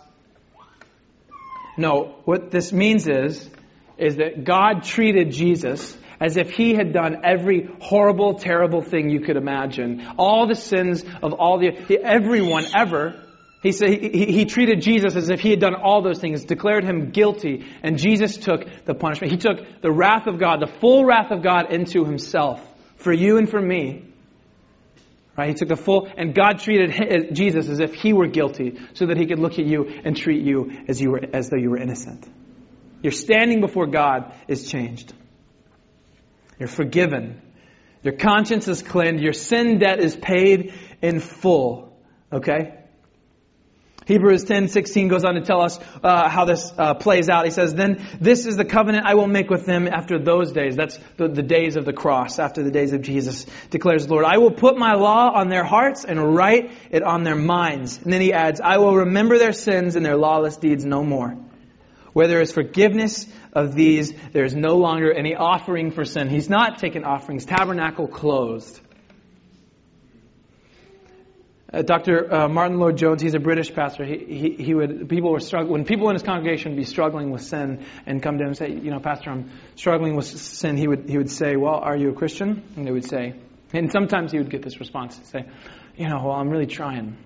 No, 1.78 2.18
what 2.26 2.52
this 2.52 2.74
means 2.74 3.08
is, 3.08 3.50
is 3.98 4.18
that 4.18 4.44
God 4.44 4.84
treated 4.84 5.32
Jesus 5.32 5.98
as 6.20 6.36
if 6.36 6.52
he 6.52 6.74
had 6.74 6.92
done 6.92 7.22
every 7.24 7.70
horrible, 7.80 8.36
terrible 8.36 8.82
thing 8.82 9.10
you 9.10 9.22
could 9.22 9.38
imagine. 9.38 10.06
All 10.18 10.48
the 10.48 10.56
sins 10.56 11.04
of 11.22 11.34
all 11.34 11.60
the, 11.60 11.98
everyone 12.04 12.66
ever. 12.76 13.25
He 13.66 13.72
said 13.72 13.90
he, 13.90 14.28
he 14.28 14.46
treated 14.46 14.80
Jesus 14.80 15.16
as 15.16 15.32
if 15.32 15.40
he 15.40 15.50
had 15.50 15.60
done 15.60 15.74
all 15.74 16.04
those 16.04 16.20
things, 16.20 16.46
declared 16.46 16.84
him 16.84 17.10
guilty, 17.10 17.66
and 17.82 17.98
Jesus 17.98 18.38
took 18.38 18.64
the 18.86 18.94
punishment. 18.94 19.32
He 19.32 19.40
took 19.40 19.82
the 19.82 19.92
wrath 19.92 20.28
of 20.28 20.38
God, 20.38 20.62
the 20.62 20.72
full 20.80 21.04
wrath 21.04 21.32
of 21.32 21.42
God 21.42 21.74
into 21.74 22.06
himself 22.06 22.62
for 22.98 23.12
you 23.12 23.40
and 23.40 23.50
for 23.50 23.60
me. 23.60 24.06
Right? 25.36 25.48
He 25.48 25.56
took 25.56 25.70
the 25.70 25.76
full, 25.76 26.08
and 26.16 26.36
God 26.36 26.60
treated 26.60 26.92
uh, 26.92 27.34
Jesus 27.34 27.68
as 27.68 27.80
if 27.80 27.96
he 27.96 28.14
were 28.14 28.28
guilty, 28.28 28.78
so 28.94 29.08
that 29.08 29.18
he 29.18 29.26
could 29.26 29.40
look 29.40 29.54
at 29.54 29.66
you 29.66 29.86
and 30.06 30.16
treat 30.16 30.46
you 30.46 30.72
as 30.88 31.02
you 31.02 31.10
were, 31.10 31.22
as 31.34 31.50
though 31.50 31.58
you 31.58 31.72
were 31.72 31.80
innocent. 31.80 32.24
Your 33.02 33.14
standing 33.14 33.62
before 33.62 33.88
God 33.88 34.32
is 34.48 34.70
changed. 34.70 35.12
You're 36.60 36.70
forgiven. 36.70 37.42
Your 38.04 38.14
conscience 38.14 38.68
is 38.68 38.84
cleansed. 38.84 39.24
Your 39.24 39.34
sin 39.34 39.80
debt 39.80 40.02
is 40.02 40.16
paid 40.16 40.76
in 41.02 41.20
full. 41.20 41.98
Okay? 42.32 42.85
Hebrews 44.06 44.44
10, 44.44 44.68
16 44.68 45.08
goes 45.08 45.26
on 45.26 45.34
to 45.34 45.42
tell 45.42 45.62
us 45.62 45.80
uh, 46.04 46.30
how 46.30 46.46
this 46.46 46.72
uh, 46.78 46.94
plays 46.94 47.28
out. 47.28 47.46
He 47.46 47.52
says, 47.52 47.74
Then 47.74 48.08
this 48.22 48.46
is 48.46 48.56
the 48.56 48.66
covenant 48.66 49.06
I 49.08 49.16
will 49.16 49.28
make 49.28 49.50
with 49.50 49.66
them 49.66 49.88
after 49.88 50.20
those 50.20 50.52
days. 50.52 50.76
That's 50.76 51.00
the, 51.18 51.28
the 51.28 51.42
days 51.42 51.76
of 51.76 51.86
the 51.86 51.94
cross, 51.94 52.38
after 52.38 52.62
the 52.62 52.70
days 52.70 52.94
of 52.94 53.02
Jesus, 53.02 53.48
declares 53.72 54.06
the 54.06 54.14
Lord. 54.14 54.26
I 54.26 54.38
will 54.38 54.52
put 54.52 54.78
my 54.78 54.94
law 54.94 55.32
on 55.34 55.50
their 55.50 55.64
hearts 55.64 56.06
and 56.06 56.36
write 56.36 56.72
it 56.92 57.02
on 57.02 57.24
their 57.24 57.36
minds. 57.36 57.98
And 57.98 58.14
then 58.14 58.22
he 58.22 58.32
adds, 58.32 58.62
I 58.62 58.78
will 58.78 58.96
remember 58.96 59.40
their 59.40 59.54
sins 59.54 59.96
and 59.96 60.06
their 60.06 60.18
lawless 60.18 60.58
deeds 60.58 60.86
no 60.86 61.04
more. 61.04 61.36
Where 62.14 62.28
there 62.28 62.42
is 62.42 62.54
forgiveness 62.54 63.26
of 63.54 63.74
these, 63.74 64.14
there 64.32 64.46
is 64.46 64.56
no 64.56 64.78
longer 64.78 65.12
any 65.12 65.36
offering 65.36 65.90
for 65.92 66.06
sin. 66.06 66.30
He's 66.30 66.50
not 66.50 66.78
taking 66.78 67.04
offerings. 67.04 67.46
Tabernacle 67.46 68.08
closed. 68.08 68.80
Uh, 71.76 71.82
Dr. 71.82 72.34
Uh, 72.34 72.48
Martyn 72.48 72.80
Lloyd-Jones, 72.80 73.22
he's 73.22 73.34
a 73.34 73.40
British 73.40 73.74
pastor. 73.74 74.06
He, 74.06 74.18
he, 74.18 74.64
he, 74.64 74.74
would 74.74 75.10
people 75.10 75.32
were 75.32 75.42
struggling 75.42 75.74
when 75.74 75.84
people 75.84 76.08
in 76.08 76.16
his 76.16 76.24
congregation 76.24 76.72
would 76.72 76.78
be 76.78 76.86
struggling 76.86 77.32
with 77.32 77.42
sin 77.42 77.86
and 78.06 78.24
come 78.24 78.38
to 78.38 78.44
him 78.44 78.50
and 78.50 78.58
say, 78.58 78.72
you 78.72 78.92
know, 78.92 79.00
Pastor, 79.00 79.30
I'm 79.30 79.52
struggling 79.76 80.16
with 80.16 80.26
sin. 80.26 80.78
He 80.78 80.88
would 80.88 81.10
he 81.10 81.18
would 81.18 81.30
say, 81.30 81.58
Well, 81.58 81.76
are 81.76 81.98
you 81.98 82.12
a 82.12 82.14
Christian? 82.14 82.64
And 82.78 82.88
they 82.88 82.92
would 82.92 83.04
say, 83.04 83.34
and 83.74 83.92
sometimes 83.92 84.32
he 84.32 84.38
would 84.38 84.50
get 84.50 84.62
this 84.62 84.80
response, 84.80 85.20
say, 85.26 85.46
you 85.98 86.08
know, 86.08 86.22
well, 86.24 86.32
I'm 86.32 86.50
really 86.50 86.66
trying. 86.66 87.18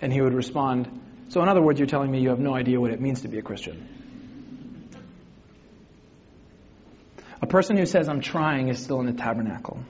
And 0.00 0.10
he 0.10 0.22
would 0.22 0.32
respond, 0.32 0.88
So 1.28 1.42
in 1.42 1.48
other 1.48 1.60
words, 1.60 1.78
you're 1.78 1.88
telling 1.88 2.10
me 2.10 2.22
you 2.22 2.30
have 2.30 2.38
no 2.38 2.54
idea 2.54 2.80
what 2.80 2.90
it 2.90 3.02
means 3.02 3.20
to 3.20 3.28
be 3.28 3.38
a 3.38 3.42
Christian. 3.42 3.86
A 7.42 7.46
person 7.46 7.76
who 7.76 7.84
says 7.84 8.08
I'm 8.08 8.22
trying 8.22 8.68
is 8.68 8.82
still 8.82 9.00
in 9.00 9.06
the 9.06 9.12
tabernacle 9.12 9.80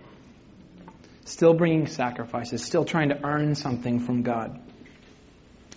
still 1.26 1.54
bringing 1.54 1.86
sacrifices, 1.86 2.64
still 2.64 2.84
trying 2.84 3.10
to 3.10 3.24
earn 3.24 3.54
something 3.54 4.00
from 4.00 4.22
God. 4.22 4.60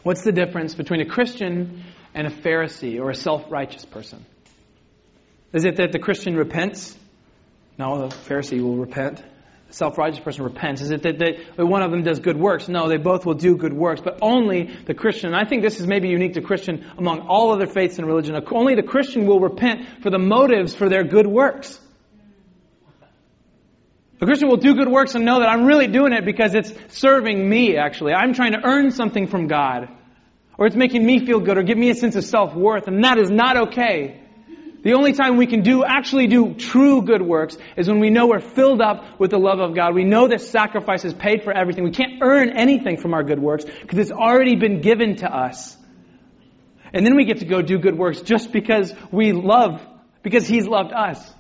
What's 0.04 0.24
the 0.24 0.32
difference 0.32 0.76
between 0.76 1.02
a 1.02 1.06
Christian 1.06 1.84
and 2.14 2.28
a 2.28 2.30
Pharisee 2.30 3.00
or 3.00 3.10
a 3.10 3.16
self 3.16 3.52
righteous 3.52 3.86
person? 3.86 4.26
Is 5.52 5.66
it 5.66 5.78
that 5.78 5.92
the 5.92 6.00
Christian 6.00 6.36
repents? 6.36 6.98
No, 7.78 8.08
the 8.08 8.16
Pharisee 8.16 8.62
will 8.62 8.78
repent. 8.78 9.24
The 9.68 9.74
self 9.74 9.98
righteous 9.98 10.20
person 10.20 10.44
repents. 10.44 10.82
Is 10.82 10.92
it 10.92 11.04
that, 11.04 11.20
they, 11.20 11.64
one 11.64 11.82
of 11.82 11.92
them 11.92 12.04
does 12.04 12.20
good 12.20 12.38
works? 12.38 12.70
No, 12.70 12.88
they 12.88 12.98
both 12.98 13.26
will 13.26 13.34
do 13.34 13.58
good 13.58 13.74
works, 13.74 14.02
but 14.02 14.20
only 14.22 14.76
the 14.86 14.94
Christian. 14.94 15.34
And 15.34 15.36
I 15.36 15.48
think 15.48 15.64
this 15.64 15.80
is 15.80 15.88
maybe 15.88 16.10
unique 16.10 16.34
to 16.36 16.42
Christian 16.42 16.86
among 16.98 17.22
all 17.22 17.52
other 17.52 17.68
faiths 17.68 17.98
and 17.98 18.08
religion. 18.08 18.36
Only 18.52 18.76
the 18.76 18.84
Christian 18.84 19.26
will 19.26 19.40
repent 19.40 20.04
for 20.04 20.10
the 20.10 20.20
motives 20.20 20.76
for 20.76 20.88
their 20.90 21.04
good 21.04 21.28
works. 21.28 21.80
A 24.22 24.26
Christian 24.26 24.50
will 24.50 24.58
do 24.58 24.76
good 24.76 24.90
works 24.90 25.16
and 25.16 25.24
know 25.24 25.40
that 25.40 25.48
I'm 25.48 25.66
really 25.66 25.88
doing 25.88 26.12
it 26.12 26.26
because 26.26 26.54
it's 26.54 26.74
serving 26.90 27.48
me, 27.48 27.78
actually. 27.78 28.14
I'm 28.14 28.34
trying 28.34 28.52
to 28.52 28.60
earn 28.64 28.92
something 28.92 29.28
from 29.28 29.48
God. 29.48 29.88
Or 30.58 30.68
it's 30.68 30.76
making 30.76 31.06
me 31.06 31.26
feel 31.26 31.40
good 31.40 31.58
or 31.58 31.64
give 31.64 31.78
me 31.78 31.90
a 31.90 31.96
sense 31.96 32.18
of 32.18 32.26
self-worth, 32.26 32.88
and 32.88 33.02
that 33.06 33.18
is 33.18 33.32
not 33.32 33.70
okay. 33.70 34.22
The 34.82 34.94
only 34.94 35.14
time 35.14 35.38
we 35.38 35.48
can 35.48 35.62
do, 35.62 35.86
actually 35.86 36.28
do 36.28 36.54
true 36.54 37.02
good 37.02 37.22
works 37.22 37.58
is 37.78 37.88
when 37.88 38.00
we 38.00 38.10
know 38.10 38.28
we're 38.28 38.42
filled 38.42 38.82
up 38.82 39.20
with 39.20 39.32
the 39.32 39.38
love 39.38 39.60
of 39.60 39.74
God. 39.74 39.96
We 39.96 40.04
know 40.04 40.28
that 40.28 40.42
sacrifice 40.42 41.04
has 41.04 41.14
paid 41.14 41.44
for 41.44 41.54
everything. 41.54 41.86
We 41.86 41.92
can't 41.92 42.22
earn 42.22 42.50
anything 42.58 42.98
from 42.98 43.14
our 43.14 43.24
good 43.24 43.40
works 43.40 43.66
because 43.66 44.00
it's 44.00 44.12
already 44.12 44.56
been 44.56 44.82
given 44.82 45.18
to 45.18 45.34
us. 45.34 45.78
And 46.94 47.06
then 47.06 47.16
we 47.16 47.26
get 47.26 47.40
to 47.40 47.46
go 47.46 47.62
do 47.62 47.78
good 47.78 47.98
works 47.98 48.22
just 48.22 48.52
because 48.52 48.94
we 49.12 49.32
love, 49.32 49.86
because 50.24 50.48
He's 50.48 50.66
loved 50.66 50.92
us. 50.92 51.34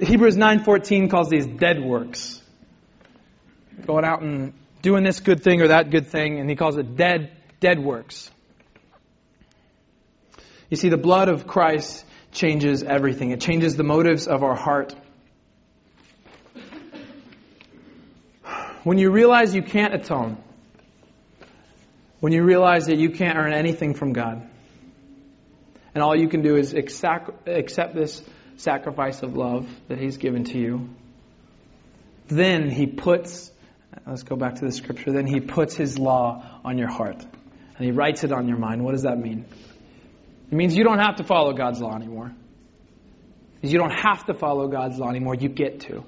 Hebrews 0.00 0.36
9:14 0.36 1.10
calls 1.10 1.28
these 1.28 1.46
dead 1.46 1.82
works. 1.82 2.40
Going 3.86 4.04
out 4.04 4.22
and 4.22 4.54
doing 4.82 5.04
this 5.04 5.20
good 5.20 5.42
thing 5.42 5.60
or 5.60 5.68
that 5.68 5.90
good 5.90 6.06
thing, 6.06 6.38
and 6.38 6.48
he 6.48 6.56
calls 6.56 6.76
it 6.76 6.96
dead, 6.96 7.32
dead 7.60 7.78
works. 7.78 8.30
You 10.70 10.76
see, 10.76 10.88
the 10.88 10.96
blood 10.96 11.28
of 11.28 11.46
Christ 11.46 12.04
changes 12.32 12.82
everything. 12.82 13.30
It 13.30 13.40
changes 13.40 13.76
the 13.76 13.84
motives 13.84 14.26
of 14.26 14.42
our 14.42 14.56
heart. 14.56 14.94
When 18.84 18.98
you 18.98 19.10
realize 19.10 19.54
you 19.54 19.62
can't 19.62 19.94
atone, 19.94 20.36
when 22.20 22.32
you 22.32 22.42
realize 22.42 22.86
that 22.86 22.98
you 22.98 23.10
can't 23.10 23.36
earn 23.38 23.52
anything 23.52 23.94
from 23.94 24.12
God, 24.12 24.46
and 25.94 26.02
all 26.02 26.16
you 26.16 26.28
can 26.28 26.42
do 26.42 26.56
is 26.56 26.74
accept, 26.74 27.48
accept 27.48 27.94
this 27.94 28.22
sacrifice 28.56 29.22
of 29.22 29.36
love 29.36 29.68
that 29.88 29.98
He's 29.98 30.16
given 30.16 30.44
to 30.44 30.58
you. 30.58 30.88
Then 32.28 32.70
He 32.70 32.86
puts, 32.86 33.50
let's 34.06 34.22
go 34.22 34.36
back 34.36 34.56
to 34.56 34.64
the 34.64 34.72
scripture, 34.72 35.12
then 35.12 35.26
He 35.26 35.40
puts 35.40 35.74
His 35.74 35.98
law 35.98 36.60
on 36.64 36.78
your 36.78 36.90
heart. 36.90 37.22
And 37.22 37.84
He 37.84 37.90
writes 37.90 38.24
it 38.24 38.32
on 38.32 38.48
your 38.48 38.58
mind. 38.58 38.84
What 38.84 38.92
does 38.92 39.02
that 39.02 39.18
mean? 39.18 39.46
It 40.50 40.54
means 40.54 40.76
you 40.76 40.84
don't 40.84 41.00
have 41.00 41.16
to 41.16 41.24
follow 41.24 41.52
God's 41.52 41.80
law 41.80 41.94
anymore. 41.96 42.32
You 43.62 43.78
don't 43.78 43.94
have 43.94 44.26
to 44.26 44.34
follow 44.34 44.68
God's 44.68 44.98
law 44.98 45.08
anymore. 45.08 45.34
You 45.34 45.48
get 45.48 45.80
to. 45.80 46.04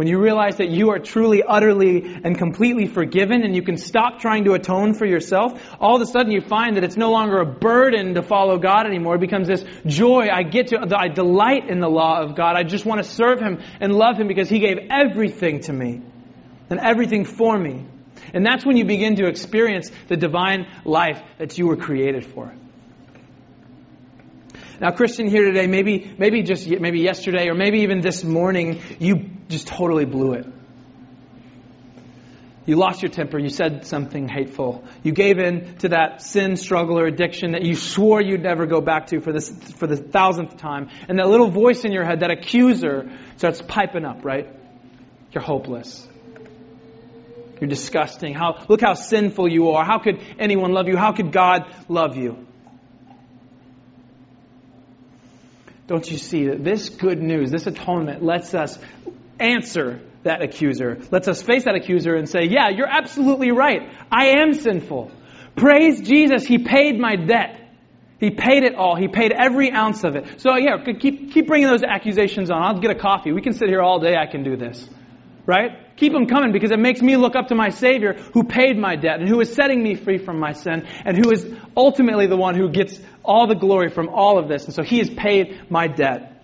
When 0.00 0.06
you 0.06 0.18
realize 0.18 0.56
that 0.56 0.70
you 0.70 0.92
are 0.92 0.98
truly, 0.98 1.42
utterly, 1.46 2.02
and 2.24 2.38
completely 2.38 2.86
forgiven 2.86 3.42
and 3.42 3.54
you 3.54 3.60
can 3.60 3.76
stop 3.76 4.18
trying 4.18 4.44
to 4.44 4.54
atone 4.54 4.94
for 4.94 5.04
yourself, 5.04 5.62
all 5.78 5.96
of 5.96 6.00
a 6.00 6.06
sudden 6.06 6.32
you 6.32 6.40
find 6.40 6.78
that 6.78 6.84
it's 6.84 6.96
no 6.96 7.10
longer 7.10 7.38
a 7.38 7.44
burden 7.44 8.14
to 8.14 8.22
follow 8.22 8.56
God 8.56 8.86
anymore. 8.86 9.16
It 9.16 9.20
becomes 9.20 9.46
this 9.46 9.62
joy. 9.84 10.28
I 10.32 10.42
get 10.42 10.68
to, 10.68 10.78
I 10.96 11.08
delight 11.08 11.68
in 11.68 11.80
the 11.80 11.90
law 11.90 12.22
of 12.22 12.34
God. 12.34 12.56
I 12.56 12.62
just 12.62 12.86
want 12.86 13.04
to 13.04 13.10
serve 13.10 13.40
Him 13.40 13.60
and 13.78 13.94
love 13.94 14.16
Him 14.16 14.26
because 14.26 14.48
He 14.48 14.60
gave 14.60 14.78
everything 14.88 15.60
to 15.64 15.72
me 15.74 16.00
and 16.70 16.80
everything 16.80 17.26
for 17.26 17.58
me. 17.58 17.84
And 18.32 18.46
that's 18.46 18.64
when 18.64 18.78
you 18.78 18.86
begin 18.86 19.16
to 19.16 19.26
experience 19.26 19.90
the 20.08 20.16
divine 20.16 20.66
life 20.86 21.20
that 21.36 21.58
you 21.58 21.66
were 21.66 21.76
created 21.76 22.24
for. 22.24 22.54
Now, 24.80 24.92
Christian 24.92 25.28
here 25.28 25.44
today, 25.44 25.66
maybe, 25.66 26.10
maybe 26.16 26.42
just 26.42 26.66
maybe 26.66 27.00
yesterday 27.00 27.48
or 27.48 27.54
maybe 27.54 27.80
even 27.80 28.00
this 28.00 28.24
morning, 28.24 28.80
you 28.98 29.30
just 29.48 29.66
totally 29.66 30.06
blew 30.06 30.32
it. 30.32 30.46
You 32.64 32.76
lost 32.76 33.02
your 33.02 33.10
temper. 33.10 33.38
You 33.38 33.48
said 33.48 33.84
something 33.84 34.28
hateful. 34.28 34.84
You 35.02 35.12
gave 35.12 35.38
in 35.38 35.76
to 35.78 35.88
that 35.90 36.22
sin, 36.22 36.56
struggle, 36.56 36.98
or 36.98 37.06
addiction 37.06 37.52
that 37.52 37.62
you 37.62 37.74
swore 37.74 38.22
you'd 38.22 38.42
never 38.42 38.64
go 38.64 38.80
back 38.80 39.08
to 39.08 39.20
for, 39.20 39.32
this, 39.32 39.50
for 39.50 39.86
the 39.86 39.96
thousandth 39.96 40.56
time. 40.58 40.88
And 41.08 41.18
that 41.18 41.28
little 41.28 41.50
voice 41.50 41.84
in 41.84 41.92
your 41.92 42.04
head, 42.04 42.20
that 42.20 42.30
accuser, 42.30 43.10
starts 43.36 43.60
piping 43.60 44.04
up, 44.04 44.24
right? 44.24 44.48
You're 45.32 45.42
hopeless. 45.42 46.06
You're 47.60 47.68
disgusting. 47.68 48.34
How, 48.34 48.64
look 48.68 48.80
how 48.80 48.94
sinful 48.94 49.50
you 49.50 49.70
are. 49.70 49.84
How 49.84 49.98
could 49.98 50.22
anyone 50.38 50.72
love 50.72 50.86
you? 50.88 50.96
How 50.96 51.12
could 51.12 51.32
God 51.32 51.74
love 51.88 52.16
you? 52.16 52.46
Don't 55.90 56.08
you 56.08 56.18
see 56.18 56.46
that 56.46 56.62
this 56.62 56.88
good 56.88 57.20
news, 57.20 57.50
this 57.50 57.66
atonement, 57.66 58.22
lets 58.22 58.54
us 58.54 58.78
answer 59.40 60.00
that 60.22 60.40
accuser, 60.40 61.00
lets 61.10 61.26
us 61.26 61.42
face 61.42 61.64
that 61.64 61.74
accuser 61.74 62.14
and 62.14 62.28
say, 62.28 62.44
Yeah, 62.44 62.68
you're 62.68 62.86
absolutely 62.86 63.50
right. 63.50 63.90
I 64.08 64.38
am 64.38 64.54
sinful. 64.54 65.10
Praise 65.56 66.00
Jesus, 66.00 66.44
He 66.44 66.58
paid 66.58 67.00
my 67.00 67.16
debt. 67.16 67.56
He 68.20 68.30
paid 68.30 68.62
it 68.62 68.76
all. 68.76 68.94
He 68.94 69.08
paid 69.08 69.32
every 69.32 69.72
ounce 69.72 70.04
of 70.04 70.14
it. 70.14 70.40
So, 70.40 70.56
yeah, 70.56 70.76
keep, 70.84 71.32
keep 71.32 71.48
bringing 71.48 71.66
those 71.66 71.82
accusations 71.82 72.52
on. 72.52 72.62
I'll 72.62 72.78
get 72.78 72.92
a 72.92 73.00
coffee. 73.00 73.32
We 73.32 73.42
can 73.42 73.54
sit 73.54 73.68
here 73.68 73.82
all 73.82 73.98
day. 73.98 74.14
I 74.14 74.26
can 74.30 74.44
do 74.44 74.56
this. 74.56 74.88
Right? 75.44 75.72
Keep 76.00 76.14
them 76.14 76.26
coming 76.26 76.50
because 76.50 76.70
it 76.70 76.78
makes 76.78 77.02
me 77.02 77.18
look 77.18 77.36
up 77.36 77.48
to 77.48 77.54
my 77.54 77.68
Savior 77.68 78.14
who 78.32 78.42
paid 78.42 78.78
my 78.78 78.96
debt 78.96 79.20
and 79.20 79.28
who 79.28 79.38
is 79.42 79.52
setting 79.52 79.82
me 79.82 79.94
free 79.94 80.16
from 80.16 80.40
my 80.40 80.52
sin 80.52 80.88
and 81.04 81.14
who 81.14 81.30
is 81.30 81.46
ultimately 81.76 82.26
the 82.26 82.38
one 82.38 82.54
who 82.54 82.70
gets 82.70 82.98
all 83.22 83.46
the 83.46 83.54
glory 83.54 83.90
from 83.90 84.08
all 84.08 84.38
of 84.38 84.48
this. 84.48 84.64
And 84.64 84.72
so 84.72 84.82
he 84.82 84.98
has 85.00 85.10
paid 85.10 85.70
my 85.70 85.88
debt. 85.88 86.42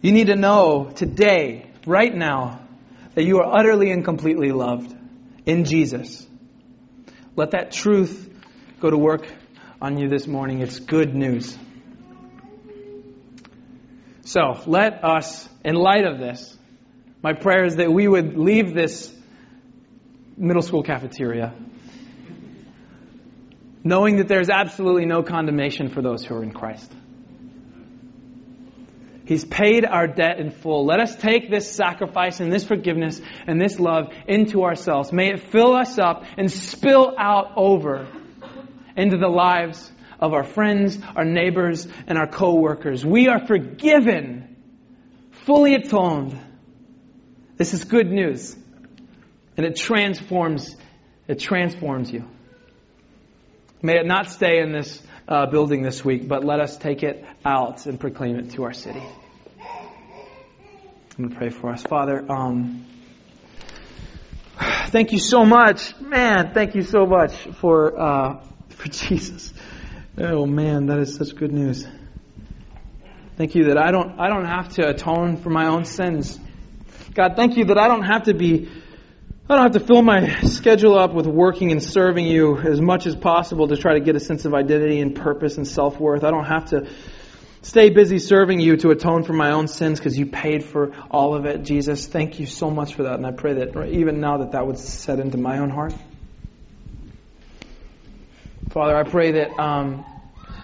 You 0.00 0.12
need 0.12 0.28
to 0.28 0.36
know 0.36 0.90
today, 0.94 1.70
right 1.86 2.14
now, 2.14 2.66
that 3.14 3.24
you 3.24 3.40
are 3.40 3.58
utterly 3.58 3.90
and 3.90 4.02
completely 4.02 4.52
loved 4.52 4.96
in 5.44 5.66
Jesus. 5.66 6.26
Let 7.36 7.50
that 7.50 7.72
truth 7.72 8.26
go 8.80 8.88
to 8.88 8.96
work 8.96 9.30
on 9.82 9.98
you 9.98 10.08
this 10.08 10.26
morning. 10.26 10.62
It's 10.62 10.80
good 10.80 11.14
news. 11.14 11.58
So 14.28 14.60
let 14.66 15.02
us, 15.04 15.48
in 15.64 15.74
light 15.74 16.04
of 16.04 16.18
this, 16.18 16.54
my 17.22 17.32
prayer 17.32 17.64
is 17.64 17.76
that 17.76 17.90
we 17.90 18.06
would 18.06 18.36
leave 18.36 18.74
this 18.74 19.10
middle 20.36 20.60
school 20.60 20.82
cafeteria 20.82 21.54
knowing 23.82 24.16
that 24.16 24.28
there's 24.28 24.50
absolutely 24.50 25.06
no 25.06 25.22
condemnation 25.22 25.88
for 25.88 26.02
those 26.02 26.22
who 26.22 26.34
are 26.34 26.42
in 26.42 26.52
Christ. 26.52 26.92
He's 29.24 29.46
paid 29.46 29.86
our 29.86 30.06
debt 30.06 30.38
in 30.38 30.50
full. 30.50 30.84
Let 30.84 31.00
us 31.00 31.16
take 31.16 31.50
this 31.50 31.72
sacrifice 31.72 32.40
and 32.40 32.52
this 32.52 32.64
forgiveness 32.64 33.22
and 33.46 33.58
this 33.58 33.80
love 33.80 34.12
into 34.26 34.64
ourselves. 34.64 35.10
May 35.10 35.30
it 35.30 35.40
fill 35.40 35.74
us 35.74 35.98
up 35.98 36.24
and 36.36 36.52
spill 36.52 37.14
out 37.16 37.52
over 37.56 38.06
into 38.94 39.16
the 39.16 39.28
lives 39.28 39.90
of 40.18 40.32
our 40.32 40.44
friends, 40.44 40.98
our 41.14 41.24
neighbors, 41.24 41.86
and 42.06 42.18
our 42.18 42.26
co-workers. 42.26 43.04
We 43.04 43.28
are 43.28 43.46
forgiven, 43.46 44.56
fully 45.44 45.74
atoned. 45.74 46.38
This 47.56 47.74
is 47.74 47.84
good 47.84 48.10
news. 48.10 48.56
And 49.56 49.66
it 49.66 49.76
transforms, 49.76 50.76
it 51.26 51.40
transforms 51.40 52.10
you. 52.10 52.24
May 53.82 53.98
it 53.98 54.06
not 54.06 54.30
stay 54.30 54.58
in 54.60 54.72
this 54.72 55.02
uh, 55.28 55.46
building 55.46 55.82
this 55.82 56.04
week, 56.04 56.26
but 56.26 56.44
let 56.44 56.60
us 56.60 56.76
take 56.76 57.02
it 57.02 57.24
out 57.44 57.86
and 57.86 57.98
proclaim 57.98 58.36
it 58.36 58.50
to 58.52 58.64
our 58.64 58.72
city. 58.72 59.02
I'm 61.18 61.24
going 61.24 61.30
to 61.30 61.36
pray 61.36 61.50
for 61.50 61.70
us. 61.70 61.82
Father, 61.82 62.24
um, 62.30 62.86
thank 64.86 65.12
you 65.12 65.18
so 65.18 65.44
much. 65.44 65.98
Man, 66.00 66.54
thank 66.54 66.74
you 66.74 66.82
so 66.82 67.06
much 67.06 67.34
for, 67.60 68.00
uh, 68.00 68.40
for 68.70 68.88
Jesus. 68.88 69.52
Oh 70.20 70.46
man, 70.46 70.86
that 70.86 70.98
is 70.98 71.14
such 71.14 71.36
good 71.36 71.52
news. 71.52 71.86
Thank 73.36 73.54
you 73.54 73.66
that 73.66 73.78
I 73.78 73.92
don't, 73.92 74.18
I 74.18 74.28
don't 74.28 74.46
have 74.46 74.70
to 74.70 74.88
atone 74.88 75.36
for 75.36 75.48
my 75.48 75.66
own 75.66 75.84
sins. 75.84 76.40
God, 77.14 77.36
thank 77.36 77.56
you 77.56 77.66
that 77.66 77.78
I 77.78 77.86
don't 77.86 78.02
have 78.02 78.24
to 78.24 78.34
be, 78.34 78.68
I 79.48 79.54
don't 79.54 79.62
have 79.72 79.80
to 79.80 79.86
fill 79.86 80.02
my 80.02 80.40
schedule 80.40 80.98
up 80.98 81.14
with 81.14 81.28
working 81.28 81.70
and 81.70 81.80
serving 81.80 82.26
you 82.26 82.58
as 82.58 82.80
much 82.80 83.06
as 83.06 83.14
possible 83.14 83.68
to 83.68 83.76
try 83.76 83.94
to 83.94 84.00
get 84.00 84.16
a 84.16 84.20
sense 84.20 84.44
of 84.44 84.54
identity 84.54 85.00
and 85.00 85.14
purpose 85.14 85.56
and 85.56 85.68
self-worth. 85.68 86.24
I 86.24 86.32
don't 86.32 86.46
have 86.46 86.70
to 86.70 86.90
stay 87.62 87.90
busy 87.90 88.18
serving 88.18 88.58
you 88.58 88.76
to 88.78 88.90
atone 88.90 89.22
for 89.22 89.34
my 89.34 89.52
own 89.52 89.68
sins 89.68 90.00
because 90.00 90.18
you 90.18 90.26
paid 90.26 90.64
for 90.64 90.96
all 91.12 91.36
of 91.36 91.46
it. 91.46 91.62
Jesus, 91.62 92.08
thank 92.08 92.40
you 92.40 92.46
so 92.46 92.70
much 92.70 92.94
for 92.96 93.04
that. 93.04 93.14
And 93.14 93.26
I 93.26 93.30
pray 93.30 93.54
that 93.54 93.88
even 93.88 94.18
now 94.18 94.38
that 94.38 94.50
that 94.50 94.66
would 94.66 94.80
set 94.80 95.20
into 95.20 95.38
my 95.38 95.58
own 95.58 95.70
heart. 95.70 95.94
Father, 98.78 98.96
I 98.96 99.02
pray 99.02 99.32
that 99.32 99.58
um, 99.58 100.04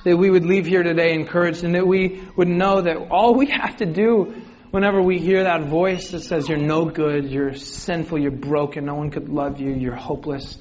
that 0.05 0.17
we 0.17 0.31
would 0.31 0.47
leave 0.47 0.67
here 0.67 0.85
today 0.85 1.15
encouraged 1.15 1.65
and 1.65 1.75
that 1.75 1.85
we 1.85 2.23
would 2.37 2.47
know 2.47 2.81
that 2.81 3.09
all 3.11 3.35
we 3.35 3.47
have 3.47 3.79
to 3.79 3.87
do 3.87 4.41
whenever 4.71 5.03
we 5.03 5.19
hear 5.19 5.43
that 5.43 5.63
voice 5.63 6.13
that 6.13 6.21
says 6.21 6.49
you're 6.49 6.57
no 6.57 6.85
good, 6.85 7.29
you're 7.29 7.55
sinful, 7.55 8.21
you're 8.21 8.31
broken, 8.31 8.85
no 8.85 8.95
one 8.95 9.11
could 9.11 9.29
love 9.29 9.61
you, 9.61 9.73
you're 9.73 9.97
hopeless, 9.97 10.57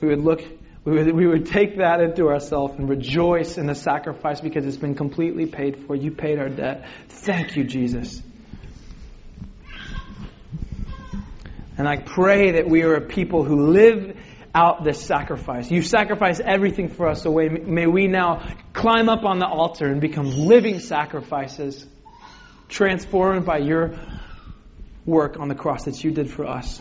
we 0.00 0.06
would 0.06 0.20
look, 0.20 0.44
we 0.84 0.92
would, 0.92 1.12
we 1.12 1.26
would 1.26 1.46
take 1.46 1.78
that 1.78 1.98
into 2.00 2.28
ourselves 2.28 2.74
and 2.78 2.88
rejoice 2.88 3.58
in 3.58 3.66
the 3.66 3.74
sacrifice 3.74 4.40
because 4.40 4.64
it's 4.64 4.76
been 4.76 4.94
completely 4.94 5.46
paid 5.46 5.88
for. 5.88 5.96
You 5.96 6.12
paid 6.12 6.38
our 6.38 6.50
debt. 6.50 6.86
Thank 7.08 7.56
you, 7.56 7.64
Jesus. 7.64 8.22
And 11.76 11.88
I 11.88 11.96
pray 11.96 12.52
that 12.52 12.68
we 12.68 12.84
are 12.84 12.94
a 12.94 13.00
people 13.00 13.42
who 13.42 13.70
live 13.72 14.16
out 14.54 14.84
this 14.84 15.04
sacrifice. 15.04 15.70
You 15.70 15.82
sacrifice 15.82 16.40
everything 16.40 16.88
for 16.88 17.08
us, 17.08 17.22
so 17.22 17.32
may 17.32 17.86
we 17.86 18.06
now 18.06 18.54
climb 18.72 19.08
up 19.08 19.24
on 19.24 19.38
the 19.38 19.46
altar 19.46 19.86
and 19.86 20.00
become 20.00 20.30
living 20.30 20.78
sacrifices, 20.78 21.84
transformed 22.68 23.44
by 23.44 23.58
your 23.58 23.94
work 25.04 25.38
on 25.38 25.48
the 25.48 25.54
cross 25.54 25.84
that 25.84 26.02
you 26.04 26.12
did 26.12 26.30
for 26.30 26.46
us. 26.46 26.80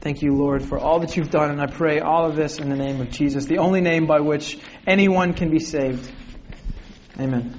Thank 0.00 0.22
you, 0.22 0.34
Lord, 0.34 0.62
for 0.64 0.78
all 0.78 1.00
that 1.00 1.16
you've 1.16 1.30
done, 1.30 1.50
and 1.50 1.60
I 1.60 1.66
pray 1.66 2.00
all 2.00 2.26
of 2.28 2.36
this 2.36 2.58
in 2.58 2.68
the 2.68 2.76
name 2.76 3.00
of 3.00 3.10
Jesus, 3.10 3.46
the 3.46 3.58
only 3.58 3.80
name 3.80 4.06
by 4.06 4.20
which 4.20 4.58
anyone 4.86 5.34
can 5.34 5.50
be 5.50 5.58
saved. 5.58 6.10
Amen. 7.18 7.58